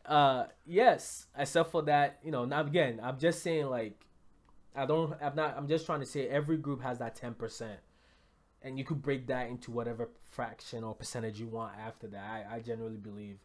[0.07, 3.99] uh yes except for that you know now again i'm just saying like
[4.75, 7.69] i don't i'm not i'm just trying to say every group has that 10%
[8.63, 12.23] and you could break that into whatever fraction or percentage you want after that.
[12.25, 13.39] I, I generally believe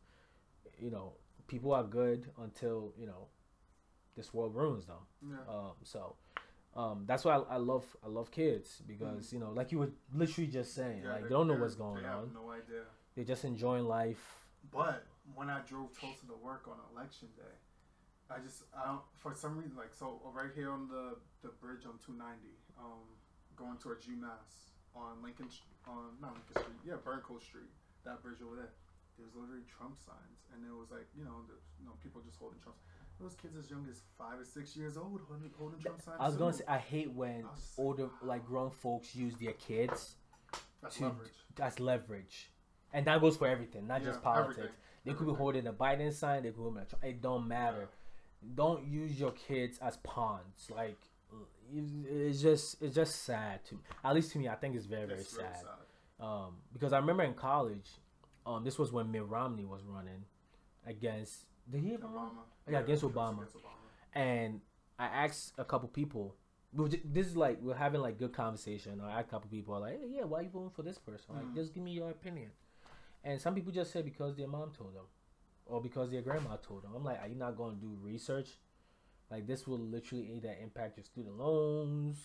[0.80, 1.14] you know
[1.48, 3.28] people are good until you know
[4.16, 4.98] this world ruins them.
[5.28, 5.38] Yeah.
[5.54, 6.16] um so
[6.76, 9.90] um that's why I, I love i love kids because you know like you were
[10.14, 12.32] literally just saying Yeah, like they they- don't know what's going they on.
[12.34, 12.84] no idea.
[13.16, 14.46] they're just enjoying life.
[14.72, 17.56] But when I drove Tulsa to work on election day,
[18.30, 21.86] I just I don't for some reason like so right here on the the bridge
[21.88, 23.08] on 290, um,
[23.56, 25.48] going towards UMass on Lincoln
[25.88, 27.72] on not Lincoln Street, yeah Burncoat Street,
[28.06, 28.74] that bridge over there.
[29.18, 32.38] There's literally Trump signs, and it was like you know the, you know people just
[32.38, 32.78] holding Trump.
[33.20, 36.18] Those kids as young as five or six years old holding, holding Trump signs.
[36.20, 40.18] i was gonna say i hate when I older like grown folks use their kids
[40.84, 41.32] that's to leverage.
[41.56, 42.52] that's leverage
[42.94, 44.76] and that goes for everything not just politics everything.
[45.04, 47.48] they could be holding a biden sign they could be holding a Trump- it don't
[47.48, 47.90] matter
[48.56, 50.98] don't use your kids as pawns like
[51.74, 55.20] it's just it's just sad to at least to me i think it's very very
[55.20, 55.66] It's sad sad.
[56.20, 57.90] Um, because I remember in college,
[58.46, 60.24] um, this was when Mitt Romney was running
[60.88, 61.46] against.
[61.70, 62.30] Did he ever run?
[62.30, 62.72] Obama.
[62.72, 63.34] Yeah, against Obama.
[63.38, 64.16] against Obama.
[64.16, 64.62] And
[64.98, 66.36] I asked a couple people.
[66.74, 69.00] we were ju- This is like we're having like good conversation.
[69.00, 71.36] I asked a couple people like, hey, yeah, why are you voting for this person?
[71.36, 71.54] Like, Mhm.
[71.56, 72.50] just give me your opinion.
[73.24, 75.06] And some people just say because their mom told them,
[75.70, 76.92] or because their grandma told them.
[76.96, 78.50] I'm like, are you not going to do research?
[79.30, 82.18] Like this will literally either impact your student loans,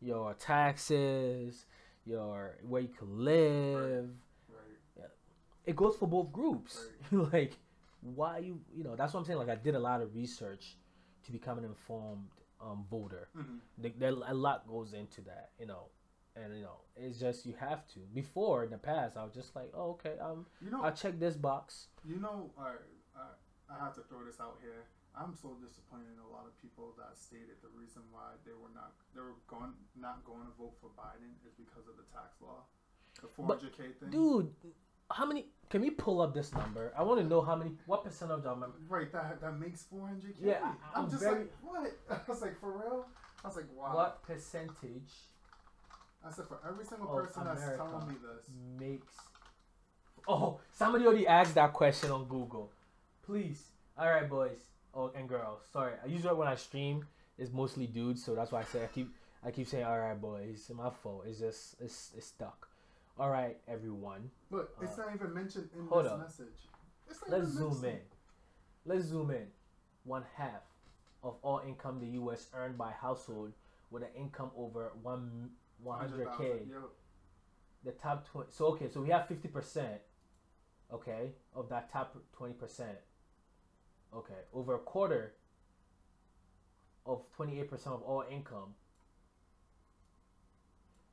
[0.00, 1.66] your taxes,
[2.04, 4.10] your where you can live.
[4.48, 5.08] Right.
[5.66, 6.78] It goes for both groups.
[7.10, 7.56] like,
[8.02, 9.38] why you you know that's what I'm saying.
[9.38, 10.76] Like I did a lot of research
[11.24, 12.28] to become an informed
[12.60, 13.28] um, voter.
[13.36, 13.58] Mhm.
[13.78, 15.88] There, there a lot goes into that, you know,
[16.36, 18.00] and you know it's just you have to.
[18.14, 21.18] Before in the past, I was just like, oh okay, um, You know, I'll check
[21.18, 21.88] this box.
[22.04, 22.74] You know, I,
[23.16, 23.24] I,
[23.74, 24.84] I have to throw this out here.
[25.16, 28.72] I'm so disappointed in a lot of people that stated the reason why they were
[28.74, 32.34] not they were going not going to vote for Biden is because of the tax
[32.42, 32.66] law,
[33.22, 34.10] the 400k thing.
[34.10, 34.50] Dude,
[35.10, 35.46] how many?
[35.70, 36.92] Can we pull up this number?
[36.98, 37.72] I want to know how many.
[37.86, 38.64] What percent of them?
[38.88, 40.34] Right, that that makes 400k.
[40.42, 41.92] Yeah, I- I'm I'm just very- like, what?
[42.10, 43.06] I was like, for real?
[43.44, 43.94] I was like, wow.
[43.94, 45.12] What percentage
[46.26, 48.46] I said, for every single person that's America telling me this,
[48.80, 49.12] makes?
[50.26, 52.70] Oh, somebody already asked that question on Google.
[53.26, 53.62] Please,
[53.98, 54.58] all right, boys,
[54.94, 55.62] oh and girls.
[55.72, 57.06] Sorry, I usually when I stream,
[57.38, 59.12] it's mostly dudes, so that's why I say I keep
[59.44, 60.48] I keep saying all right, boys.
[60.54, 61.24] It's my fault.
[61.28, 62.68] It's just it's it's stuck.
[63.18, 64.30] All right, everyone.
[64.50, 66.18] but it's Uh, not even mentioned in hold this up.
[66.20, 66.68] message.
[67.08, 67.84] It's not Let's zoom mentioned.
[67.84, 68.00] in.
[68.92, 69.46] Let's zoom in.
[70.04, 70.62] One half
[71.22, 72.46] of all income the U.S.
[72.54, 73.52] earned by household
[73.90, 75.50] with an income over one
[75.84, 76.26] 100k.
[76.36, 76.90] 100,000, yo.
[77.84, 78.48] The top 20.
[78.50, 80.00] So okay, so we have 50 percent.
[80.92, 82.98] Okay, of that top 20 percent.
[84.14, 85.34] Okay, over a quarter
[87.04, 88.74] of 28 percent of all income.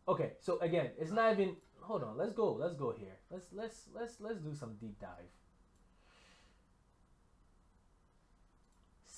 [0.07, 1.56] Okay, so again, it's not even.
[1.81, 2.53] Hold on, let's go.
[2.53, 3.18] Let's go here.
[3.30, 5.31] Let's let's let's let's do some deep dive.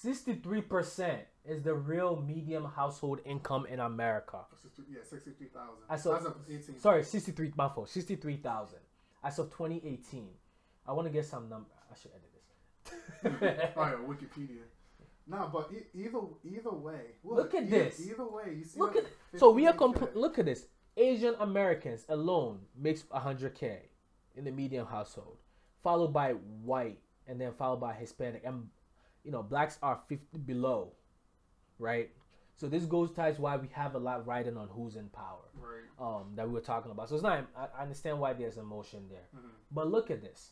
[0.04, 4.40] 63% is the real medium household income in America.
[4.62, 5.70] 60 Yeah, 63,000.
[5.90, 6.80] As of, As of 18.
[6.80, 8.80] sorry, 63, my fault, 63,000
[9.24, 10.30] as of 2018.
[10.88, 11.70] I want to get some number.
[11.92, 13.72] I should edit this.
[13.78, 14.64] oh yeah, Wikipedia.
[15.26, 18.06] No, but e- either either way, Look at either, this.
[18.08, 18.80] Either way, you see.
[18.80, 19.06] look at
[19.38, 19.78] so we are 58K.
[19.78, 20.68] comp- look at this.
[20.98, 23.78] Asian Americans alone makes 100k
[24.36, 25.38] in the medium household,
[25.82, 28.68] followed by white and then followed by Hispanic and
[29.24, 30.92] you know blacks are 50 below,
[31.80, 32.10] right?
[32.56, 35.40] So this goes ties why we have a lot riding on who's in power.
[35.56, 35.70] Right.
[36.00, 37.08] um, that we were talking about.
[37.10, 37.46] So it's not.
[37.56, 39.50] I, understand why there's emotion there, Mhm.
[39.72, 40.52] but look at this,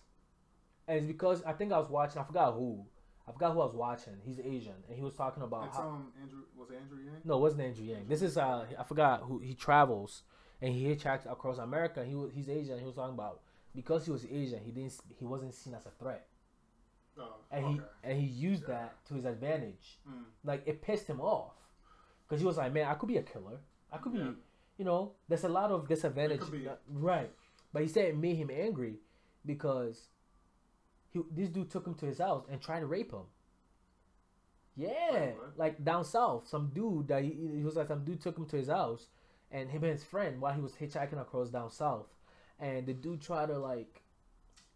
[0.88, 2.22] and it's because I think I was watching.
[2.22, 2.85] I forgot who.
[3.27, 4.14] I forgot who I was watching.
[4.23, 5.89] He's Asian, and he was talking about It's how.
[5.89, 7.22] um Andrew was it Andrew Yang?
[7.23, 8.07] No, it wasn't Andrew Yang.
[8.07, 10.23] This is uh, I forgot who he travels,
[10.61, 12.03] and he hitchhiked across America.
[12.06, 12.77] He was he's Asian.
[12.80, 13.41] He was talking about
[13.76, 16.27] because he was Asian, he didn't he wasn't seen as a threat,
[17.19, 17.73] Oh, and okay.
[17.75, 18.67] he and he used Yeah.
[18.75, 19.99] that to his advantage.
[20.09, 20.23] Mm.
[20.43, 21.53] Like it pissed him off,
[22.27, 23.59] because he was like, man, I could be a killer.
[23.91, 24.19] I could be
[24.77, 26.41] you know, there's a lot of disadvantage.
[26.41, 27.31] uh, Right.
[27.73, 28.95] But he said it made him angry
[29.45, 30.07] because
[31.09, 33.25] he this dude took him to his house and tried to rape him.
[34.75, 38.45] Yeah, like down south, some dude that he, he was like some dude took him
[38.47, 39.07] to his house,
[39.51, 42.07] and him and his friend while he was hitchhiking across down south,
[42.57, 44.01] and the dude tried to like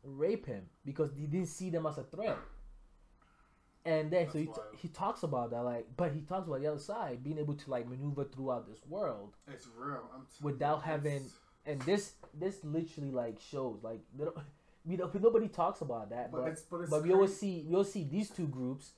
[0.06, 2.38] rape him because he didn't see them as a threat.
[3.86, 4.60] And then so he, wild.
[4.77, 7.69] he talks about that like, but he talks about the other side being able to
[7.69, 10.10] like maneuver throughout this world It's real.
[10.14, 11.30] I'm t- without it's- having
[11.68, 14.38] and this this literally like shows like they don't,
[14.86, 17.64] we don't nobody talks about that But but it's but it's but we always see
[17.68, 18.91] we always see these two groups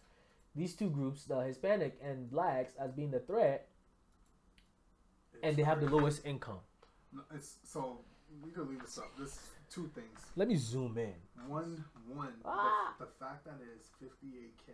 [0.55, 3.67] these two groups the hispanic and blacks as being the threat
[5.43, 6.59] and they have the lowest income
[7.13, 7.99] No, it's so
[8.43, 9.11] we could leave this up.
[9.17, 9.37] There's
[9.69, 10.19] two things.
[10.35, 11.13] let me zoom in
[11.47, 12.93] One, one, Ah.
[12.99, 14.73] the, the fact that it is 58k,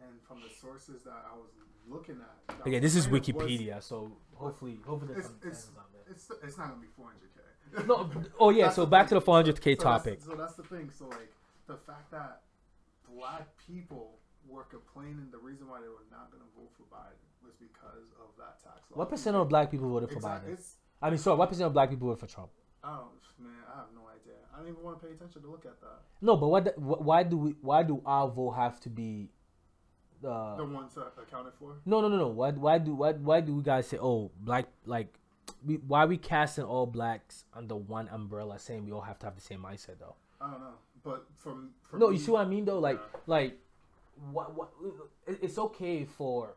[0.00, 1.50] and from the sources that I was
[1.88, 2.36] looking at.
[2.48, 5.48] that okay was this is kind of was- wikipedia so hopefully hopefully there's It's some
[5.50, 7.86] it's, sense on there it's it's not gonna be 400k.
[7.86, 8.10] no
[8.40, 10.90] oh yeah so the back to the 400k So that's- topic So that's the thing.
[10.90, 11.32] So like
[11.66, 12.42] the fact that
[13.14, 14.18] black people
[14.48, 18.28] were complaining, the reason why they were not gonna vote for Biden was because of
[18.38, 18.98] that tax law.
[18.98, 20.52] what percent of black people voted for Exactly.
[20.54, 22.50] biden i mean sorry what percent of black people voted for trump
[22.84, 23.50] I don't, man.
[23.72, 24.05] I have no idea.
[24.56, 26.00] I don't even want to pay attention to look at that.
[26.22, 29.28] no but what why do we why do our vote have to be
[30.26, 31.74] uh, The ones that accounted for.
[31.84, 32.28] No, no, no, no.
[32.28, 35.12] Why, why do, why, why do we guys say, oh, black, like,
[35.64, 39.34] we, why we casting all blacks under one umbrella, saying we all have to have
[39.36, 40.16] the same mindset, though?
[40.40, 40.74] I don't know,
[41.04, 42.78] but from, from No, you me- see what I mean, though.
[42.78, 43.20] Like, Yeah.
[43.26, 43.58] like,
[44.32, 44.70] what, what?
[45.26, 46.54] It's okay for,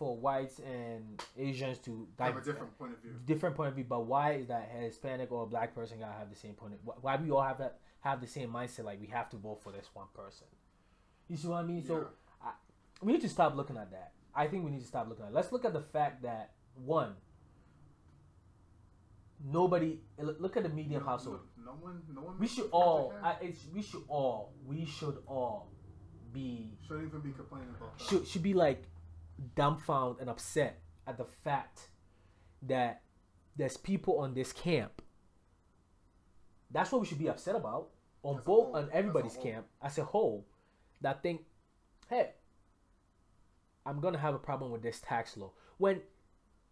[0.00, 3.12] for whites and Asians to Have a different point of view.
[3.26, 3.84] different point of view.
[3.86, 6.72] But why is that Hispanic or a black person gotta have the same point?
[6.72, 8.84] Of, why we all have that have the same mindset?
[8.84, 10.46] Like we have to vote for this one person.
[11.28, 11.84] You see what I mean?
[11.84, 12.06] So
[12.42, 12.52] I,
[13.02, 14.12] we need to stop looking at that.
[14.34, 15.32] I think we need to stop looking at.
[15.32, 15.34] It.
[15.34, 17.12] Let's look at the fact that one.
[19.52, 21.40] Nobody look at the medium No- household.
[21.58, 22.38] No, no one, no one.
[22.38, 23.12] We should all.
[23.22, 24.54] I, it's we should all.
[24.66, 25.68] We should all
[26.32, 28.04] be shouldn't even be complaining about that.
[28.08, 28.84] should should be like
[29.54, 31.88] dumbfounded and upset at the fact
[32.62, 33.02] that
[33.56, 35.02] there's people on this camp.
[36.70, 37.88] That's what we should be upset about
[38.22, 40.46] on As both on everybody's camp as a whole.
[41.00, 41.42] That think,
[42.08, 42.30] hey,
[43.86, 46.02] I'm gonna have a problem with this tax law when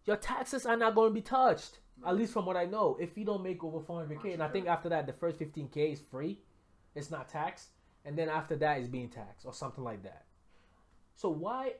[0.05, 1.79] your taxes are not going to be touched.
[2.05, 4.67] At least from what I know, if you don't make over 400k, and I think
[4.67, 6.39] after that the first 15k is free,
[6.95, 7.69] it's not taxed,
[8.05, 10.25] and then after that is being taxed or something like that.
[11.15, 11.73] So why?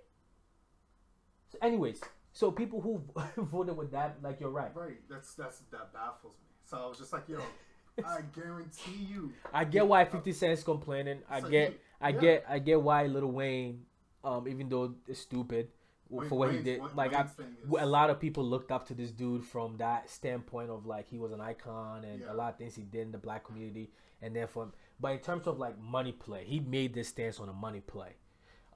[1.51, 2.01] So anyways,
[2.31, 3.01] so people who
[3.43, 4.75] voted with that, like you're right.
[4.75, 4.97] Right.
[5.09, 6.49] That's that's that baffles me.
[6.65, 7.39] So I was just like, yo,
[8.05, 9.33] I guarantee you.
[9.53, 11.19] I get why 50 Cent's complaining.
[11.29, 12.19] I So get, I yeah.
[12.21, 13.85] get, I get why Lil Wayne,
[14.23, 15.69] um, even though it's stupid
[16.09, 16.81] Wayne- for what he did.
[16.81, 17.31] Wayne- like I, is-
[17.79, 21.17] a lot of people looked up to this dude from that standpoint of like he
[21.17, 22.31] was an icon and Yeah.
[22.31, 23.89] a lot of things he did in the black community.
[24.21, 27.49] And then from, but in terms of like money play, he made this stance on
[27.49, 28.13] a money play.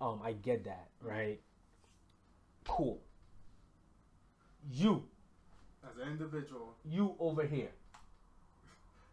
[0.01, 1.39] Um, I get that, right?
[2.67, 2.99] Cool.
[4.71, 5.03] You,
[5.83, 7.71] As an individual, you over here.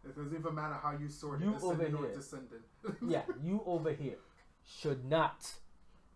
[0.05, 2.13] it doesn't even matter how you sort it, You over here.
[2.15, 2.61] descendant.
[3.07, 4.17] yeah, you over here
[4.63, 5.51] should not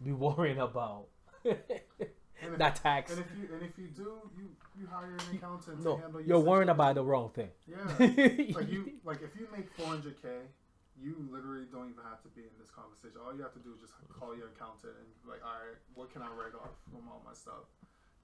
[0.02, 1.08] be worrying about
[1.44, 1.58] if-
[2.58, 3.12] that tax.
[3.12, 4.50] And if you and if you do, you
[4.80, 7.50] you hire an accountant No, to handle your you're worrying about the wrong thing.
[7.68, 7.78] Yeah.
[8.00, 10.42] like you like if you make 400k,
[10.96, 13.20] you literally don't even have to be in this conversation.
[13.20, 15.80] All you have to do is just call your accountant and be like, all right,
[15.94, 17.68] what can I write off from all my stuff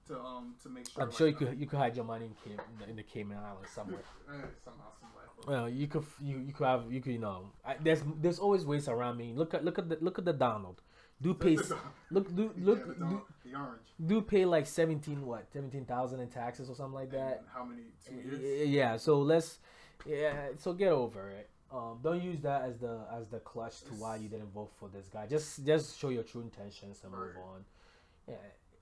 [0.08, 1.02] to um to make sure.
[1.02, 3.02] I'm sure you could you could hide your money in, Cayman, in, the, in the
[3.02, 4.02] Cayman Islands somewhere.
[4.28, 5.22] eh, somehow, some way.
[5.46, 8.64] Well, you could you you could have you could you know I, there's there's always
[8.64, 9.32] ways around me.
[9.34, 10.82] Look at look at the look at the Donald.
[11.20, 11.56] Do pay
[12.10, 13.88] look do Yeah, look the, do, the orange.
[14.04, 17.38] do pay like seventeen what seventeen thousand in taxes or something like that.
[17.38, 17.82] And how many?
[18.06, 18.68] Two years.
[18.68, 19.58] Yeah, so let's
[20.06, 21.48] yeah, so get over it.
[21.72, 24.88] Um, don't use that as the as the clutch to why you didn't vote for
[24.88, 25.26] this guy.
[25.26, 27.44] Just just show your true intentions and move Right.
[27.44, 27.64] on.
[28.28, 28.34] Yeah.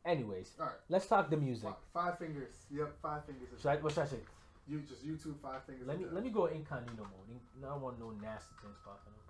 [0.04, 0.74] Anyways, All right.
[0.88, 1.70] let's talk the music.
[1.92, 2.54] Five fingers.
[2.70, 3.48] Yep, five fingers.
[3.60, 4.20] Should I, what should I say?
[4.66, 5.86] You just YouTube five fingers.
[5.86, 7.40] Let me let me go incognito mode.
[7.62, 9.20] I don't want no nasty things popping up.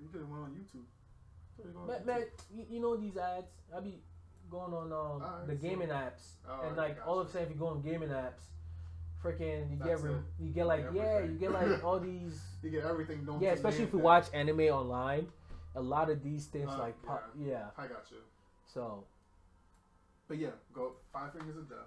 [0.00, 0.86] You could have went on YouTube.
[1.56, 2.24] Could've gone on Man,
[2.54, 3.50] you, you know these ads.
[3.76, 4.00] I be
[4.50, 7.48] going on um, Alright, the so- gaming apps, Oh, and like all of a sudden,
[7.48, 8.48] if you go on gaming apps,
[9.24, 10.44] freaking you get That's rem- it.
[10.44, 13.24] you get like get yeah, you get like all these You get everything.
[13.24, 15.28] Don't yeah, especially if you watch anime online,
[15.74, 17.66] a lot of these things Uh, like pop, yeah.
[17.78, 18.18] I got you.
[18.66, 19.04] So
[20.28, 21.78] But yeah, go five fingers of death.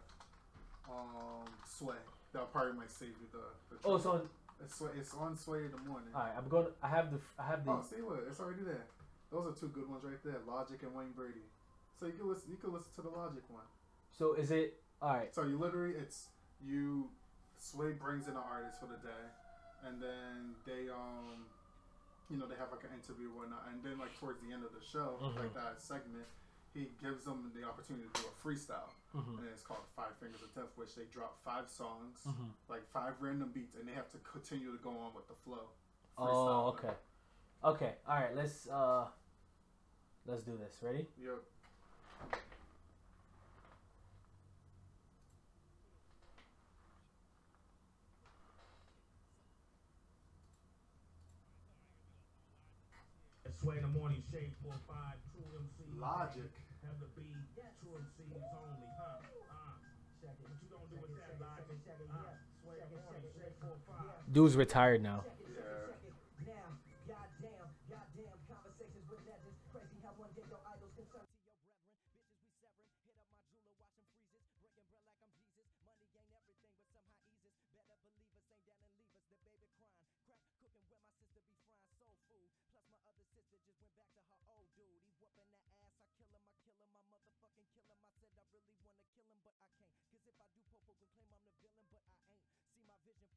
[0.89, 1.95] Um, sway.
[2.33, 3.39] That probably might save you the.
[3.69, 4.29] the oh, so on,
[4.63, 6.09] it's, sway, it's on sway in the morning.
[6.15, 6.67] all right, I'm going.
[6.81, 8.23] I have the I have the Oh, see what?
[8.27, 8.85] It's already there.
[9.31, 10.35] Those are two good ones right there.
[10.47, 11.45] Logic and Wayne Brady.
[11.99, 12.49] So you can listen.
[12.51, 13.63] You can listen to the Logic one.
[14.11, 15.33] So is it all right?
[15.33, 16.27] So you literally, it's
[16.65, 17.09] you.
[17.63, 19.23] Sway brings in an artist for the day,
[19.87, 21.47] and then they um,
[22.29, 24.63] you know, they have like an interview or whatnot, and then like towards the end
[24.65, 25.37] of the show, Mhm.
[25.37, 26.27] like that segment,
[26.73, 29.37] he gives them the opportunity to do a freestyle, Mhm.
[29.39, 32.51] and it's called Five Fingers of Death, which they drop five songs, Mhm.
[32.67, 35.69] like five random beats, and they have to continue to go on with the flow.
[36.17, 36.95] Oh, okay,
[37.63, 38.35] okay, all right.
[38.35, 39.09] Let's uh,
[40.25, 40.81] let's do this.
[40.81, 41.07] Ready?
[41.17, 41.43] Yep.
[53.63, 55.95] Sway in the morning, shade four five, true MCs.
[55.95, 56.51] Logic.
[56.83, 57.31] Have the beat,
[57.79, 59.23] true MCs only, huh?
[59.23, 59.79] Uh,
[60.43, 60.83] what you gonna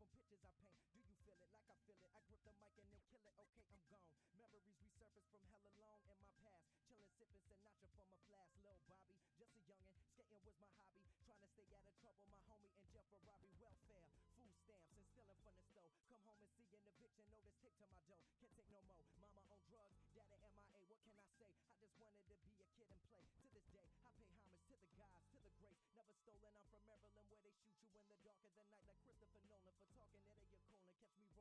[0.07, 0.79] from pictures I paint.
[0.95, 2.13] Do you feel it like I feel it?
[2.15, 3.35] I grip the mic and then kill it.
[3.43, 4.07] Okay, I'm gone.
[4.39, 6.71] Memories resurface from hella long in my past.
[6.87, 8.55] Chillin', sippin' Sinatra from a flask.
[8.63, 9.99] Lil Bobby, just a youngin'.
[10.15, 11.03] Skatin' was my hobby.
[11.27, 12.23] Trying to stay out of trouble.
[12.31, 13.59] My homie in jail for robbery.
[13.59, 14.07] Welfare,
[14.39, 15.91] food stamps, and stealing from the stove.
[16.07, 18.23] Come home and see an eviction notice take to my door.
[18.39, 19.03] Can't take no more.
[19.19, 20.79] Mama on drugs, daddy MIA.
[20.87, 21.51] What can I say?
[21.67, 23.27] I just wanted to be a kid and play.
[23.27, 25.83] To this day, I pay homage to the gods, to the greats.
[25.99, 26.53] Never stolen.
[26.55, 29.46] I'm from Maryland where they shoot you in the dark of the night like Christopher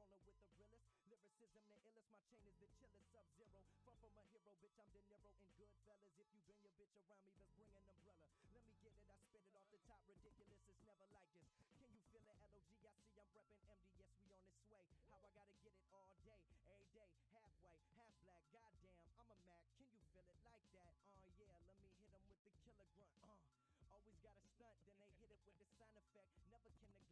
[0.05, 2.05] Rolling with the realest lyricism, the illest.
[2.13, 3.57] My chain is the chillest sub zero.
[3.81, 4.77] Far from a hero, bitch.
[4.77, 6.13] I'm De Niro in Goodfellas.
[6.21, 8.29] If you bring your bitch around me, best bring an umbrella.
[8.53, 9.01] Let me get it.
[9.09, 10.05] I spit it off the top.
[10.05, 10.61] Ridiculous.
[10.69, 11.49] It's never like this.
[11.81, 12.37] Can you feel it?
[12.37, 12.85] L O G.
[12.85, 14.13] I see I'm repping MDS.
[14.21, 14.85] We on this way.
[15.09, 17.09] How I gotta get it all day, every day.
[17.33, 18.45] Half white, half black.
[18.53, 19.65] Goddamn, I'm a Mac.
[19.73, 20.93] Can you feel it like that?
[21.17, 21.57] Uh, yeah.
[21.65, 23.17] Let me hit 'em with the killer grunt.
[23.25, 23.41] Uh.
[23.89, 26.29] Always got a stunt, then they hit it with the sound effect.
[26.53, 27.04] Never can neglect.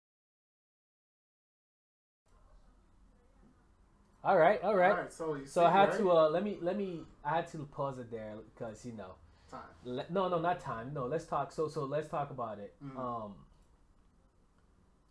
[3.17, 3.63] Yes, you know.
[4.25, 4.91] All right, all right.
[4.91, 5.99] All right, so you So I had right?
[5.99, 9.15] to uh let me let me I had to pause it there because you know
[9.51, 9.61] time.
[9.85, 12.97] le- no no not time no let's talk so so let's talk about it Mhm.
[12.99, 13.35] um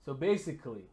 [0.05, 0.85] so basically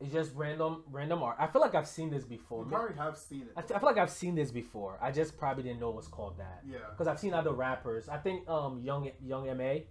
[0.00, 3.16] it's just random random art I feel like I've seen this before You probably have
[3.16, 3.52] seen it.
[3.56, 6.06] I, I feel like I've seen this before I just probably didn't know it was
[6.08, 9.86] called that yeah, because I've seen other rappers I think um young Young M.A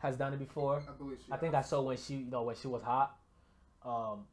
[0.00, 1.32] has done it before I believe she.
[1.32, 3.16] I think I saw when she, you know, when she was hot.
[3.84, 4.24] Um,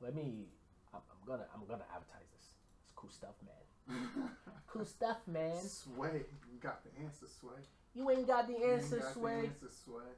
[0.00, 0.46] let me.
[0.94, 1.46] I'm, I'm gonna.
[1.54, 2.50] I'm gonna advertise this.
[2.84, 4.30] It's cool stuff, man.
[4.68, 5.56] Cool stuff, man.
[5.62, 7.54] Sway, you got the answer, Sway.
[7.94, 10.10] You ain't got the answer, got the answer, Sway.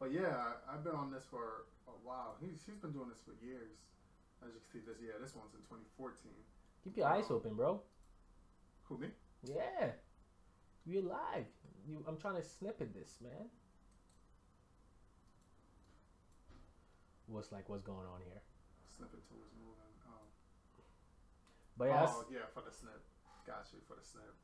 [0.00, 2.34] But yeah, I, I've been on this for a while.
[2.40, 3.76] He's, he's been doing this for years.
[4.42, 6.32] As you can see, this yeah, this one's in 2014.
[6.84, 7.80] Keep your eyes open, bro.
[8.88, 9.08] Who me?
[9.44, 9.92] Yeah,
[10.86, 11.46] you're live.
[11.86, 13.48] You, I'm trying to snippet this, man.
[17.26, 17.68] What's like?
[17.68, 18.40] What's going on here?
[18.96, 19.94] Snippet towards moving.
[20.08, 20.26] Um,
[21.76, 23.00] But yeah, oh yeah, for the snip.
[23.46, 24.34] Got you for the snip.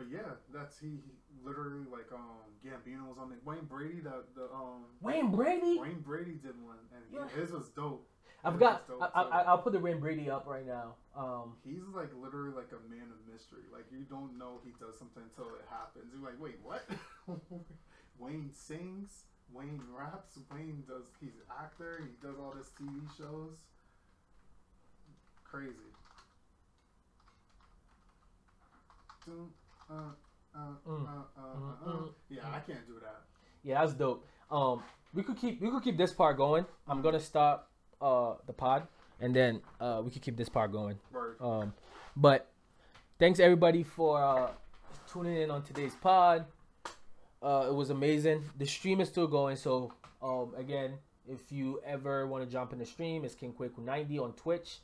[0.00, 1.12] But yeah, that's he, he
[1.44, 3.38] literally like um Gambino was on it.
[3.44, 5.78] Wayne Brady, the the um Wayne Brady.
[5.78, 7.28] Wayne Brady did one, and Yeah.
[7.38, 8.08] his was dope.
[8.42, 8.88] I've His got.
[8.88, 10.94] dope, I, I, I'll put the Wayne Brady up right now.
[11.14, 13.68] Um, He's like literally like a man of mystery.
[13.70, 16.06] Like you don't know he does something until it happens.
[16.14, 16.82] You're like, wait, what?
[18.18, 19.24] Wayne sings.
[19.52, 20.38] Wayne raps.
[20.50, 21.10] Wayne does.
[21.20, 22.00] He's an actor.
[22.00, 23.58] He does all this TV shows.
[25.44, 25.92] Crazy.
[29.90, 29.94] Uh,
[30.54, 31.06] uh, Mm.
[31.06, 31.96] uh, uh, Mm, uh, uh.
[31.96, 33.22] mm, Yeah, I can't do that.
[33.62, 34.26] Yeah, that's dope.
[34.50, 34.82] Um,
[35.14, 36.64] we could keep we could keep this part going.
[36.88, 37.02] I'm Mhm.
[37.02, 38.86] gonna stop uh the pod,
[39.20, 40.98] and then uh we could keep this part going.
[41.12, 41.36] Word.
[41.40, 41.74] Um,
[42.16, 42.48] but
[43.18, 44.50] thanks everybody for uh,
[45.12, 46.46] tuning in on today's pod.
[47.42, 48.44] Uh, it was amazing.
[48.58, 49.92] The stream is still going, so
[50.22, 50.98] um again,
[51.28, 54.80] if you ever want to jump in the stream, it's King Kwaku 90 on Twitch.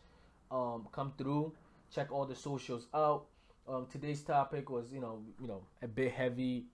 [0.51, 1.53] Um, come through,
[1.91, 3.27] check all the socials out.
[3.69, 6.67] Um, today's topic was you know you know a bit heavy,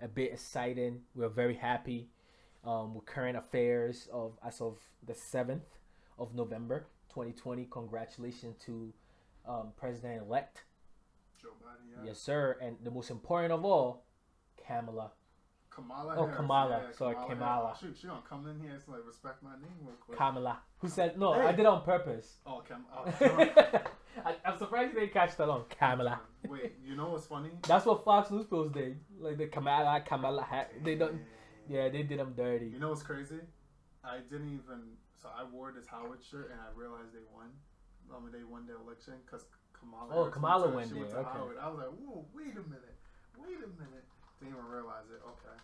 [0.00, 1.02] a bit exciting.
[1.14, 2.08] We're very happy
[2.64, 5.78] um, with current affairs of as of the seventh
[6.18, 7.68] of November, 2020.
[7.70, 8.92] Congratulations to
[9.46, 10.64] um, President elect,
[11.40, 11.96] Joe Biden.
[11.96, 12.08] Yeah.
[12.08, 14.02] yes sir, and the most important of all,
[14.66, 15.12] Kamala.
[15.74, 16.14] Kamala.
[16.16, 16.82] Oh, Harris, Kamala.
[16.84, 17.28] Yeah, Sorry, Harris.
[17.30, 17.76] Kamala.
[17.80, 20.18] Shoot, she gonna come in here and like respect my name real quick.
[20.18, 20.58] Kamala.
[20.78, 21.32] Who said no?
[21.34, 21.40] Hey.
[21.46, 22.36] I did it on purpose.
[22.46, 22.84] Oh, Cam.
[22.94, 23.82] Oh, Kamala.
[24.26, 26.20] I, I'm surprised you didn't catch that on Kamala.
[26.46, 27.50] Wait, you know what's funny?
[27.66, 29.00] That's what Fox News post did.
[29.18, 30.42] Like the Kamala, Kamala.
[30.42, 31.20] Ha- they don't.
[31.68, 32.66] Yeah, they did them dirty.
[32.66, 33.40] You know what's crazy?
[34.04, 34.98] I didn't even.
[35.20, 37.48] So I wore this Howard shirt and I realized they won.
[38.12, 40.12] I mean, they won the election because Kamala.
[40.12, 41.28] Oh, Kamala went went to, she went to okay.
[41.32, 41.56] Howard.
[41.62, 42.98] I was like, whoa, wait a minute,
[43.38, 44.04] wait a minute.
[44.42, 45.22] Didn't even realize it.
[45.24, 45.56] Okay.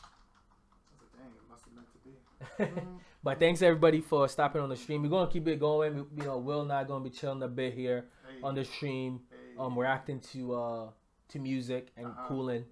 [0.00, 2.90] I was like, dang, it must have meant to be.
[3.24, 5.02] But thanks everybody for stopping on the stream.
[5.02, 5.94] We're gonna keep it going.
[5.94, 8.64] We, you know, Will and I gonna be chilling a bit here hey, on the
[8.66, 9.20] stream.
[9.30, 9.36] hey.
[9.58, 10.88] Um, we're acting to uh
[11.28, 12.28] to music and Uh-huh.
[12.28, 12.64] cooling.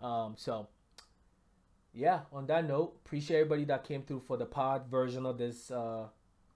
[0.00, 0.66] Um, so
[1.94, 2.20] yeah.
[2.32, 6.08] On that note, appreciate everybody that came through for the pod version of this uh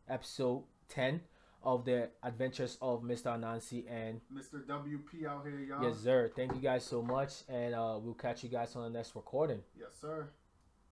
[0.08, 1.20] episode ten
[1.62, 3.26] of the Adventures of Mr.
[3.38, 4.64] Anansi and Mr.
[4.66, 5.82] WP out here, y'all.
[5.82, 6.30] yes sir.
[6.34, 9.60] Thank you guys so much, and uh, we'll catch you guys on the next recording.
[9.78, 10.28] Yes, sir.